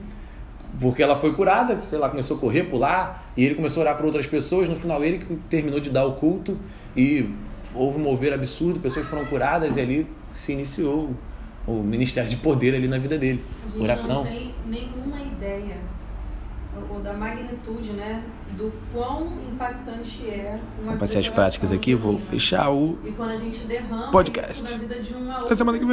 Porque 0.81 1.03
ela 1.03 1.15
foi 1.15 1.33
curada, 1.33 1.81
sei 1.83 1.99
lá, 1.99 2.09
começou 2.09 2.37
a 2.37 2.41
correr, 2.41 2.65
pular, 2.65 3.33
e 3.37 3.45
ele 3.45 3.55
começou 3.55 3.83
a 3.83 3.85
orar 3.85 3.97
para 3.97 4.07
outras 4.07 4.27
pessoas. 4.27 4.69
No 4.69 4.75
final, 4.75 5.05
ele 5.05 5.19
que 5.19 5.37
terminou 5.49 5.79
de 5.79 5.89
dar 5.89 6.05
o 6.05 6.15
culto 6.15 6.59
e 6.97 7.31
houve 7.75 7.99
um 7.99 8.03
mover 8.03 8.33
absurdo, 8.33 8.81
pessoas 8.81 9.07
foram 9.07 9.25
curadas, 9.27 9.77
e 9.77 9.81
ali 9.81 10.07
se 10.33 10.53
iniciou 10.53 11.11
o 11.67 11.75
ministério 11.75 12.29
de 12.29 12.37
poder 12.37 12.75
ali 12.75 12.89
na 12.89 12.99
vida 12.99 13.17
dele. 13.17 13.43
A 13.65 13.71
gente 13.71 13.83
Oração. 13.83 14.25
não 14.25 14.31
tem 14.31 14.55
nenhuma 14.67 15.23
ideia 15.23 15.77
ou 16.91 17.01
da 17.01 17.13
magnitude, 17.13 17.93
né, 17.93 18.23
do 18.53 18.73
quão 18.93 19.29
impactante 19.51 20.29
é 20.29 20.59
uma 20.81 20.93
Vou 20.93 21.01
passar 21.01 21.19
as 21.21 21.29
práticas 21.29 21.73
aqui, 21.73 21.95
vou 21.95 22.13
genuína. 22.13 22.31
fechar 22.31 22.71
o 22.71 22.99
E 23.05 23.11
quando 23.13 23.31
a 23.31 23.37
gente 23.37 23.61
derrama 23.65 24.11
podcast. 24.11 24.65
isso 24.65 24.75
na 24.75 24.79
vida 24.89 25.01
de 25.01 25.15
um 25.15 25.31
a 25.31 25.39
Até 25.41 25.55
semana 25.55 25.79
que 25.79 25.85
vem. 25.85 25.93